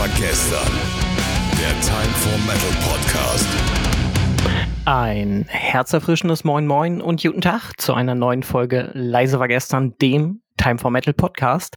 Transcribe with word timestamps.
war 0.00 0.08
gestern. 0.18 0.72
Der 1.58 1.78
Time 1.82 2.14
for 2.14 2.38
Metal 2.46 2.70
Podcast. 2.88 3.46
Ein 4.86 5.44
herzerfrischendes 5.46 6.42
Moin 6.42 6.66
Moin 6.66 7.02
und 7.02 7.22
guten 7.22 7.42
Tag 7.42 7.74
zu 7.76 7.92
einer 7.92 8.14
neuen 8.14 8.42
Folge 8.42 8.92
Leise 8.94 9.38
war 9.40 9.48
gestern, 9.48 9.98
dem 9.98 10.40
Time 10.56 10.78
for 10.78 10.90
Metal 10.90 11.12
Podcast. 11.12 11.74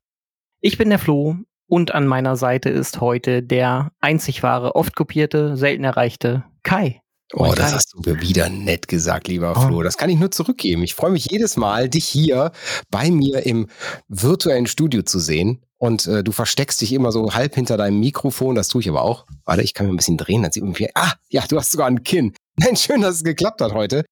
Ich 0.62 0.78
bin 0.78 0.90
der 0.90 1.00
Flo 1.00 1.36
und 1.68 1.94
an 1.94 2.08
meiner 2.08 2.38
Seite 2.38 2.70
ist 2.70 3.02
heute 3.02 3.44
der 3.44 3.92
einzig 4.00 4.42
wahre, 4.42 4.76
oft 4.76 4.96
kopierte, 4.96 5.58
selten 5.58 5.84
erreichte 5.84 6.46
Kai. 6.64 7.02
Oh, 7.34 7.52
das 7.54 7.74
hast 7.74 7.94
du 7.94 8.10
mir 8.10 8.22
wieder 8.22 8.48
nett 8.48 8.88
gesagt, 8.88 9.28
lieber 9.28 9.54
Flo. 9.54 9.84
Das 9.84 9.98
kann 9.98 10.10
ich 10.10 10.18
nur 10.18 10.32
zurückgeben. 10.32 10.84
Ich 10.84 10.94
freue 10.94 11.12
mich 11.12 11.28
jedes 11.30 11.58
Mal, 11.58 11.90
dich 11.90 12.06
hier 12.06 12.54
bei 12.90 13.12
mir 13.12 13.46
im 13.46 13.68
virtuellen 14.08 14.68
Studio 14.68 15.02
zu 15.02 15.20
sehen. 15.20 15.66
Und 15.84 16.08
äh, 16.08 16.24
du 16.24 16.32
versteckst 16.32 16.80
dich 16.80 16.94
immer 16.94 17.12
so 17.12 17.34
halb 17.34 17.56
hinter 17.56 17.76
deinem 17.76 18.00
Mikrofon. 18.00 18.56
Das 18.56 18.70
tue 18.70 18.80
ich 18.80 18.88
aber 18.88 19.02
auch. 19.02 19.26
Warte, 19.44 19.64
ich 19.64 19.74
kann 19.74 19.86
mir 19.86 19.92
ein 19.92 19.98
bisschen 19.98 20.16
drehen. 20.16 20.42
Dann 20.42 20.50
sieht 20.54 20.64
man, 20.64 20.74
ah, 20.96 21.12
ja, 21.28 21.46
du 21.46 21.58
hast 21.58 21.74
sogar 21.74 21.88
ein 21.88 22.04
Kinn. 22.06 22.34
Nein, 22.56 22.78
schön, 22.78 23.02
dass 23.02 23.16
es 23.16 23.24
geklappt 23.26 23.60
hat 23.60 23.74
heute. 23.74 24.06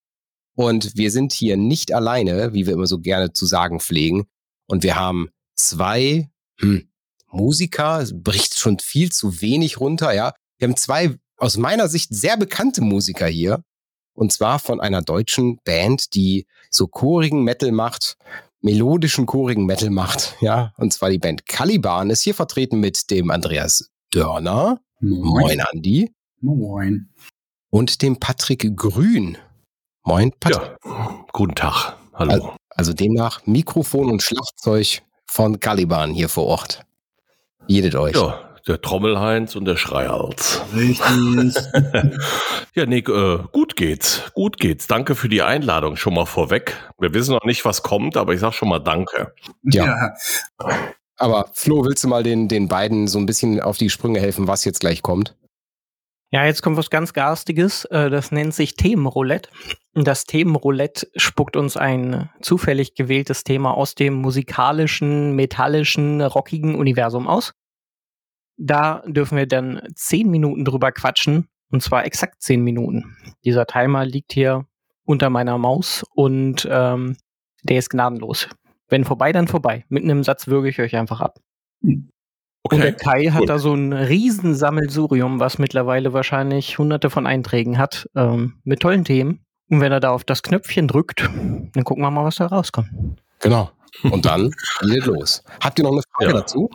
Und 0.57 0.97
wir 0.97 1.11
sind 1.11 1.31
hier 1.31 1.55
nicht 1.55 1.93
alleine, 1.93 2.51
wie 2.51 2.65
wir 2.65 2.73
immer 2.73 2.87
so 2.87 2.99
gerne 2.99 3.31
zu 3.31 3.45
sagen 3.45 3.79
pflegen. 3.79 4.25
Und 4.67 4.83
wir 4.83 4.97
haben 4.97 5.29
zwei 5.55 6.29
hm, 6.59 6.89
Musiker. 7.27 8.01
Es 8.01 8.21
bricht 8.21 8.59
schon 8.59 8.77
viel 8.79 9.09
zu 9.09 9.39
wenig 9.39 9.79
runter, 9.79 10.11
ja. 10.11 10.33
Wir 10.57 10.67
haben 10.67 10.75
zwei 10.75 11.15
aus 11.37 11.55
meiner 11.55 11.87
Sicht 11.87 12.13
sehr 12.13 12.35
bekannte 12.35 12.81
Musiker 12.81 13.27
hier. 13.27 13.63
Und 14.13 14.33
zwar 14.33 14.59
von 14.59 14.81
einer 14.81 15.03
deutschen 15.03 15.61
Band, 15.63 16.15
die 16.15 16.47
so 16.69 16.87
chorigen 16.87 17.45
Metal 17.45 17.71
macht, 17.71 18.17
melodischen 18.61 19.25
chorigen 19.25 19.65
Metal 19.65 19.89
macht, 19.89 20.37
ja. 20.41 20.73
Und 20.77 20.93
zwar 20.93 21.09
die 21.09 21.19
Band 21.19 21.45
Caliban 21.45 22.09
ist 22.09 22.21
hier 22.21 22.35
vertreten 22.35 22.79
mit 22.79 23.09
dem 23.11 23.31
Andreas 23.31 23.89
Dörner. 24.11 24.79
Moin. 24.99 25.41
Moin, 25.41 25.61
Andi. 25.61 26.13
Moin. 26.39 27.09
Und 27.69 28.01
dem 28.01 28.19
Patrick 28.19 28.75
Grün. 28.75 29.37
Moin, 30.03 30.31
Patrick. 30.39 30.77
Ja, 30.85 31.25
guten 31.31 31.55
Tag. 31.55 31.95
Hallo. 32.13 32.31
Also, 32.31 32.55
also 32.69 32.93
demnach 32.93 33.45
Mikrofon 33.45 34.11
und 34.11 34.21
Schlagzeug 34.21 35.01
von 35.25 35.59
Caliban 35.59 36.13
hier 36.13 36.29
vor 36.29 36.45
Ort. 36.45 36.83
Jedet 37.67 37.95
euch. 37.95 38.15
Ja, 38.15 38.50
der 38.67 38.81
Trommelheinz 38.81 39.55
und 39.55 39.65
der 39.65 39.77
Schreihals. 39.77 40.61
Richtig. 40.75 41.55
ja, 42.75 42.85
Nick, 42.85 43.09
äh, 43.09 43.39
gut 43.51 43.75
geht's. 43.75 44.31
Gut 44.33 44.57
geht's. 44.57 44.87
Danke 44.87 45.15
für 45.15 45.29
die 45.29 45.41
Einladung 45.41 45.95
schon 45.95 46.13
mal 46.13 46.25
vorweg. 46.25 46.75
Wir 46.99 47.13
wissen 47.13 47.33
noch 47.33 47.45
nicht, 47.45 47.65
was 47.65 47.83
kommt, 47.83 48.17
aber 48.17 48.33
ich 48.33 48.39
sag 48.39 48.53
schon 48.53 48.69
mal 48.69 48.79
Danke. 48.79 49.33
Ja. 49.63 50.13
Aber 51.17 51.51
Flo, 51.53 51.85
willst 51.85 52.03
du 52.03 52.07
mal 52.07 52.23
den, 52.23 52.47
den 52.47 52.67
beiden 52.67 53.07
so 53.07 53.19
ein 53.19 53.25
bisschen 53.25 53.61
auf 53.61 53.77
die 53.77 53.89
Sprünge 53.89 54.19
helfen, 54.19 54.47
was 54.47 54.65
jetzt 54.65 54.79
gleich 54.79 55.01
kommt? 55.01 55.35
Ja, 56.33 56.45
jetzt 56.45 56.61
kommt 56.61 56.77
was 56.77 56.89
ganz 56.89 57.11
Garstiges. 57.13 57.85
Äh, 57.85 58.09
Das 58.09 58.31
nennt 58.31 58.53
sich 58.53 58.75
Themenroulette. 58.75 59.49
Das 59.93 60.23
Themenroulette 60.25 61.07
spuckt 61.17 61.57
uns 61.57 61.75
ein 61.75 62.29
zufällig 62.41 62.95
gewähltes 62.95 63.43
Thema 63.43 63.71
aus 63.75 63.95
dem 63.95 64.13
musikalischen, 64.13 65.35
metallischen, 65.35 66.21
rockigen 66.21 66.75
Universum 66.75 67.27
aus. 67.27 67.53
Da 68.57 69.03
dürfen 69.07 69.37
wir 69.37 69.47
dann 69.47 69.81
zehn 69.95 70.29
Minuten 70.29 70.65
drüber 70.65 70.91
quatschen. 70.91 71.47
Und 71.71 71.81
zwar 71.81 72.05
exakt 72.05 72.41
zehn 72.41 72.63
Minuten. 72.63 73.15
Dieser 73.45 73.65
Timer 73.65 74.05
liegt 74.05 74.33
hier 74.33 74.65
unter 75.05 75.29
meiner 75.29 75.57
Maus 75.57 76.03
und 76.13 76.67
ähm, 76.69 77.15
der 77.63 77.77
ist 77.77 77.89
gnadenlos. 77.89 78.49
Wenn 78.89 79.05
vorbei, 79.05 79.31
dann 79.31 79.47
vorbei. 79.47 79.85
Mitten 79.87 80.09
im 80.09 80.23
Satz 80.23 80.47
würge 80.47 80.67
ich 80.69 80.79
euch 80.81 80.95
einfach 80.97 81.21
ab. 81.21 81.39
Und 81.81 82.77
der 82.83 82.93
Kai 82.93 83.27
hat 83.27 83.39
gut. 83.39 83.49
da 83.49 83.57
so 83.57 83.73
ein 83.73 83.93
Riesensammelsurium, 83.93 85.39
was 85.39 85.57
mittlerweile 85.59 86.13
wahrscheinlich 86.13 86.77
hunderte 86.77 87.09
von 87.09 87.25
Einträgen 87.25 87.77
hat, 87.77 88.09
ähm, 88.15 88.59
mit 88.63 88.81
tollen 88.81 89.05
Themen. 89.05 89.45
Und 89.69 89.79
wenn 89.79 89.91
er 89.91 89.99
da 90.01 90.11
auf 90.11 90.23
das 90.25 90.43
Knöpfchen 90.43 90.87
drückt, 90.87 91.21
dann 91.73 91.83
gucken 91.85 92.03
wir 92.03 92.11
mal, 92.11 92.25
was 92.25 92.35
da 92.35 92.47
rauskommt. 92.47 92.89
Genau. 93.39 93.71
Und 94.03 94.25
dann 94.25 94.51
geht 94.81 95.05
los. 95.05 95.43
Habt 95.61 95.79
ihr 95.79 95.83
noch 95.83 95.93
eine 95.93 96.01
Frage 96.13 96.31
Ja. 96.31 96.37
dazu? 96.39 96.69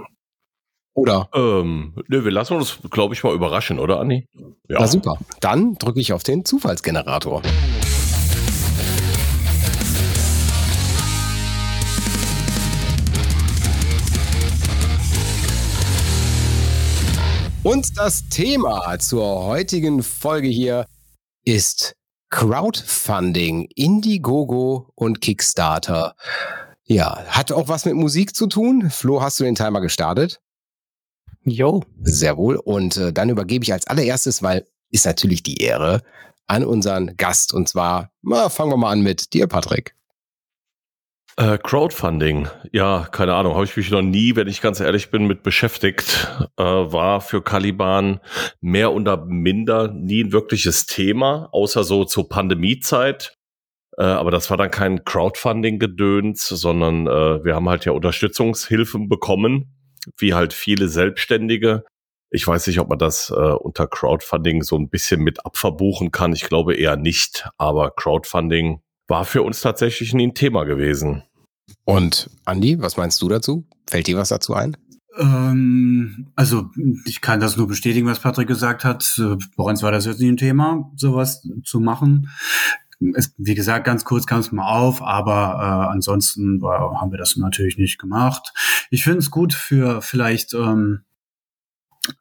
Oder? 0.97 1.29
Ähm, 1.35 1.93
ne, 2.09 2.25
wir 2.25 2.31
lassen 2.31 2.57
uns, 2.57 2.79
glaube 2.91 3.13
ich, 3.13 3.23
mal 3.23 3.35
überraschen, 3.35 3.79
oder, 3.79 4.01
Andi? 4.01 4.27
Ja. 4.67 4.79
Na 4.81 4.87
super. 4.87 5.19
Dann 5.41 5.75
drücke 5.75 6.01
ich 6.01 6.15
auf 6.15 6.23
den 6.23 6.47
Zufallsgenerator. 6.47 7.43
Und 17.63 17.99
das 17.99 18.29
Thema 18.31 18.99
zur 18.99 19.45
heutigen 19.45 20.03
Folge 20.03 20.49
hier 20.49 20.87
ist 21.45 21.95
Crowdfunding, 22.31 23.69
Indiegogo 23.75 24.93
und 24.95 25.21
Kickstarter. 25.21 26.15
Ja, 26.85 27.23
hat 27.27 27.53
auch 27.53 27.69
was 27.69 27.85
mit 27.85 27.97
Musik 27.97 28.35
zu 28.35 28.47
tun. 28.47 28.89
Flo, 28.89 29.21
hast 29.21 29.39
du 29.41 29.45
den 29.45 29.57
Timer 29.57 29.83
gestartet? 29.83 30.41
Jo, 31.49 31.85
Sehr 32.03 32.37
wohl. 32.37 32.57
Und 32.57 32.97
äh, 32.97 33.13
dann 33.13 33.31
übergebe 33.31 33.63
ich 33.63 33.73
als 33.73 33.87
allererstes, 33.87 34.43
weil 34.43 34.67
ist 34.91 35.07
natürlich 35.07 35.43
die 35.43 35.59
Ehre, 35.63 36.03
an 36.49 36.65
unseren 36.65 37.17
Gast. 37.17 37.55
Und 37.55 37.69
zwar, 37.69 38.11
na, 38.23 38.49
fangen 38.49 38.73
wir 38.73 38.77
mal 38.77 38.91
an 38.91 39.03
mit 39.03 39.33
dir, 39.33 39.47
Patrick. 39.47 39.95
Äh, 41.37 41.59
Crowdfunding, 41.59 42.49
ja, 42.73 43.07
keine 43.13 43.35
Ahnung, 43.35 43.55
habe 43.55 43.67
ich 43.67 43.77
mich 43.77 43.91
noch 43.91 44.01
nie, 44.01 44.37
wenn 44.37 44.49
ich 44.49 44.63
ganz 44.63 44.81
ehrlich 44.81 45.11
bin, 45.11 45.27
mit 45.27 45.43
beschäftigt. 45.43 46.29
Äh, 46.57 46.63
war 46.65 47.21
für 47.21 47.43
Caliban 47.43 48.21
mehr 48.61 48.93
oder 48.93 49.25
minder 49.27 49.89
nie 49.93 50.25
ein 50.25 50.33
wirkliches 50.33 50.87
Thema, 50.87 51.49
außer 51.53 51.85
so 51.85 52.05
zur 52.05 52.29
Pandemiezeit. 52.29 53.37
Äh, 53.99 54.05
aber 54.05 54.31
das 54.31 54.49
war 54.49 54.57
dann 54.57 54.71
kein 54.71 55.05
Crowdfunding-Gedöns, 55.05 56.49
sondern 56.49 57.07
äh, 57.07 57.45
wir 57.45 57.55
haben 57.55 57.69
halt 57.69 57.85
ja 57.85 57.93
Unterstützungshilfen 57.93 59.09
bekommen, 59.09 59.76
wie 60.19 60.35
halt 60.35 60.53
viele 60.53 60.89
Selbstständige. 60.89 61.85
Ich 62.31 62.47
weiß 62.47 62.67
nicht, 62.67 62.81
ob 62.81 62.89
man 62.89 62.99
das 62.99 63.31
äh, 63.31 63.35
unter 63.35 63.87
Crowdfunding 63.87 64.63
so 64.63 64.77
ein 64.77 64.89
bisschen 64.89 65.21
mit 65.21 65.45
abverbuchen 65.47 66.11
kann. 66.11 66.33
Ich 66.33 66.43
glaube 66.43 66.75
eher 66.75 66.97
nicht, 66.97 67.49
aber 67.57 67.93
Crowdfunding 67.93 68.81
war 69.09 69.25
für 69.25 69.43
uns 69.43 69.61
tatsächlich 69.61 70.13
nie 70.13 70.27
ein 70.29 70.35
Thema 70.35 70.65
gewesen. 70.65 71.23
Und 71.85 72.31
Andi, 72.45 72.81
was 72.81 72.97
meinst 72.97 73.23
du 73.23 73.29
dazu? 73.29 73.65
Fällt 73.89 74.07
dir 74.07 74.17
was 74.17 74.29
dazu 74.29 74.55
ein? 74.55 74.77
ähm, 75.19 76.29
also 76.37 76.71
ich 77.05 77.21
kann 77.21 77.41
das 77.41 77.57
nur 77.57 77.67
bestätigen, 77.67 78.07
was 78.07 78.21
Patrick 78.21 78.49
gesagt 78.49 78.85
hat. 78.85 79.19
Äh, 79.19 79.37
Bei 79.57 79.65
uns 79.65 79.83
war 79.83 79.93
das 79.93 80.07
jetzt 80.07 80.21
nie 80.21 80.31
ein 80.31 80.37
Thema, 80.37 80.91
sowas 80.97 81.47
zu 81.65 81.81
machen. 81.81 82.29
Es, 83.15 83.35
wie 83.37 83.55
gesagt, 83.55 83.85
ganz 83.85 84.05
kurz 84.05 84.27
kam 84.27 84.41
es 84.41 84.53
mal 84.53 84.69
auf, 84.69 85.03
aber 85.03 85.59
äh, 85.61 85.93
ansonsten 85.93 86.63
war, 86.63 87.01
haben 87.01 87.11
wir 87.11 87.19
das 87.19 87.37
natürlich 87.37 87.77
nicht 87.77 87.99
gemacht. 87.99 88.53
Ich 88.91 89.05
finde 89.05 89.19
es 89.19 89.31
gut 89.31 89.53
für 89.53 90.01
vielleicht 90.01 90.55
ähm, 90.55 91.05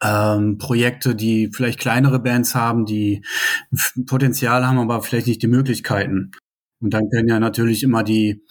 ähm, 0.02 0.58
Projekte, 0.58 1.16
die 1.16 1.50
vielleicht 1.54 1.80
kleinere 1.80 2.20
Bands 2.20 2.56
haben, 2.56 2.86
die 2.86 3.24
Potenzial 4.06 4.66
haben, 4.68 4.80
aber 4.80 5.02
vielleicht 5.02 5.28
nicht 5.28 5.42
die 5.42 5.48
Möglichkeiten. 5.48 6.32
Und 6.82 6.94
dann 6.94 7.10
können 7.10 7.30
ja 7.30 7.40
natürlich 7.40 7.84
immer 7.84 8.04
die, 8.04 8.44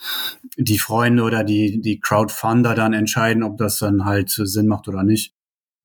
die 0.57 0.79
Freunde 0.79 1.23
oder 1.23 1.43
die, 1.43 1.79
die 1.81 1.99
Crowdfunder 1.99 2.73
dann 2.75 2.93
entscheiden, 2.93 3.43
ob 3.43 3.57
das 3.57 3.79
dann 3.79 4.05
halt 4.05 4.29
Sinn 4.29 4.67
macht 4.67 4.87
oder 4.87 5.03
nicht. 5.03 5.33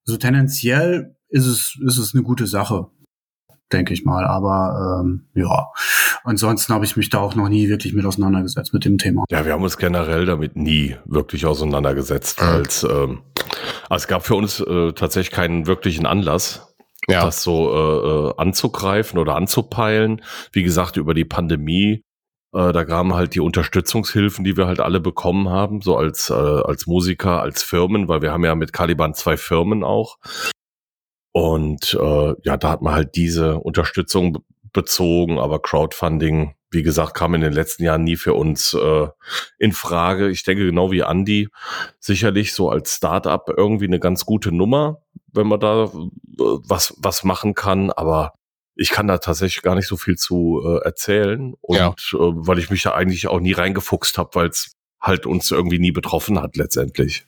Also 0.07 0.17
tendenziell 0.17 1.17
ist 1.29 1.47
es, 1.47 1.79
ist 1.87 1.99
es 1.99 2.15
eine 2.15 2.23
gute 2.23 2.47
Sache, 2.47 2.91
denke 3.73 3.95
ich 3.95 4.05
mal. 4.05 4.25
Aber 4.27 5.01
ähm, 5.05 5.27
ja, 5.35 5.69
ansonsten 6.25 6.75
habe 6.75 6.85
ich 6.85 6.97
mich 6.97 7.11
da 7.11 7.19
auch 7.19 7.35
noch 7.35 7.49
nie 7.49 7.69
wirklich 7.69 7.93
mit 7.95 8.05
auseinandergesetzt 8.05 8.73
mit 8.75 8.85
dem 8.85 8.99
Thema. 8.99 9.25
Ja, 9.31 9.45
wir 9.45 9.53
haben 9.53 9.63
uns 9.63 9.77
generell 9.77 10.27
damit 10.27 10.57
nie 10.57 10.97
wirklich 11.05 11.47
auseinandergesetzt, 11.47 12.41
Mhm. 12.43 12.49
als 12.49 12.83
ähm, 12.85 13.23
also 13.89 14.03
es 14.05 14.09
gab 14.09 14.25
für 14.27 14.35
uns 14.35 14.61
äh, 14.61 14.93
tatsächlich 14.93 15.33
keinen 15.35 15.67
wirklichen 15.67 16.07
Anlass, 16.07 16.75
Ja. 17.09 17.25
das 17.25 17.43
so 17.43 17.73
äh, 17.73 18.31
äh, 18.31 18.35
anzugreifen 18.37 19.19
oder 19.19 19.35
anzupeilen. 19.37 20.23
Wie 20.53 20.63
gesagt, 20.63 20.97
über 20.97 21.15
die 21.15 21.25
Pandemie, 21.25 22.05
äh, 22.55 22.73
da 22.73 22.85
kamen 22.85 23.15
halt 23.15 23.35
die 23.35 23.41
Unterstützungshilfen, 23.41 24.45
die 24.45 24.57
wir 24.57 24.67
halt 24.67 24.81
alle 24.81 25.01
bekommen 25.01 25.49
haben, 25.49 25.81
so 25.83 25.97
als, 25.97 26.31
äh, 26.31 26.35
als 26.35 26.87
Musiker, 26.87 27.41
als 27.41 27.63
Firmen, 27.63 28.09
weil 28.09 28.23
wir 28.23 28.33
haben 28.33 28.45
ja 28.45 28.55
mit 28.55 28.73
Caliban 28.73 29.15
zwei 29.15 29.37
Firmen 29.37 29.83
auch. 29.85 30.19
Und 31.33 31.95
äh, 32.01 32.35
ja, 32.45 32.57
da 32.57 32.71
hat 32.71 32.83
man 32.83 32.95
halt 32.95 33.15
diese 33.15 33.59
Unterstützung 33.59 34.33
be- 34.33 34.41
bezogen, 34.73 35.39
aber 35.39 35.61
Crowdfunding, 35.61 36.55
wie 36.71 36.83
gesagt, 36.83 37.15
kam 37.15 37.35
in 37.35 37.41
den 37.41 37.53
letzten 37.53 37.85
Jahren 37.85 38.05
nie 38.05 38.17
für 38.17 38.35
uns 38.35 38.75
äh, 38.75 39.09
in 39.59 39.73
Frage. 39.73 40.29
Ich 40.29 40.45
denke, 40.45 40.65
genau 40.65 40.91
wie 40.93 41.01
Andy, 41.01 41.49
sicherlich 41.99 42.53
so 42.55 42.71
als 42.71 42.97
Startup 42.97 43.49
irgendwie 43.57 43.87
eine 43.87 43.99
ganz 44.01 44.25
gute 44.27 44.53
Nummer, 44.53 45.03
wenn 45.33 45.47
man 45.49 45.61
da 45.61 45.85
äh, 45.85 45.89
was, 46.37 46.95
was 46.99 47.25
machen 47.25 47.55
kann, 47.55 47.91
aber 47.91 48.35
ich 48.77 48.91
kann 48.91 49.09
da 49.09 49.19
tatsächlich 49.19 49.63
gar 49.63 49.75
nicht 49.75 49.89
so 49.89 49.97
viel 49.97 50.17
zu 50.17 50.63
äh, 50.65 50.85
erzählen. 50.85 51.55
Und 51.61 51.77
Ja. 51.77 51.89
äh, 51.89 52.17
weil 52.19 52.59
ich 52.59 52.71
mich 52.71 52.83
da 52.83 52.93
eigentlich 52.93 53.29
auch 53.29 53.41
nie 53.41 53.53
reingefuchst 53.53 54.17
habe, 54.19 54.31
weil 54.35 54.49
es 54.49 54.73
halt 55.01 55.27
uns 55.27 55.51
irgendwie 55.51 55.79
nie 55.79 55.93
betroffen 55.93 56.41
hat 56.41 56.57
letztendlich. 56.57 57.27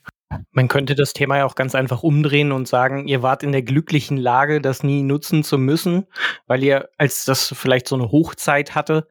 Man 0.50 0.68
könnte 0.68 0.94
das 0.94 1.12
Thema 1.12 1.38
ja 1.38 1.46
auch 1.46 1.54
ganz 1.54 1.74
einfach 1.74 2.02
umdrehen 2.02 2.52
und 2.52 2.68
sagen, 2.68 3.08
ihr 3.08 3.22
wart 3.22 3.42
in 3.42 3.52
der 3.52 3.62
glücklichen 3.62 4.16
Lage, 4.16 4.60
das 4.60 4.82
nie 4.82 5.02
nutzen 5.02 5.44
zu 5.44 5.58
müssen, 5.58 6.06
weil 6.46 6.62
ihr, 6.62 6.88
als 6.98 7.24
das 7.24 7.54
vielleicht 7.56 7.88
so 7.88 7.96
eine 7.96 8.10
Hochzeit 8.10 8.74
hatte, 8.74 9.08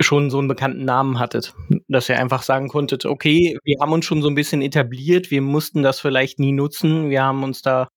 schon 0.00 0.30
so 0.30 0.38
einen 0.38 0.48
bekannten 0.48 0.84
Namen 0.84 1.18
hattet. 1.18 1.54
Dass 1.88 2.08
ihr 2.08 2.18
einfach 2.18 2.42
sagen 2.42 2.68
konntet, 2.68 3.06
okay, 3.06 3.58
wir 3.64 3.76
haben 3.80 3.92
uns 3.92 4.04
schon 4.04 4.22
so 4.22 4.28
ein 4.28 4.34
bisschen 4.34 4.62
etabliert, 4.62 5.30
wir 5.30 5.42
mussten 5.42 5.82
das 5.82 6.00
vielleicht 6.00 6.38
nie 6.38 6.52
nutzen, 6.52 7.10
wir 7.10 7.22
haben 7.22 7.42
uns 7.42 7.62
da 7.62 7.88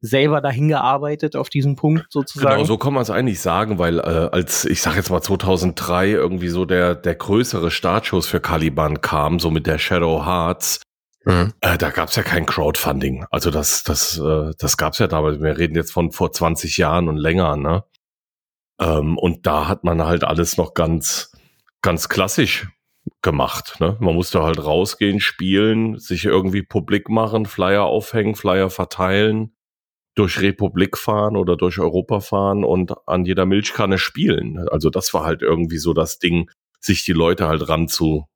selber 0.00 0.40
dahin 0.40 0.68
gearbeitet 0.68 1.36
auf 1.36 1.48
diesen 1.48 1.76
Punkt 1.76 2.06
sozusagen. 2.10 2.56
Genau, 2.56 2.64
so 2.64 2.76
kann 2.76 2.92
man 2.92 3.02
es 3.02 3.10
eigentlich 3.10 3.40
sagen, 3.40 3.78
weil 3.78 3.98
äh, 3.98 4.28
als 4.32 4.64
ich 4.64 4.82
sag 4.82 4.96
jetzt 4.96 5.10
mal 5.10 5.22
2003 5.22 6.10
irgendwie 6.10 6.48
so 6.48 6.64
der 6.64 6.94
der 6.94 7.14
größere 7.14 7.70
Startschuss 7.70 8.26
für 8.26 8.40
Caliban 8.40 9.00
kam, 9.00 9.38
so 9.38 9.50
mit 9.50 9.66
der 9.66 9.78
Shadow 9.78 10.24
Hearts, 10.24 10.80
mhm. 11.26 11.52
äh, 11.60 11.76
da 11.76 11.90
gab's 11.90 12.16
ja 12.16 12.22
kein 12.22 12.46
Crowdfunding. 12.46 13.26
Also 13.30 13.50
das 13.50 13.82
das 13.82 14.18
äh, 14.18 14.52
das 14.58 14.76
gab's 14.76 14.98
ja 14.98 15.06
damals. 15.06 15.40
Wir 15.40 15.58
reden 15.58 15.76
jetzt 15.76 15.92
von 15.92 16.12
vor 16.12 16.32
20 16.32 16.78
Jahren 16.78 17.08
und 17.08 17.18
länger, 17.18 17.56
ne? 17.56 17.84
Ähm, 18.80 19.18
und 19.18 19.46
da 19.46 19.68
hat 19.68 19.84
man 19.84 20.02
halt 20.02 20.24
alles 20.24 20.56
noch 20.56 20.72
ganz 20.74 21.32
ganz 21.82 22.08
klassisch 22.08 22.68
gemacht. 23.22 23.76
Ne? 23.80 23.96
Man 24.00 24.14
musste 24.14 24.42
halt 24.42 24.64
rausgehen, 24.64 25.20
spielen, 25.20 25.98
sich 25.98 26.24
irgendwie 26.24 26.62
publik 26.62 27.08
machen, 27.08 27.46
Flyer 27.46 27.84
aufhängen, 27.84 28.34
Flyer 28.34 28.70
verteilen 28.70 29.52
durch 30.16 30.40
Republik 30.40 30.96
fahren 30.96 31.36
oder 31.36 31.56
durch 31.56 31.78
Europa 31.78 32.20
fahren 32.20 32.64
und 32.64 32.94
an 33.06 33.26
jeder 33.26 33.46
Milchkanne 33.46 33.98
spielen. 33.98 34.66
Also 34.70 34.90
das 34.90 35.14
war 35.14 35.24
halt 35.24 35.42
irgendwie 35.42 35.76
so 35.76 35.92
das 35.92 36.18
Ding, 36.18 36.50
sich 36.80 37.04
die 37.04 37.12
Leute 37.12 37.46
halt 37.46 37.68
ranzu, 37.68 38.26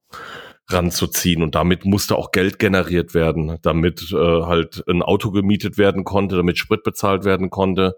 ranzuziehen. 0.73 1.43
Und 1.43 1.55
damit 1.55 1.85
musste 1.85 2.17
auch 2.17 2.33
Geld 2.33 2.59
generiert 2.59 3.15
werden, 3.15 3.59
damit 3.63 4.13
äh, 4.13 4.17
halt 4.17 4.83
ein 4.89 5.03
Auto 5.03 5.31
gemietet 5.31 5.79
werden 5.79 6.05
konnte, 6.05 6.37
damit 6.37 6.59
Sprit 6.59 6.83
bezahlt 6.83 7.25
werden 7.25 7.51
konnte. 7.51 7.97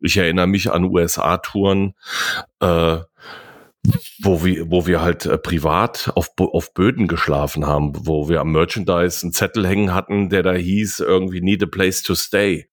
Ich 0.00 0.16
erinnere 0.16 0.46
mich 0.46 0.72
an 0.72 0.84
USA-Touren, 0.84 1.94
äh, 2.60 2.98
wo 4.22 4.44
wir, 4.44 4.70
wo 4.70 4.86
wir 4.86 5.02
halt 5.02 5.26
äh, 5.26 5.38
privat 5.38 6.12
auf, 6.14 6.30
auf 6.38 6.72
Böden 6.74 7.06
geschlafen 7.06 7.66
haben, 7.66 7.92
wo 8.06 8.28
wir 8.28 8.40
am 8.40 8.52
Merchandise 8.52 9.24
einen 9.24 9.32
Zettel 9.32 9.66
hängen 9.66 9.94
hatten, 9.94 10.30
der 10.30 10.42
da 10.42 10.52
hieß, 10.52 11.00
irgendwie 11.00 11.40
need 11.40 11.62
a 11.62 11.66
place 11.66 12.02
to 12.02 12.14
stay. 12.14 12.68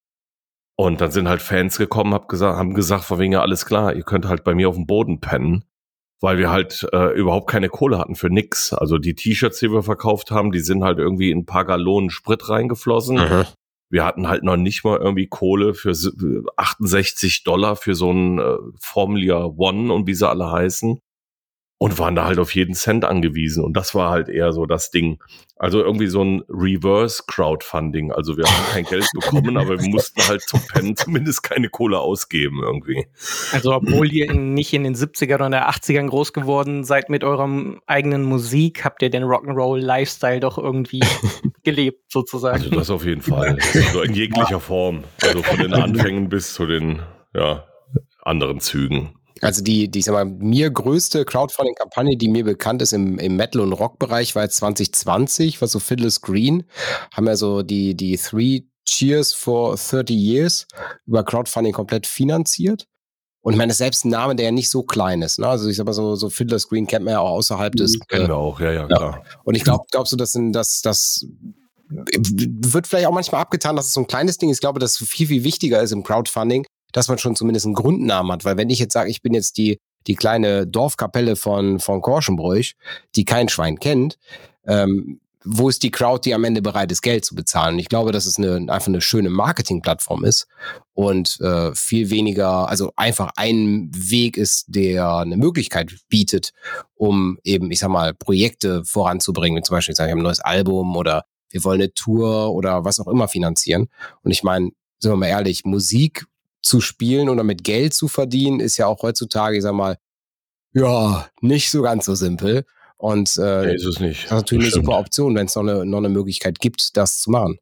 Und 0.76 1.02
dann 1.02 1.12
sind 1.12 1.28
halt 1.28 1.42
Fans 1.42 1.78
gekommen, 1.78 2.14
hab 2.14 2.28
gesagt, 2.28 2.58
haben 2.58 2.74
gesagt, 2.74 3.04
von 3.04 3.20
wegen 3.20 3.34
ja 3.34 3.42
alles 3.42 3.66
klar, 3.66 3.94
ihr 3.94 4.04
könnt 4.04 4.26
halt 4.26 4.44
bei 4.44 4.56
mir 4.56 4.70
auf 4.70 4.76
dem 4.76 4.88
Boden 4.88 5.20
pennen, 5.20 5.64
weil 6.22 6.38
wir 6.38 6.52
halt 6.52 6.88
äh, 6.94 7.14
überhaupt 7.18 7.50
keine 7.50 7.68
Kohle 7.68 7.98
hatten 7.98 8.16
für 8.16 8.30
nix. 8.30 8.74
Also 8.74 8.98
die 8.98 9.16
T-Shirts, 9.16 9.60
die 9.60 9.72
wir 9.72 9.84
verkauft 9.84 10.32
haben, 10.32 10.52
die 10.52 10.60
sind 10.60 10.84
halt 10.84 11.00
irgendwie 11.00 11.32
in 11.32 11.40
ein 11.40 11.46
paar 11.46 11.66
Gallonen 11.66 12.12
Sprit 12.12 12.48
reingeflossen. 12.48 13.18
Mhm. 13.18 13.46
Wir 13.90 14.06
hatten 14.06 14.30
halt 14.30 14.44
noch 14.44 14.56
nicht 14.56 14.86
mal 14.86 15.00
irgendwie 15.00 15.28
Kohle 15.28 15.74
für 15.74 15.94
68 16.56 17.44
Dollar 17.44 17.76
für 17.76 17.96
so 17.96 18.12
ein 18.12 18.40
äh, 18.40 18.58
Formula 18.80 19.46
One 19.58 19.92
und 19.92 20.08
wie 20.08 20.14
sie 20.14 20.30
alle 20.30 20.50
heißen 20.52 21.00
und 21.82 21.98
waren 21.98 22.14
da 22.14 22.26
halt 22.26 22.38
auf 22.38 22.54
jeden 22.54 22.76
Cent 22.76 23.06
angewiesen. 23.06 23.64
Und 23.64 23.74
das 23.74 23.96
war 23.96 24.12
halt 24.12 24.30
eher 24.30 24.52
so 24.52 24.68
das 24.68 24.92
Ding. 24.92 25.18
Also 25.56 25.82
irgendwie 25.82 26.06
so 26.06 26.24
ein 26.24 26.44
Reverse 26.48 27.24
Crowdfunding. 27.26 28.12
Also 28.12 28.38
wir 28.38 28.46
haben 28.46 28.72
kein 28.72 28.84
Geld 28.84 29.08
bekommen, 29.16 29.58
aber 29.58 29.82
wir 29.82 29.90
mussten 29.90 30.22
halt 30.28 30.44
zum 30.44 30.60
Pennen 30.68 30.96
zumindest 30.96 31.42
keine 31.42 31.70
Kohle 31.70 31.98
ausgeben 31.98 32.60
irgendwie. 32.62 33.08
Also 33.52 33.74
obwohl 33.74 34.14
ihr 34.14 34.32
nicht 34.32 34.72
in 34.74 34.84
den 34.84 34.94
70ern 34.94 35.48
oder 35.48 35.70
80ern 35.72 36.06
groß 36.08 36.34
geworden 36.34 36.84
seid 36.84 37.10
mit 37.10 37.24
eurem 37.24 37.82
eigenen 37.88 38.26
Musik, 38.26 38.86
habt 38.86 39.02
ihr 39.02 39.10
den 39.10 39.24
Rock'n'Roll 39.24 39.80
Lifestyle 39.80 40.40
doch 40.40 40.60
irgendwie 40.60 41.00
gelebt 41.64 42.12
sozusagen. 42.12 42.62
Also 42.62 42.76
das 42.76 42.92
auf 42.92 43.06
jeden 43.06 43.24
Fall. 43.24 43.58
Also 43.74 44.04
in 44.04 44.14
jeglicher 44.14 44.60
Form. 44.60 45.04
Also 45.24 45.42
von 45.42 45.58
den 45.58 45.74
Anfängen 45.74 46.30
bis 46.30 46.54
zu 46.54 46.68
den, 46.68 47.02
ja, 47.34 47.66
anderen 48.22 48.60
Zügen. 48.60 49.16
Also 49.42 49.64
die, 49.64 49.90
die 49.90 50.00
ich 50.00 50.06
sag 50.06 50.14
mal, 50.14 50.26
mir 50.26 50.70
größte 50.70 51.26
Crowdfunding-Kampagne, 51.26 52.18
die 52.18 52.30
mir 52.30 52.44
bekannt 52.44 52.82
ist 52.82 52.94
im, 52.94 53.18
im 53.18 53.36
Metal- 53.36 53.62
und 53.62 53.74
Rock-Bereich, 53.74 54.36
war 54.36 54.44
jetzt 54.44 54.58
2020, 54.58 55.62
war 55.62 55.68
so 55.68 55.80
Fiddler's 55.80 56.22
Green, 56.22 56.64
haben 57.14 57.28
ja 57.28 57.36
so 57.36 57.64
die, 57.64 57.96
die 57.96 58.18
Three 58.18 58.62
Cheers 58.86 59.34
for 59.34 59.76
30 59.76 60.16
Years 60.16 60.68
über 61.06 61.24
Crowdfunding 61.24 61.74
komplett 61.74 62.08
finanziert. 62.08 62.86
Und 63.44 63.54
ich 63.54 63.58
meine, 63.58 63.74
selbst 63.74 64.06
ein 64.06 64.10
Name, 64.10 64.36
der 64.36 64.48
ja 64.48 64.52
nicht 64.52 64.70
so 64.70 64.84
klein 64.84 65.24
ist. 65.24 65.40
Ne? 65.40 65.48
Also 65.48 65.68
ich 65.68 65.76
sag 65.76 65.86
mal 65.86 65.94
so, 65.94 66.16
so 66.16 66.30
Fiddler's 66.30 66.68
Green 66.68 66.86
kennt 66.86 67.06
man 67.06 67.14
ja 67.14 67.20
auch 67.22 67.32
außerhalb 67.32 67.76
des. 67.76 67.96
Mhm, 67.96 68.08
kennen 68.08 68.26
äh, 68.26 68.28
wir 68.30 68.38
auch, 68.38 68.60
ja, 68.60 68.72
ja, 68.72 68.86
klar. 68.86 69.24
Ja. 69.26 69.40
Und 69.44 69.56
ich 69.56 69.64
glaube, 69.64 69.86
glaubst 69.90 70.14
du, 70.14 70.18
dass 70.18 70.38
das, 70.52 70.82
das 70.82 71.26
wird 71.90 72.88
vielleicht 72.88 73.08
auch 73.08 73.14
manchmal 73.14 73.42
abgetan, 73.42 73.76
dass 73.76 73.88
es 73.88 73.94
so 73.94 74.02
ein 74.02 74.08
kleines 74.08 74.38
Ding 74.38 74.50
ist. 74.50 74.58
Ich 74.58 74.62
glaube, 74.62 74.80
dass 74.80 75.02
es 75.02 75.08
viel, 75.08 75.28
viel 75.28 75.44
wichtiger 75.44 75.82
ist 75.82 75.92
im 75.92 76.04
Crowdfunding, 76.04 76.66
dass 76.92 77.08
man 77.08 77.18
schon 77.18 77.36
zumindest 77.36 77.66
einen 77.66 77.76
Grundnamen 77.76 78.32
hat. 78.32 78.46
Weil 78.46 78.58
wenn 78.58 78.70
ich 78.70 78.80
jetzt 78.80 78.94
sage, 78.94 79.10
ich 79.10 79.22
bin 79.22 79.34
jetzt 79.34 79.58
die, 79.58 79.80
die 80.08 80.16
kleine 80.16 80.68
Dorfkapelle 80.68 81.36
von, 81.36 81.80
von 81.80 82.02
Korschenbräuch, 82.02 82.74
die 83.16 83.26
kein 83.26 83.50
Schwein 83.50 83.80
kennt, 83.80 84.18
ähm, 84.66 85.20
wo 85.44 85.70
ist 85.70 85.82
die 85.82 85.92
Crowd, 85.92 86.22
die 86.24 86.36
am 86.36 86.44
Ende 86.44 86.62
bereit 86.62 86.92
ist, 86.92 87.02
Geld 87.02 87.26
zu 87.26 87.34
bezahlen? 87.34 87.80
Ich 87.80 87.90
glaube, 87.90 88.12
dass 88.12 88.26
es 88.26 88.38
eine, 88.38 88.58
einfach 88.72 88.88
eine 88.88 89.02
schöne 89.02 89.30
Marketingplattform 89.30 90.24
ist 90.24 90.48
und 90.94 91.40
äh, 91.42 91.74
viel 91.74 92.10
weniger, 92.10 92.70
also 92.70 92.92
einfach 92.96 93.32
ein 93.36 93.90
Weg 93.92 94.38
ist, 94.38 94.66
der 94.68 95.16
eine 95.16 95.38
Möglichkeit 95.38 95.96
bietet, 96.10 96.52
um 96.94 97.40
eben, 97.44 97.72
ich 97.72 97.80
sag 97.80 97.90
mal, 97.90 98.14
Projekte 98.14 98.84
voranzubringen. 98.86 99.58
Wie 99.58 99.64
zum 99.64 99.76
Beispiel, 99.76 99.94
ich 99.94 99.98
sage, 99.98 100.10
ich 100.10 100.12
habe 100.12 100.22
ein 100.22 100.24
neues 100.24 100.42
Album 100.42 100.96
oder 100.96 101.26
wir 101.50 101.64
wollen 101.64 101.82
eine 101.82 101.94
Tour 101.94 102.54
oder 102.54 102.86
was 102.86 103.00
auch 103.00 103.08
immer 103.08 103.28
finanzieren. 103.28 103.88
Und 104.22 104.32
ich 104.32 104.44
meine, 104.44 104.70
sind 105.00 105.12
wir 105.12 105.18
mal 105.18 105.28
ehrlich, 105.28 105.66
Musik 105.66 106.26
zu 106.62 106.82
spielen 106.82 107.30
oder 107.30 107.44
mit 107.44 107.64
Geld 107.64 107.94
zu 107.94 108.08
verdienen, 108.08 108.60
ist 108.60 108.78
ja 108.78 108.88
auch 108.88 109.02
heutzutage, 109.02 109.58
ich 109.58 109.64
sag 109.64 109.74
mal, 109.74 109.98
ja, 110.74 111.28
nicht 111.42 111.70
so 111.72 111.82
ganz 111.82 112.06
so 112.06 112.16
simpel. 112.16 112.66
Und 112.98 113.36
äh, 113.38 113.66
nee, 113.66 113.76
ist 113.76 113.86
es 113.86 114.00
nicht. 114.00 114.26
das 114.26 114.32
ist 114.32 114.32
natürlich 114.32 114.66
das 114.68 114.76
eine 114.76 114.86
super 114.86 115.00
Option, 115.00 115.36
wenn 115.36 115.48
es 115.48 115.56
noch 115.56 115.64
eine, 115.64 115.86
noch 115.86 115.98
eine 115.98 116.10
Möglichkeit 116.10 116.60
gibt, 116.60 116.96
das 116.98 117.20
zu 117.20 117.32
machen. 117.32 117.58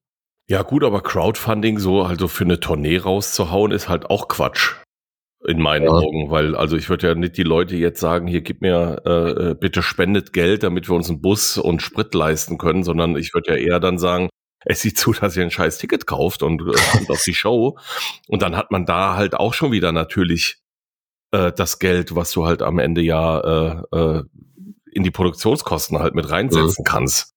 Ja, 0.49 0.63
gut, 0.63 0.83
aber 0.83 1.01
Crowdfunding 1.01 1.79
so 1.79 2.01
also 2.01 2.27
für 2.27 2.43
eine 2.43 2.59
Tournee 2.59 2.97
rauszuhauen, 2.97 3.71
ist 3.71 3.87
halt 3.87 4.09
auch 4.09 4.27
Quatsch. 4.27 4.75
In 5.47 5.61
meinen 5.61 5.85
ja. 5.85 5.91
Augen, 5.91 6.29
weil 6.29 6.53
also 6.53 6.75
ich 6.75 6.89
würde 6.89 7.07
ja 7.07 7.15
nicht 7.15 7.37
die 7.37 7.43
Leute 7.43 7.77
jetzt 7.77 8.01
sagen, 8.01 8.27
hier 8.27 8.41
gib 8.41 8.61
mir 8.61 9.01
äh, 9.05 9.51
äh, 9.51 9.55
bitte 9.55 9.81
spendet 9.81 10.33
Geld, 10.33 10.63
damit 10.63 10.89
wir 10.89 10.95
uns 10.95 11.07
einen 11.09 11.21
Bus 11.21 11.57
und 11.57 11.81
Sprit 11.81 12.13
leisten 12.13 12.57
können, 12.57 12.83
sondern 12.83 13.15
ich 13.15 13.33
würde 13.33 13.51
ja 13.51 13.57
eher 13.57 13.79
dann 13.79 13.97
sagen, 13.97 14.27
es 14.65 14.81
sieht 14.81 14.97
zu, 14.97 15.13
dass 15.13 15.35
ihr 15.37 15.43
ein 15.43 15.51
scheiß 15.51 15.77
Ticket 15.77 16.05
kauft 16.05 16.43
und 16.43 16.61
äh, 16.61 16.79
kommt 16.91 17.09
auf 17.09 17.23
die 17.23 17.33
Show. 17.33 17.77
Und 18.27 18.41
dann 18.41 18.55
hat 18.55 18.71
man 18.71 18.85
da 18.85 19.15
halt 19.15 19.35
auch 19.35 19.53
schon 19.53 19.71
wieder 19.71 19.91
natürlich 19.91 20.61
äh, 21.31 21.51
das 21.51 21.79
Geld, 21.79 22.15
was 22.15 22.31
du 22.31 22.45
halt 22.45 22.61
am 22.61 22.79
Ende 22.79 23.01
ja 23.01 23.39
äh, 23.39 23.97
äh, 23.97 24.23
in 24.91 25.03
die 25.03 25.11
Produktionskosten 25.11 25.99
halt 25.99 26.15
mit 26.15 26.29
reinsetzen 26.29 26.83
mhm. 26.83 26.89
kannst. 26.89 27.35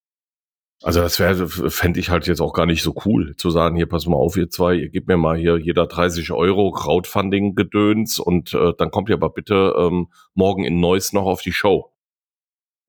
Also 0.82 1.00
das 1.00 1.20
wäre, 1.20 1.48
fände 1.48 2.00
ich 2.00 2.10
halt 2.10 2.26
jetzt 2.26 2.40
auch 2.40 2.52
gar 2.52 2.66
nicht 2.66 2.82
so 2.82 2.92
cool, 3.04 3.36
zu 3.36 3.50
sagen, 3.50 3.76
hier 3.76 3.86
pass 3.86 4.06
mal 4.06 4.16
auf, 4.16 4.36
ihr 4.36 4.50
zwei, 4.50 4.74
ihr 4.74 4.88
gebt 4.88 5.06
mir 5.06 5.16
mal 5.16 5.36
hier 5.36 5.56
jeder 5.56 5.86
30 5.86 6.32
Euro 6.32 6.72
Crowdfunding-Gedöns 6.72 8.18
und 8.18 8.52
äh, 8.52 8.72
dann 8.76 8.90
kommt 8.90 9.08
ihr 9.08 9.14
aber 9.14 9.30
bitte 9.30 9.74
ähm, 9.78 10.08
morgen 10.34 10.64
in 10.64 10.80
Neuss 10.80 11.12
noch 11.12 11.26
auf 11.26 11.40
die 11.40 11.52
Show. 11.52 11.92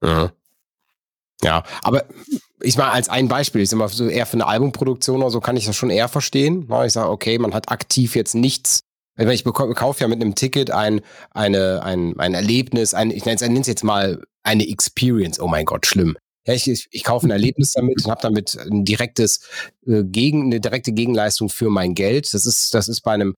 Ja. 0.03 0.31
Ja, 1.43 1.63
aber 1.81 2.05
ich 2.61 2.77
mal 2.77 2.91
als 2.91 3.09
ein 3.09 3.27
Beispiel, 3.27 3.61
ich 3.61 3.69
sag 3.69 3.77
mal, 3.77 3.89
so 3.89 4.07
eher 4.07 4.25
für 4.25 4.33
eine 4.33 4.47
Albumproduktion 4.47 5.21
oder 5.21 5.29
so 5.29 5.41
kann 5.41 5.57
ich 5.57 5.65
das 5.65 5.75
schon 5.75 5.89
eher 5.89 6.07
verstehen. 6.07 6.67
Ich 6.85 6.93
sage, 6.93 7.09
okay, 7.09 7.37
man 7.37 7.53
hat 7.53 7.69
aktiv 7.69 8.15
jetzt 8.15 8.35
nichts. 8.35 8.81
Ich 9.17 9.43
kaufe 9.43 10.01
ja 10.01 10.07
mit 10.07 10.21
einem 10.21 10.33
Ticket 10.33 10.71
ein, 10.71 11.01
eine, 11.31 11.83
ein, 11.83 12.19
ein 12.19 12.33
Erlebnis, 12.33 12.93
ein, 12.93 13.11
ich 13.11 13.25
nenne 13.25 13.59
es 13.59 13.67
jetzt 13.67 13.83
mal 13.83 14.23
eine 14.41 14.67
Experience. 14.67 15.39
Oh 15.39 15.47
mein 15.47 15.65
Gott, 15.65 15.85
schlimm. 15.85 16.15
Ja, 16.45 16.53
ich, 16.53 16.67
ich, 16.69 16.87
ich 16.91 17.03
kaufe 17.03 17.27
ein 17.27 17.31
Erlebnis 17.31 17.73
damit 17.73 18.03
und 18.03 18.11
habe 18.11 18.21
damit 18.21 18.57
ein 18.57 18.83
direktes 18.83 19.47
äh, 19.85 20.03
gegen 20.03 20.45
eine 20.45 20.59
direkte 20.59 20.91
Gegenleistung 20.91 21.49
für 21.49 21.69
mein 21.69 21.93
Geld. 21.93 22.33
Das 22.33 22.45
ist 22.45 22.73
das 22.73 22.89
ist 22.89 23.01
bei 23.01 23.13
einem 23.13 23.35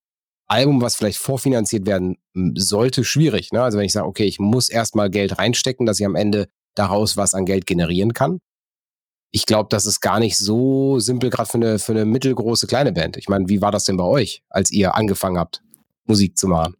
Album, 0.48 0.82
was 0.82 0.96
vielleicht 0.96 1.18
vorfinanziert 1.18 1.86
werden 1.86 2.18
sollte, 2.56 3.04
schwierig. 3.04 3.52
Ne? 3.52 3.62
Also 3.62 3.78
wenn 3.78 3.86
ich 3.86 3.94
sage, 3.94 4.08
okay, 4.08 4.26
ich 4.26 4.40
muss 4.40 4.70
erstmal 4.70 5.10
Geld 5.10 5.38
reinstecken, 5.38 5.86
dass 5.86 6.00
ich 6.00 6.06
am 6.06 6.16
Ende 6.16 6.48
daraus 6.76 7.18
was 7.18 7.34
an 7.34 7.46
Geld 7.46 7.66
generieren 7.66 8.14
kann. 8.14 8.40
Ich 9.32 9.46
glaube, 9.46 9.68
das 9.70 9.86
ist 9.86 10.00
gar 10.00 10.20
nicht 10.20 10.38
so 10.38 11.00
simpel, 11.00 11.30
gerade 11.30 11.50
für 11.50 11.58
eine, 11.58 11.80
für 11.80 11.92
eine 11.92 12.06
mittelgroße 12.06 12.68
kleine 12.68 12.94
Band. 12.94 13.18
Ich 13.18 13.28
meine, 13.28 13.50
wie 13.50 13.62
war 13.62 13.72
das 13.72 13.84
denn 13.84 13.98
bei 13.98 14.04
euch, 14.04 14.44
als 14.50 14.72
ihr 14.72 14.96
angefangen 14.96 15.38
habt, 15.38 15.62
Musik 16.06 16.38
zu 16.38 16.48
machen? 16.48 16.76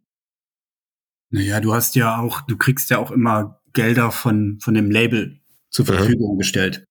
Naja, 1.30 1.60
du 1.60 1.74
hast 1.74 1.96
ja 1.96 2.18
auch, 2.18 2.42
du 2.42 2.56
kriegst 2.56 2.88
ja 2.90 2.98
auch 2.98 3.10
immer 3.10 3.60
Gelder 3.72 4.10
von, 4.10 4.58
von 4.60 4.72
dem 4.72 4.90
Label 4.90 5.40
zur 5.68 5.84
mhm. 5.84 5.88
Verfügung 5.88 6.34
mhm. 6.34 6.38
gestellt, 6.38 6.85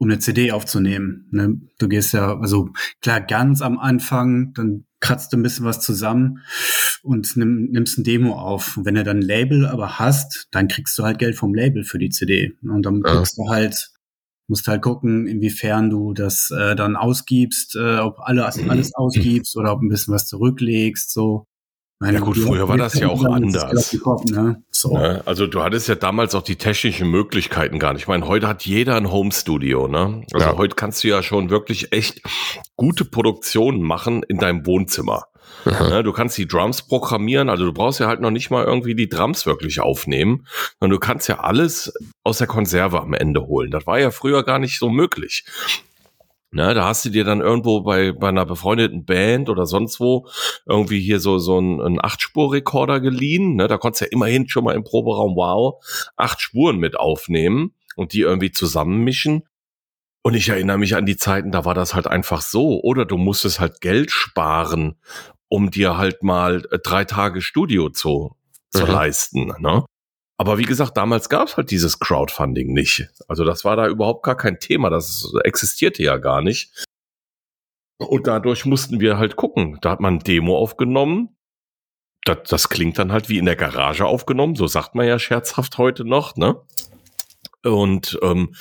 um 0.00 0.08
eine 0.08 0.18
CD 0.18 0.50
aufzunehmen. 0.50 1.28
Ne? 1.30 1.60
Du 1.78 1.86
gehst 1.86 2.14
ja, 2.14 2.38
also 2.38 2.70
klar, 3.02 3.20
ganz 3.20 3.60
am 3.60 3.78
Anfang, 3.78 4.52
dann 4.54 4.86
kratzt 4.98 5.32
du 5.32 5.36
ein 5.36 5.42
bisschen 5.42 5.66
was 5.66 5.80
zusammen 5.80 6.40
und 7.02 7.36
nimm, 7.36 7.68
nimmst 7.70 7.98
ein 7.98 8.04
Demo 8.04 8.34
auf. 8.34 8.78
Und 8.78 8.86
wenn 8.86 8.94
du 8.94 9.04
dann 9.04 9.18
ein 9.18 9.22
Label 9.22 9.66
aber 9.66 9.98
hast, 9.98 10.48
dann 10.52 10.68
kriegst 10.68 10.98
du 10.98 11.04
halt 11.04 11.18
Geld 11.18 11.36
vom 11.36 11.54
Label 11.54 11.84
für 11.84 11.98
die 11.98 12.08
CD. 12.08 12.54
Und 12.62 12.82
dann 12.84 13.02
ja. 13.04 13.14
kriegst 13.14 13.36
du 13.36 13.48
halt 13.48 13.92
Musst 14.50 14.66
halt 14.66 14.82
gucken, 14.82 15.28
inwiefern 15.28 15.90
du 15.90 16.12
das 16.12 16.50
äh, 16.50 16.74
dann 16.74 16.96
ausgibst, 16.96 17.76
äh, 17.76 17.98
ob 17.98 18.18
alles, 18.18 18.58
alles 18.68 18.92
ausgibst 18.96 19.56
oder 19.56 19.72
ob 19.72 19.80
ein 19.80 19.88
bisschen 19.88 20.12
was 20.12 20.26
zurücklegst, 20.26 21.12
so. 21.12 21.44
Meine, 22.00 22.18
ja 22.18 22.24
gut, 22.24 22.36
früher 22.36 22.66
war 22.66 22.76
das 22.76 22.94
ja 22.94 23.06
auch 23.10 23.24
anders. 23.26 23.96
Kopf, 24.02 24.24
ne? 24.24 24.60
So. 24.80 24.96
ne? 24.96 25.22
Also 25.26 25.46
du 25.46 25.62
hattest 25.62 25.88
ja 25.88 25.94
damals 25.94 26.34
auch 26.34 26.42
die 26.42 26.56
technischen 26.56 27.10
Möglichkeiten 27.10 27.78
gar 27.78 27.92
nicht. 27.92 28.02
Ich 28.02 28.08
meine, 28.08 28.26
heute 28.26 28.48
hat 28.48 28.64
jeder 28.64 28.96
ein 28.96 29.10
Home-Studio. 29.10 29.88
Ne? 29.88 30.24
Also 30.32 30.46
ja. 30.46 30.56
heute 30.56 30.74
kannst 30.74 31.04
du 31.04 31.08
ja 31.08 31.22
schon 31.22 31.50
wirklich 31.50 31.92
echt 31.92 32.22
gute 32.76 33.04
Produktionen 33.04 33.82
machen 33.82 34.22
in 34.22 34.38
deinem 34.38 34.66
Wohnzimmer. 34.66 35.24
Ne? 35.64 36.02
Du 36.02 36.12
kannst 36.12 36.38
die 36.38 36.46
Drums 36.46 36.82
programmieren, 36.82 37.48
also 37.48 37.66
du 37.66 37.72
brauchst 37.72 38.00
ja 38.00 38.06
halt 38.06 38.20
noch 38.20 38.30
nicht 38.30 38.50
mal 38.50 38.64
irgendwie 38.64 38.94
die 38.94 39.08
Drums 39.08 39.46
wirklich 39.46 39.80
aufnehmen, 39.80 40.46
sondern 40.78 40.98
du 40.98 41.00
kannst 41.00 41.28
ja 41.28 41.40
alles 41.40 41.92
aus 42.24 42.38
der 42.38 42.46
Konserve 42.46 43.00
am 43.00 43.14
Ende 43.14 43.46
holen. 43.46 43.70
Das 43.70 43.86
war 43.86 43.98
ja 43.98 44.10
früher 44.10 44.42
gar 44.42 44.58
nicht 44.58 44.78
so 44.78 44.88
möglich. 44.88 45.44
Ne, 46.52 46.74
da 46.74 46.86
hast 46.86 47.04
du 47.04 47.10
dir 47.10 47.22
dann 47.22 47.40
irgendwo 47.40 47.82
bei, 47.82 48.10
bei 48.10 48.28
einer 48.28 48.44
befreundeten 48.44 49.04
Band 49.04 49.48
oder 49.48 49.66
sonst 49.66 50.00
wo 50.00 50.26
irgendwie 50.66 50.98
hier 50.98 51.20
so, 51.20 51.38
so 51.38 51.60
ein, 51.60 51.80
ein 51.80 52.04
Acht-Spur-Rekorder 52.04 53.00
geliehen. 53.00 53.54
Ne, 53.54 53.68
da 53.68 53.78
konntest 53.78 54.00
du 54.00 54.04
ja 54.06 54.10
immerhin 54.10 54.48
schon 54.48 54.64
mal 54.64 54.74
im 54.74 54.82
Proberaum, 54.82 55.36
wow, 55.36 55.80
acht 56.16 56.40
Spuren 56.40 56.78
mit 56.78 56.98
aufnehmen 56.98 57.74
und 57.94 58.12
die 58.14 58.22
irgendwie 58.22 58.50
zusammenmischen. 58.50 59.44
Und 60.22 60.34
ich 60.34 60.48
erinnere 60.48 60.78
mich 60.78 60.96
an 60.96 61.06
die 61.06 61.16
Zeiten, 61.16 61.52
da 61.52 61.64
war 61.64 61.74
das 61.74 61.94
halt 61.94 62.08
einfach 62.08 62.40
so. 62.40 62.80
Oder 62.82 63.06
du 63.06 63.16
musstest 63.16 63.60
halt 63.60 63.80
Geld 63.80 64.10
sparen, 64.10 64.96
um 65.48 65.70
dir 65.70 65.96
halt 65.96 66.22
mal 66.24 66.66
äh, 66.72 66.78
drei 66.82 67.04
Tage 67.04 67.42
Studio 67.42 67.90
zu, 67.90 68.36
zu 68.70 68.86
mhm. 68.86 68.90
leisten. 68.90 69.52
Ne? 69.60 69.84
Aber 70.40 70.56
wie 70.56 70.64
gesagt, 70.64 70.96
damals 70.96 71.28
gab 71.28 71.48
es 71.48 71.58
halt 71.58 71.70
dieses 71.70 71.98
Crowdfunding 71.98 72.72
nicht. 72.72 73.10
Also 73.28 73.44
das 73.44 73.66
war 73.66 73.76
da 73.76 73.86
überhaupt 73.86 74.22
gar 74.22 74.38
kein 74.38 74.58
Thema. 74.58 74.88
Das 74.88 75.30
existierte 75.44 76.02
ja 76.02 76.16
gar 76.16 76.40
nicht. 76.40 76.86
Und 77.98 78.26
dadurch 78.26 78.64
mussten 78.64 79.00
wir 79.00 79.18
halt 79.18 79.36
gucken. 79.36 79.76
Da 79.82 79.90
hat 79.90 80.00
man 80.00 80.20
Demo 80.20 80.56
aufgenommen. 80.56 81.36
Das, 82.24 82.38
das 82.48 82.70
klingt 82.70 82.98
dann 82.98 83.12
halt 83.12 83.28
wie 83.28 83.36
in 83.36 83.44
der 83.44 83.54
Garage 83.54 84.06
aufgenommen. 84.06 84.56
So 84.56 84.66
sagt 84.66 84.94
man 84.94 85.06
ja 85.06 85.18
scherzhaft 85.18 85.76
heute 85.76 86.06
noch, 86.06 86.36
ne? 86.36 86.58
Und 87.62 88.18
ähm, 88.22 88.54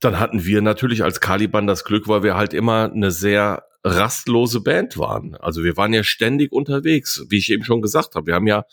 dann 0.00 0.18
hatten 0.18 0.46
wir 0.46 0.62
natürlich 0.62 1.04
als 1.04 1.20
Caliban 1.20 1.66
das 1.66 1.84
Glück, 1.84 2.08
weil 2.08 2.22
wir 2.22 2.36
halt 2.36 2.54
immer 2.54 2.90
eine 2.90 3.10
sehr 3.10 3.64
rastlose 3.96 4.60
Band 4.60 4.98
waren. 4.98 5.34
Also 5.36 5.64
wir 5.64 5.76
waren 5.76 5.92
ja 5.92 6.02
ständig 6.02 6.52
unterwegs, 6.52 7.24
wie 7.28 7.38
ich 7.38 7.50
eben 7.50 7.64
schon 7.64 7.82
gesagt 7.82 8.14
habe. 8.14 8.26
Wir 8.26 8.34
haben 8.34 8.46
ja 8.46 8.64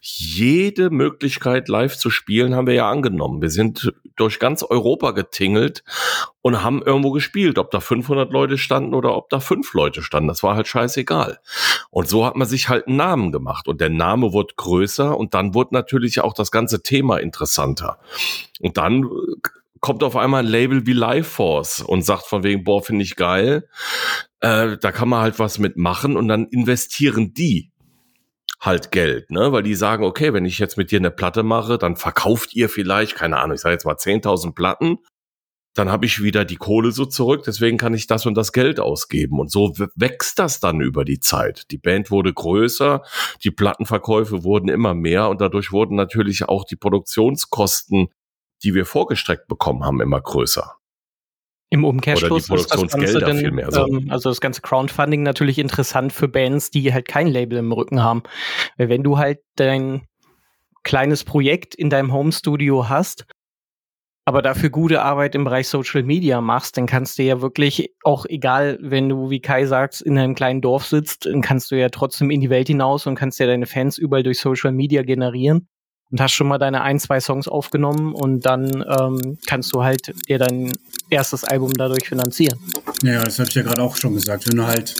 jede 0.00 0.90
Möglichkeit 0.90 1.68
live 1.68 1.96
zu 1.96 2.10
spielen, 2.10 2.54
haben 2.54 2.66
wir 2.66 2.74
ja 2.74 2.90
angenommen. 2.90 3.42
Wir 3.42 3.50
sind 3.50 3.92
durch 4.16 4.38
ganz 4.38 4.62
Europa 4.62 5.12
getingelt 5.12 5.82
und 6.42 6.62
haben 6.62 6.82
irgendwo 6.82 7.10
gespielt, 7.10 7.58
ob 7.58 7.70
da 7.70 7.80
500 7.80 8.30
Leute 8.32 8.58
standen 8.58 8.94
oder 8.94 9.16
ob 9.16 9.30
da 9.30 9.40
fünf 9.40 9.72
Leute 9.72 10.02
standen. 10.02 10.28
Das 10.28 10.42
war 10.42 10.56
halt 10.56 10.68
scheißegal. 10.68 11.38
Und 11.90 12.08
so 12.08 12.26
hat 12.26 12.36
man 12.36 12.46
sich 12.46 12.68
halt 12.68 12.86
einen 12.86 12.96
Namen 12.96 13.32
gemacht 13.32 13.66
und 13.66 13.80
der 13.80 13.88
Name 13.88 14.32
wurde 14.32 14.54
größer 14.56 15.16
und 15.16 15.34
dann 15.34 15.54
wurde 15.54 15.74
natürlich 15.74 16.20
auch 16.20 16.34
das 16.34 16.50
ganze 16.50 16.82
Thema 16.82 17.18
interessanter. 17.18 17.98
Und 18.60 18.76
dann 18.76 19.08
kommt 19.80 20.02
auf 20.02 20.16
einmal 20.16 20.42
ein 20.42 20.50
Label 20.50 20.86
wie 20.86 20.92
Life 20.92 21.30
Force 21.30 21.80
und 21.80 22.02
sagt 22.02 22.26
von 22.26 22.42
wegen, 22.42 22.64
boah, 22.64 22.82
finde 22.82 23.02
ich 23.02 23.16
geil. 23.16 23.68
Äh, 24.40 24.78
da 24.78 24.92
kann 24.92 25.08
man 25.08 25.20
halt 25.20 25.38
was 25.38 25.58
mitmachen 25.58 26.16
und 26.16 26.28
dann 26.28 26.46
investieren 26.46 27.34
die 27.34 27.72
halt 28.60 28.90
Geld, 28.90 29.30
ne? 29.30 29.52
Weil 29.52 29.62
die 29.62 29.74
sagen, 29.74 30.04
okay, 30.04 30.32
wenn 30.32 30.44
ich 30.44 30.58
jetzt 30.58 30.76
mit 30.76 30.90
dir 30.90 30.98
eine 30.98 31.10
Platte 31.10 31.42
mache, 31.42 31.78
dann 31.78 31.96
verkauft 31.96 32.54
ihr 32.54 32.68
vielleicht, 32.68 33.14
keine 33.16 33.38
Ahnung, 33.38 33.54
ich 33.54 33.60
sage 33.62 33.74
jetzt 33.74 33.86
mal 33.86 33.96
10.000 33.96 34.54
Platten, 34.54 34.98
dann 35.74 35.90
habe 35.90 36.04
ich 36.04 36.22
wieder 36.22 36.44
die 36.44 36.56
Kohle 36.56 36.92
so 36.92 37.06
zurück, 37.06 37.44
deswegen 37.46 37.78
kann 37.78 37.94
ich 37.94 38.06
das 38.06 38.26
und 38.26 38.34
das 38.34 38.52
Geld 38.52 38.80
ausgeben. 38.80 39.38
Und 39.38 39.50
so 39.50 39.72
wächst 39.94 40.38
das 40.38 40.60
dann 40.60 40.80
über 40.80 41.04
die 41.04 41.20
Zeit. 41.20 41.70
Die 41.70 41.78
Band 41.78 42.10
wurde 42.10 42.34
größer, 42.34 43.02
die 43.44 43.50
Plattenverkäufe 43.50 44.42
wurden 44.44 44.68
immer 44.68 44.94
mehr 44.94 45.28
und 45.28 45.40
dadurch 45.40 45.72
wurden 45.72 45.96
natürlich 45.96 46.48
auch 46.48 46.64
die 46.64 46.76
Produktionskosten 46.76 48.08
die 48.62 48.74
wir 48.74 48.86
vorgestreckt 48.86 49.48
bekommen 49.48 49.84
haben, 49.84 50.00
immer 50.00 50.20
größer. 50.20 50.76
Im 51.72 51.84
Umkehrschluss 51.84 52.50
Oder 52.50 52.62
die 52.62 52.68
Produktionsgelder 52.68 53.20
dann, 53.20 53.38
viel 53.38 53.52
mehr. 53.52 53.70
So. 53.70 53.86
Ähm, 53.86 54.06
also 54.10 54.28
das 54.28 54.40
ganze 54.40 54.60
Crowdfunding 54.60 55.22
natürlich 55.22 55.58
interessant 55.58 56.12
für 56.12 56.26
Bands, 56.26 56.70
die 56.70 56.92
halt 56.92 57.06
kein 57.06 57.28
Label 57.28 57.58
im 57.58 57.70
Rücken 57.70 58.02
haben. 58.02 58.24
Weil 58.76 58.88
wenn 58.88 59.04
du 59.04 59.18
halt 59.18 59.38
dein 59.54 60.02
kleines 60.82 61.24
Projekt 61.24 61.74
in 61.74 61.88
deinem 61.88 62.12
Home-Studio 62.12 62.88
hast, 62.88 63.26
aber 64.24 64.42
dafür 64.42 64.70
gute 64.70 65.02
Arbeit 65.02 65.34
im 65.34 65.44
Bereich 65.44 65.68
Social 65.68 66.02
Media 66.02 66.40
machst, 66.40 66.76
dann 66.76 66.86
kannst 66.86 67.18
du 67.18 67.22
ja 67.22 67.40
wirklich 67.40 67.94
auch 68.04 68.26
egal, 68.26 68.78
wenn 68.80 69.08
du, 69.08 69.30
wie 69.30 69.40
Kai 69.40 69.66
sagt, 69.66 70.00
in 70.00 70.18
einem 70.18 70.34
kleinen 70.34 70.60
Dorf 70.60 70.86
sitzt, 70.86 71.26
dann 71.26 71.40
kannst 71.40 71.70
du 71.70 71.76
ja 71.76 71.88
trotzdem 71.88 72.30
in 72.30 72.40
die 72.40 72.50
Welt 72.50 72.68
hinaus 72.68 73.06
und 73.06 73.14
kannst 73.14 73.40
ja 73.40 73.46
deine 73.46 73.66
Fans 73.66 73.96
überall 73.98 74.22
durch 74.22 74.38
Social 74.38 74.72
Media 74.72 75.02
generieren 75.02 75.68
und 76.10 76.20
hast 76.20 76.32
schon 76.32 76.48
mal 76.48 76.58
deine 76.58 76.82
ein, 76.82 76.98
zwei 76.98 77.20
Songs 77.20 77.48
aufgenommen 77.48 78.14
und 78.14 78.44
dann 78.46 78.84
ähm, 78.88 79.38
kannst 79.46 79.74
du 79.74 79.82
halt 79.82 80.12
dir 80.28 80.38
dein 80.38 80.72
erstes 81.10 81.44
Album 81.44 81.72
dadurch 81.72 82.08
finanzieren. 82.08 82.58
Ja, 83.02 83.24
das 83.24 83.38
habe 83.38 83.48
ich 83.48 83.54
ja 83.54 83.62
gerade 83.62 83.82
auch 83.82 83.96
schon 83.96 84.14
gesagt. 84.14 84.48
Wenn 84.48 84.56
du 84.56 84.66
halt 84.66 84.94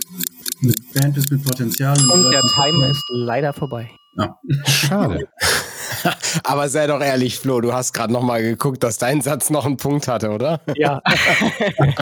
mit 0.60 0.92
Band 0.92 1.14
bist 1.14 1.30
mit 1.30 1.42
Potenzial. 1.42 1.96
Und, 2.00 2.10
und 2.10 2.30
der 2.30 2.42
Timer 2.54 2.88
ist 2.90 3.04
leider 3.10 3.52
vorbei. 3.52 3.90
Ja. 4.16 4.36
Schade. 4.66 5.28
Aber 6.44 6.68
sei 6.68 6.86
doch 6.86 7.00
ehrlich, 7.00 7.38
Flo, 7.38 7.60
du 7.60 7.72
hast 7.72 7.92
gerade 7.92 8.12
noch 8.12 8.22
mal 8.22 8.42
geguckt, 8.42 8.82
dass 8.82 8.98
dein 8.98 9.20
Satz 9.20 9.50
noch 9.50 9.66
einen 9.66 9.76
Punkt 9.76 10.08
hatte, 10.08 10.30
oder? 10.30 10.60
Ja. 10.76 11.00
ja 11.08 11.94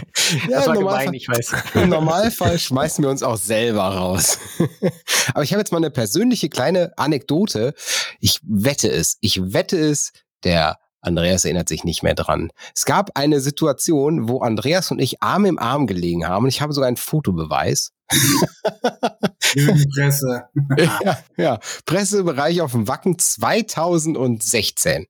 das 0.48 0.66
war 0.66 0.76
gemein, 0.76 1.14
ich 1.14 1.28
weiß. 1.28 1.52
Im 1.74 1.90
Normalfall 1.90 2.58
schmeißen 2.58 3.04
wir 3.04 3.10
uns 3.10 3.22
auch 3.22 3.36
selber 3.36 3.84
raus. 3.84 4.38
Aber 5.34 5.42
ich 5.42 5.52
habe 5.52 5.60
jetzt 5.60 5.72
mal 5.72 5.78
eine 5.78 5.90
persönliche 5.90 6.48
kleine 6.48 6.92
Anekdote. 6.96 7.74
Ich 8.20 8.40
wette 8.42 8.90
es, 8.90 9.18
ich 9.20 9.52
wette 9.52 9.78
es, 9.78 10.12
der 10.44 10.78
Andreas 11.08 11.44
erinnert 11.44 11.68
sich 11.68 11.84
nicht 11.84 12.02
mehr 12.02 12.14
dran. 12.14 12.50
Es 12.74 12.84
gab 12.84 13.16
eine 13.16 13.40
Situation, 13.40 14.28
wo 14.28 14.40
Andreas 14.40 14.90
und 14.90 15.00
ich 15.00 15.22
Arm 15.22 15.44
im 15.44 15.58
Arm 15.58 15.86
gelegen 15.86 16.26
haben 16.26 16.44
und 16.44 16.50
ich 16.50 16.60
habe 16.60 16.72
sogar 16.72 16.88
einen 16.88 16.96
Fotobeweis. 16.96 17.92
Presse. 19.94 20.44
ja, 20.78 21.18
ja, 21.36 21.58
Pressebereich 21.84 22.60
auf 22.60 22.72
dem 22.72 22.88
Wacken 22.88 23.18
2016. 23.18 25.06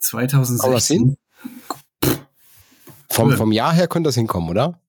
2016. 0.00 0.72
das 0.72 0.86
hin? 0.86 1.16
Vom, 3.10 3.32
vom 3.32 3.52
Jahr 3.52 3.72
her 3.72 3.88
könnte 3.88 4.08
das 4.08 4.14
hinkommen, 4.14 4.48
oder? 4.50 4.80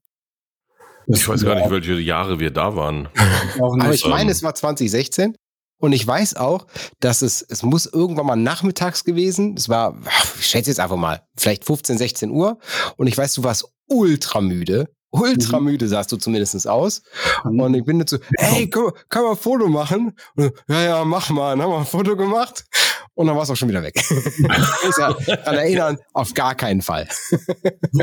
Ich 1.07 1.27
weiß 1.27 1.43
gar 1.43 1.55
nicht, 1.55 1.69
welche 1.69 1.93
Jahre 1.99 2.39
wir 2.39 2.51
da 2.51 2.75
waren. 2.75 3.09
Aber 3.59 3.93
ich 3.93 4.05
meine, 4.05 4.31
es 4.31 4.43
war 4.43 4.53
2016. 4.53 5.35
Und 5.81 5.93
ich 5.93 6.07
weiß 6.07 6.35
auch, 6.35 6.67
dass 6.99 7.21
es, 7.21 7.41
es 7.41 7.63
muss 7.63 7.87
irgendwann 7.87 8.27
mal 8.27 8.35
nachmittags 8.35 9.03
gewesen. 9.03 9.55
Es 9.57 9.67
war, 9.67 9.97
ich 10.39 10.45
schätze 10.45 10.69
jetzt 10.69 10.79
einfach 10.79 10.95
mal, 10.95 11.23
vielleicht 11.35 11.65
15, 11.65 11.97
16 11.97 12.29
Uhr. 12.29 12.59
Und 12.95 13.07
ich 13.07 13.17
weiß, 13.17 13.33
du 13.33 13.43
warst 13.43 13.65
ultra 13.87 14.39
müde. 14.39 14.87
Ultra 15.09 15.59
mhm. 15.59 15.65
müde 15.65 15.87
sahst 15.89 16.11
du 16.11 16.17
zumindest 16.17 16.67
aus. 16.67 17.01
Mhm. 17.43 17.59
Und 17.59 17.73
ich 17.73 17.83
bin 17.83 17.99
dazu, 17.99 18.17
hey, 18.37 18.69
kann, 18.69 18.91
kann 19.09 19.23
man 19.23 19.33
ein 19.33 19.37
Foto 19.37 19.67
machen? 19.67 20.13
Und, 20.35 20.53
ja, 20.69 20.81
ja, 20.81 21.05
mach 21.05 21.29
mal. 21.31 21.51
Dann 21.51 21.63
haben 21.63 21.71
wir 21.71 21.79
ein 21.79 21.85
Foto 21.85 22.15
gemacht. 22.15 22.63
Und 23.13 23.27
dann 23.27 23.35
war 23.35 23.43
es 23.43 23.49
auch 23.49 23.55
schon 23.55 23.67
wieder 23.69 23.83
weg. 23.83 23.95
ich 24.09 24.97
ja, 24.97 25.13
daran 25.13 25.55
erinnern, 25.55 25.97
auf 26.13 26.33
gar 26.33 26.55
keinen 26.55 26.81
Fall. 26.81 27.07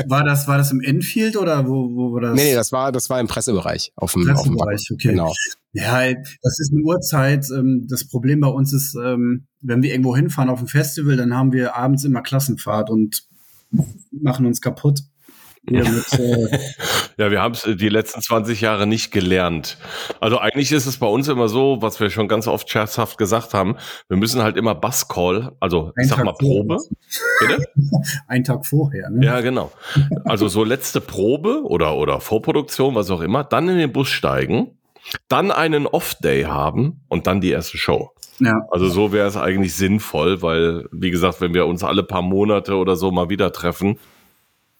war 0.07 0.23
das, 0.23 0.47
war 0.47 0.57
das 0.57 0.71
im 0.71 0.81
Enfield 0.81 1.35
oder 1.35 1.67
wo, 1.67 1.89
wo 1.95 2.13
war 2.13 2.21
das? 2.21 2.35
Nee, 2.35 2.49
nee, 2.49 2.55
das 2.55 2.71
war, 2.71 2.91
das 2.91 3.09
war 3.09 3.19
im 3.19 3.27
Pressebereich. 3.27 3.91
Auf 3.95 4.13
dem, 4.13 4.25
Pressebereich, 4.25 4.81
auf 4.81 4.87
dem 4.87 4.95
okay. 4.95 5.09
Genau. 5.09 5.33
Ja, 5.73 6.13
das 6.13 6.59
ist 6.59 6.71
eine 6.71 6.83
Uhrzeit. 6.83 7.47
Ähm, 7.51 7.87
das 7.89 8.07
Problem 8.07 8.39
bei 8.39 8.47
uns 8.47 8.71
ist, 8.71 8.95
ähm, 8.95 9.47
wenn 9.61 9.81
wir 9.81 9.91
irgendwo 9.91 10.15
hinfahren 10.15 10.49
auf 10.49 10.61
ein 10.61 10.67
Festival, 10.67 11.17
dann 11.17 11.35
haben 11.35 11.53
wir 11.53 11.75
abends 11.75 12.03
immer 12.03 12.21
Klassenfahrt 12.21 12.89
und 12.89 13.23
machen 14.11 14.45
uns 14.45 14.61
kaputt. 14.61 15.01
Mit, 15.63 16.13
äh 16.13 16.59
ja, 17.17 17.31
wir 17.31 17.41
haben 17.41 17.53
es 17.53 17.67
die 17.67 17.89
letzten 17.89 18.21
20 18.21 18.61
Jahre 18.61 18.87
nicht 18.87 19.11
gelernt. 19.11 19.77
Also 20.19 20.39
eigentlich 20.39 20.71
ist 20.71 20.85
es 20.85 20.97
bei 20.97 21.07
uns 21.07 21.27
immer 21.27 21.47
so, 21.47 21.81
was 21.81 21.99
wir 21.99 22.09
schon 22.09 22.27
ganz 22.27 22.47
oft 22.47 22.69
scherzhaft 22.69 23.17
gesagt 23.17 23.53
haben, 23.53 23.75
wir 24.07 24.17
müssen 24.17 24.41
halt 24.41 24.57
immer 24.57 24.75
Basscall, 24.75 25.51
also 25.59 25.91
ich 26.01 26.07
sag 26.07 26.17
Tag 26.17 26.25
mal 26.25 26.33
Probe. 26.33 26.77
Bitte? 27.39 27.63
Ein 28.27 28.43
Tag 28.43 28.65
vorher, 28.65 29.09
ne? 29.09 29.25
Ja, 29.25 29.41
genau. 29.41 29.71
Also 30.25 30.47
so 30.47 30.63
letzte 30.63 31.01
Probe 31.01 31.63
oder, 31.63 31.95
oder 31.95 32.19
Vorproduktion, 32.21 32.95
was 32.95 33.09
auch 33.11 33.21
immer, 33.21 33.43
dann 33.43 33.69
in 33.69 33.77
den 33.77 33.91
Bus 33.91 34.09
steigen, 34.09 34.77
dann 35.27 35.51
einen 35.51 35.87
Off-Day 35.87 36.43
haben 36.43 37.01
und 37.07 37.27
dann 37.27 37.41
die 37.41 37.51
erste 37.51 37.77
Show. 37.77 38.11
Ja. 38.39 38.61
Also 38.71 38.87
so 38.87 39.11
wäre 39.11 39.27
es 39.27 39.35
eigentlich 39.35 39.75
sinnvoll, 39.75 40.41
weil, 40.41 40.87
wie 40.91 41.11
gesagt, 41.11 41.41
wenn 41.41 41.53
wir 41.53 41.65
uns 41.65 41.83
alle 41.83 42.03
paar 42.03 42.21
Monate 42.21 42.75
oder 42.75 42.95
so 42.95 43.11
mal 43.11 43.29
wieder 43.29 43.51
treffen, 43.51 43.99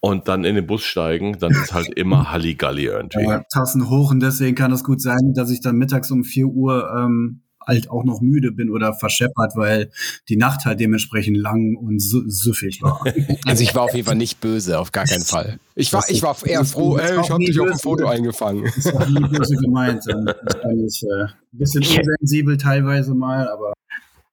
und 0.01 0.27
dann 0.27 0.45
in 0.45 0.55
den 0.55 0.65
Bus 0.65 0.83
steigen, 0.83 1.37
dann 1.39 1.51
ist 1.51 1.73
halt 1.73 1.89
immer 1.95 2.29
Halligalli 2.31 2.85
irgendwie. 2.85 3.23
Ja, 3.23 3.43
Tassen 3.51 3.89
hoch 3.89 4.11
und 4.11 4.21
deswegen 4.21 4.55
kann 4.55 4.71
es 4.71 4.83
gut 4.83 5.01
sein, 5.01 5.33
dass 5.33 5.49
ich 5.49 5.61
dann 5.61 5.75
mittags 5.75 6.09
um 6.11 6.23
4 6.23 6.47
Uhr 6.47 6.89
ähm, 6.97 7.41
halt 7.67 7.89
auch 7.89 8.03
noch 8.03 8.21
müde 8.21 8.51
bin 8.51 8.69
oder 8.69 8.93
verscheppert, 8.93 9.55
weil 9.55 9.91
die 10.27 10.37
Nacht 10.37 10.65
halt 10.65 10.79
dementsprechend 10.79 11.37
lang 11.37 11.75
und 11.75 11.99
süffig 11.99 12.81
war. 12.81 13.03
Also 13.45 13.63
ich 13.63 13.73
war 13.75 13.83
auf 13.83 13.93
jeden 13.93 14.05
Fall 14.05 14.15
nicht 14.15 14.41
böse, 14.41 14.79
auf 14.79 14.91
gar 14.91 15.05
keinen 15.05 15.23
Fall. 15.23 15.59
Ich 15.75 15.91
war, 15.93 16.03
ich 16.09 16.21
war 16.21 16.35
eher 16.45 16.63
froh, 16.65 16.97
ey, 16.97 17.19
ich 17.19 17.29
habe 17.29 17.43
dich 17.43 17.59
auf 17.59 17.67
dem 17.67 17.79
Foto 17.79 18.07
eingefangen. 18.07 18.63
Das 18.63 18.93
war 18.93 19.07
nie 19.07 19.27
böse 19.27 19.55
gemeint. 19.55 20.03
Ich 20.07 21.03
äh, 21.03 21.23
ein 21.23 21.33
bisschen 21.51 21.83
unsensibel 21.83 22.57
teilweise 22.57 23.13
mal, 23.13 23.47
aber. 23.47 23.73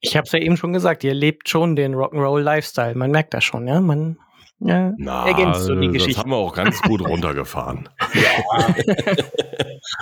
Ich 0.00 0.16
habe 0.16 0.26
es 0.26 0.32
ja 0.32 0.38
eben 0.38 0.56
schon 0.56 0.72
gesagt, 0.72 1.04
ihr 1.04 1.14
lebt 1.14 1.48
schon 1.48 1.76
den 1.76 1.94
Rock'n'Roll 1.94 2.40
Lifestyle. 2.40 2.94
Man 2.94 3.10
merkt 3.10 3.34
das 3.34 3.44
schon, 3.44 3.66
ja. 3.66 3.80
Man 3.80 4.18
ja, 4.58 4.94
Na, 4.96 5.26
ergänzt 5.26 5.64
so 5.64 5.74
die 5.74 5.88
Geschichte. 5.88 6.14
Das 6.14 6.20
haben 6.20 6.30
wir 6.30 6.36
auch 6.36 6.54
ganz 6.54 6.80
gut 6.82 7.02
runtergefahren. 7.02 7.88
ja. 8.14 8.74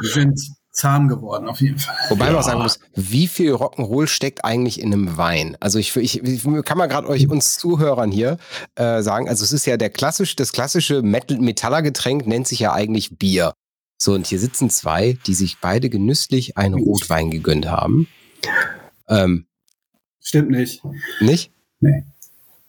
wir 0.01 0.11
sind 0.11 0.39
zahm 0.71 1.09
geworden, 1.09 1.49
auf 1.49 1.61
jeden 1.61 1.79
Fall. 1.79 1.97
Wobei 2.09 2.27
ja. 2.27 2.33
man 2.33 2.41
auch 2.41 2.45
sagen 2.45 2.63
muss, 2.63 2.79
wie 2.95 3.27
viel 3.27 3.55
Rock'n'Roll 3.55 4.07
steckt 4.07 4.45
eigentlich 4.45 4.81
in 4.81 4.93
einem 4.93 5.17
Wein? 5.17 5.57
Also 5.61 5.79
ich, 5.79 5.97
ich, 5.97 6.23
ich 6.23 6.45
kann 6.65 6.79
mal 6.79 6.87
gerade 6.87 7.09
euch 7.09 7.29
uns 7.29 7.59
Zuhörern 7.59 8.11
hier 8.11 8.39
äh, 8.77 9.03
sagen, 9.03 9.29
also 9.29 9.45
es 9.45 9.53
ist 9.53 9.67
ja 9.67 9.77
der 9.77 9.91
klassisch, 9.91 10.37
das 10.37 10.53
klassische 10.53 11.03
Metal 11.03 11.39
Metallergetränk 11.39 12.27
nennt 12.27 12.47
sich 12.47 12.61
ja 12.61 12.73
eigentlich 12.73 13.19
Bier. 13.19 13.55
So, 13.97 14.13
und 14.13 14.27
hier 14.27 14.39
sitzen 14.39 14.71
zwei, 14.71 15.17
die 15.27 15.35
sich 15.35 15.59
beide 15.61 15.89
genüsslich 15.89 16.57
einen 16.57 16.75
Rotwein 16.75 17.31
gegönnt 17.31 17.67
haben. 17.67 18.09
Ähm, 19.09 19.47
Stimmt 20.21 20.51
nicht. 20.51 20.83
Nicht? 21.21 21.53
Nee. 21.81 22.05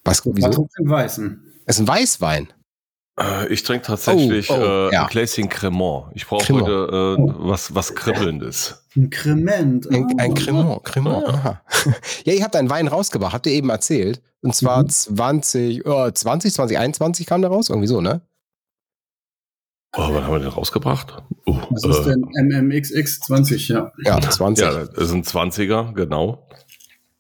Was, 0.04 0.24
wieso? 0.26 0.68
Weißen. 0.78 1.42
Es 1.66 1.78
ist 1.78 1.82
ein 1.82 1.88
Weißwein. 1.88 2.54
Äh, 3.20 3.48
ich 3.52 3.64
trinke 3.64 3.88
tatsächlich 3.88 4.50
oh, 4.50 4.56
oh, 4.56 4.90
äh, 4.90 4.94
ja. 4.94 5.04
ein 5.04 5.10
Gläschen 5.10 5.50
Cremant. 5.50 6.08
Ich 6.14 6.28
brauche 6.28 6.54
heute 6.54 7.18
äh, 7.18 7.22
oh. 7.22 7.34
was, 7.38 7.74
was 7.74 7.96
Kribbelndes. 7.96 8.86
Ein 8.96 9.10
Crement. 9.10 9.90
Ein, 9.90 10.20
ein 10.20 10.32
oh. 10.32 10.34
Cremant. 10.36 10.84
Cremant. 10.84 11.28
Aha. 11.28 11.62
ja, 12.26 12.34
ihr 12.34 12.44
habt 12.44 12.56
einen 12.56 12.70
Wein 12.70 12.88
rausgebracht, 12.88 13.34
habt 13.34 13.48
ihr 13.48 13.54
eben 13.54 13.70
erzählt. 13.70 14.22
Und 14.42 14.54
zwar 14.56 14.84
mhm. 14.84 14.90
20, 14.90 15.86
oh, 15.88 16.12
20, 16.12 16.54
2021 16.54 17.26
kam 17.26 17.42
der 17.42 17.50
raus, 17.50 17.70
irgendwie 17.70 17.88
so, 17.88 18.02
ne? 18.02 18.22
Oh, 19.98 20.10
wann 20.14 20.24
haben 20.26 20.34
wir 20.34 20.40
den 20.40 20.50
rausgebracht? 20.50 21.24
Uh, 21.48 21.58
Was 21.70 21.84
ist 21.86 22.06
äh, 22.06 22.16
denn 22.16 22.68
MMXX 22.68 23.22
20, 23.22 23.70
ja. 23.70 23.94
Ja, 24.04 24.20
20. 24.30 24.66
Ja, 24.66 24.86
das 24.86 25.06
ist 25.06 25.14
ein 25.14 25.24
20er, 25.24 25.94
genau. 25.94 26.48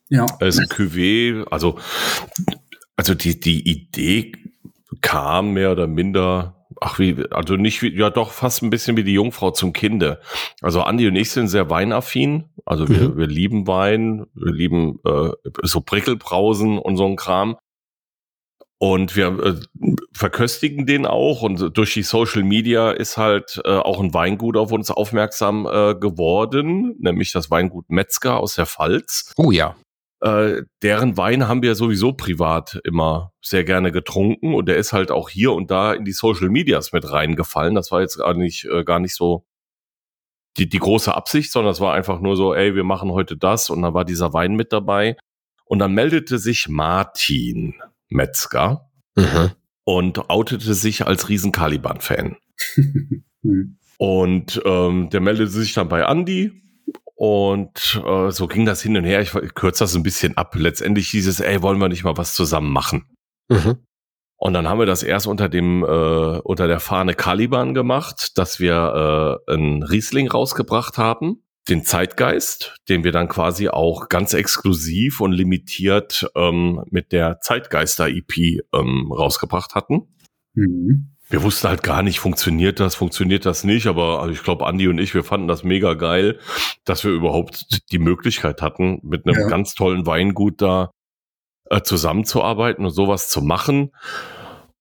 Ja. 0.09 0.25
Das 0.39 0.55
ist 0.55 0.59
ein 0.59 0.67
Cuvée, 0.67 1.45
also, 1.49 1.79
also 2.95 3.13
die, 3.13 3.39
die 3.39 3.67
Idee 3.69 4.33
kam 5.01 5.53
mehr 5.53 5.71
oder 5.71 5.87
minder, 5.87 6.65
ach 6.79 6.99
wie, 6.99 7.25
also 7.31 7.55
nicht 7.55 7.81
wie, 7.81 7.97
ja 7.97 8.09
doch 8.09 8.31
fast 8.31 8.63
ein 8.63 8.69
bisschen 8.69 8.97
wie 8.97 9.03
die 9.03 9.13
Jungfrau 9.13 9.51
zum 9.51 9.73
Kinde. 9.73 10.21
Also 10.61 10.81
Andi 10.81 11.07
und 11.07 11.15
ich 11.15 11.31
sind 11.31 11.47
sehr 11.47 11.69
weinaffin, 11.69 12.45
also 12.65 12.87
wir, 12.87 13.09
mhm. 13.09 13.17
wir 13.17 13.27
lieben 13.27 13.67
Wein, 13.67 14.25
wir 14.33 14.53
lieben 14.53 14.99
äh, 15.05 15.29
so 15.63 15.81
Prickelbrausen 15.81 16.79
und 16.79 16.97
so 16.97 17.05
ein 17.05 17.15
Kram. 17.15 17.57
Und 18.77 19.15
wir 19.15 19.27
äh, 19.39 19.55
verköstigen 20.13 20.85
den 20.85 21.05
auch 21.05 21.41
und 21.41 21.77
durch 21.77 21.93
die 21.93 22.03
Social 22.03 22.43
Media 22.43 22.91
ist 22.91 23.15
halt 23.15 23.61
äh, 23.63 23.69
auch 23.69 24.01
ein 24.01 24.13
Weingut 24.13 24.57
auf 24.57 24.73
uns 24.73 24.91
aufmerksam 24.91 25.65
äh, 25.65 25.95
geworden, 25.95 26.95
nämlich 26.99 27.31
das 27.31 27.49
Weingut 27.49 27.89
Metzger 27.89 28.37
aus 28.37 28.55
der 28.55 28.65
Pfalz. 28.65 29.31
Oh 29.37 29.51
ja. 29.51 29.75
Äh, 30.25 30.63
deren 30.81 31.17
Wein 31.17 31.47
haben 31.47 31.61
wir 31.61 31.75
sowieso 31.75 32.13
privat 32.13 32.81
immer 32.83 33.31
sehr 33.43 33.63
gerne 33.63 33.91
getrunken 33.91 34.55
und 34.55 34.67
der 34.67 34.77
ist 34.77 34.91
halt 34.91 35.11
auch 35.11 35.29
hier 35.29 35.53
und 35.53 35.69
da 35.69 35.93
in 35.93 36.03
die 36.03 36.13
Social 36.13 36.49
Medias 36.49 36.93
mit 36.93 37.11
reingefallen. 37.11 37.75
Das 37.75 37.91
war 37.91 38.01
jetzt 38.01 38.17
gar 38.17 38.33
nicht, 38.33 38.65
äh, 38.65 38.83
gar 38.83 38.99
nicht 38.99 39.13
so 39.13 39.45
die, 40.57 40.67
die 40.67 40.79
große 40.79 41.13
Absicht, 41.13 41.51
sondern 41.51 41.73
es 41.73 41.79
war 41.79 41.93
einfach 41.93 42.21
nur 42.21 42.35
so, 42.35 42.55
ey, 42.55 42.73
wir 42.73 42.83
machen 42.83 43.11
heute 43.11 43.37
das 43.37 43.69
und 43.69 43.83
dann 43.83 43.93
war 43.93 44.03
dieser 44.03 44.33
Wein 44.33 44.55
mit 44.55 44.73
dabei. 44.73 45.15
Und 45.63 45.77
dann 45.77 45.93
meldete 45.93 46.39
sich 46.39 46.67
Martin 46.69 47.75
Metzger 48.09 48.89
mhm. 49.15 49.51
und 49.83 50.31
outete 50.31 50.73
sich 50.73 51.05
als 51.05 51.29
riesen 51.29 51.51
Caliban-Fan. 51.51 52.37
und 53.99 54.61
ähm, 54.65 55.09
der 55.11 55.21
meldete 55.21 55.51
sich 55.51 55.73
dann 55.73 55.87
bei 55.87 56.01
Andy 56.01 56.64
und 57.15 58.01
äh, 58.05 58.29
so 58.31 58.47
ging 58.47 58.65
das 58.65 58.81
hin 58.81 58.97
und 58.97 59.05
her. 59.05 59.21
Ich, 59.21 59.33
ich 59.33 59.55
kürze 59.55 59.85
das 59.85 59.95
ein 59.95 60.03
bisschen 60.03 60.35
ab. 60.37 60.53
Letztendlich 60.55 61.07
hieß 61.09 61.27
es, 61.27 61.39
ey, 61.39 61.61
wollen 61.61 61.79
wir 61.79 61.87
nicht 61.87 62.03
mal 62.03 62.17
was 62.17 62.35
zusammen 62.35 62.71
machen? 62.71 63.05
Mhm. 63.47 63.77
Und 64.37 64.53
dann 64.53 64.67
haben 64.67 64.79
wir 64.79 64.85
das 64.85 65.01
erst 65.01 65.27
unter 65.27 65.47
dem 65.47 65.83
äh, 65.83 65.87
unter 65.87 66.67
der 66.67 66.81
Fahne 66.81 67.13
Caliban 67.13 67.73
gemacht, 67.73 68.37
dass 68.37 68.59
wir 68.59 69.39
äh, 69.47 69.53
einen 69.53 69.81
Riesling 69.81 70.29
rausgebracht 70.29 70.97
haben, 70.97 71.41
den 71.69 71.85
Zeitgeist, 71.85 72.75
den 72.89 73.05
wir 73.05 73.13
dann 73.13 73.29
quasi 73.29 73.69
auch 73.69 74.09
ganz 74.09 74.33
exklusiv 74.33 75.21
und 75.21 75.31
limitiert 75.31 76.29
ähm, 76.35 76.83
mit 76.89 77.13
der 77.13 77.39
Zeitgeister 77.39 78.09
EP 78.09 78.61
ähm, 78.73 79.09
rausgebracht 79.11 79.73
hatten. 79.73 80.09
Mhm 80.53 81.14
wir 81.29 81.43
wussten 81.43 81.67
halt 81.67 81.83
gar 81.83 82.03
nicht, 82.03 82.19
funktioniert 82.19 82.79
das, 82.79 82.95
funktioniert 82.95 83.45
das 83.45 83.63
nicht, 83.63 83.87
aber 83.87 84.21
also 84.21 84.31
ich 84.31 84.43
glaube, 84.43 84.67
Andi 84.67 84.87
und 84.87 84.99
ich, 84.99 85.13
wir 85.13 85.23
fanden 85.23 85.47
das 85.47 85.63
mega 85.63 85.95
geil, 85.95 86.39
dass 86.83 87.03
wir 87.03 87.11
überhaupt 87.11 87.91
die 87.91 87.99
Möglichkeit 87.99 88.61
hatten, 88.61 88.99
mit 89.03 89.25
einem 89.25 89.39
ja. 89.39 89.47
ganz 89.47 89.73
tollen 89.73 90.05
Weingut 90.05 90.61
da 90.61 90.91
äh, 91.69 91.81
zusammenzuarbeiten 91.81 92.85
und 92.85 92.91
sowas 92.91 93.29
zu 93.29 93.41
machen. 93.41 93.91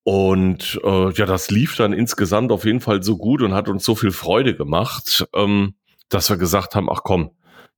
Und 0.02 0.78
äh, 0.85 1.12
ja, 1.12 1.24
das 1.24 1.50
lief 1.50 1.76
dann 1.76 1.94
insgesamt 1.94 2.52
auf 2.52 2.66
jeden 2.66 2.80
Fall 2.80 3.02
so 3.02 3.16
gut 3.16 3.40
und 3.40 3.54
hat 3.54 3.68
uns 3.68 3.85
so 3.85 3.94
viel 3.94 4.11
Freude 4.11 4.54
gemacht, 4.54 5.26
ähm, 5.35 5.76
dass 6.11 6.28
wir 6.28 6.37
gesagt 6.37 6.74
haben, 6.74 6.90
ach 6.90 7.00
komm, 7.04 7.30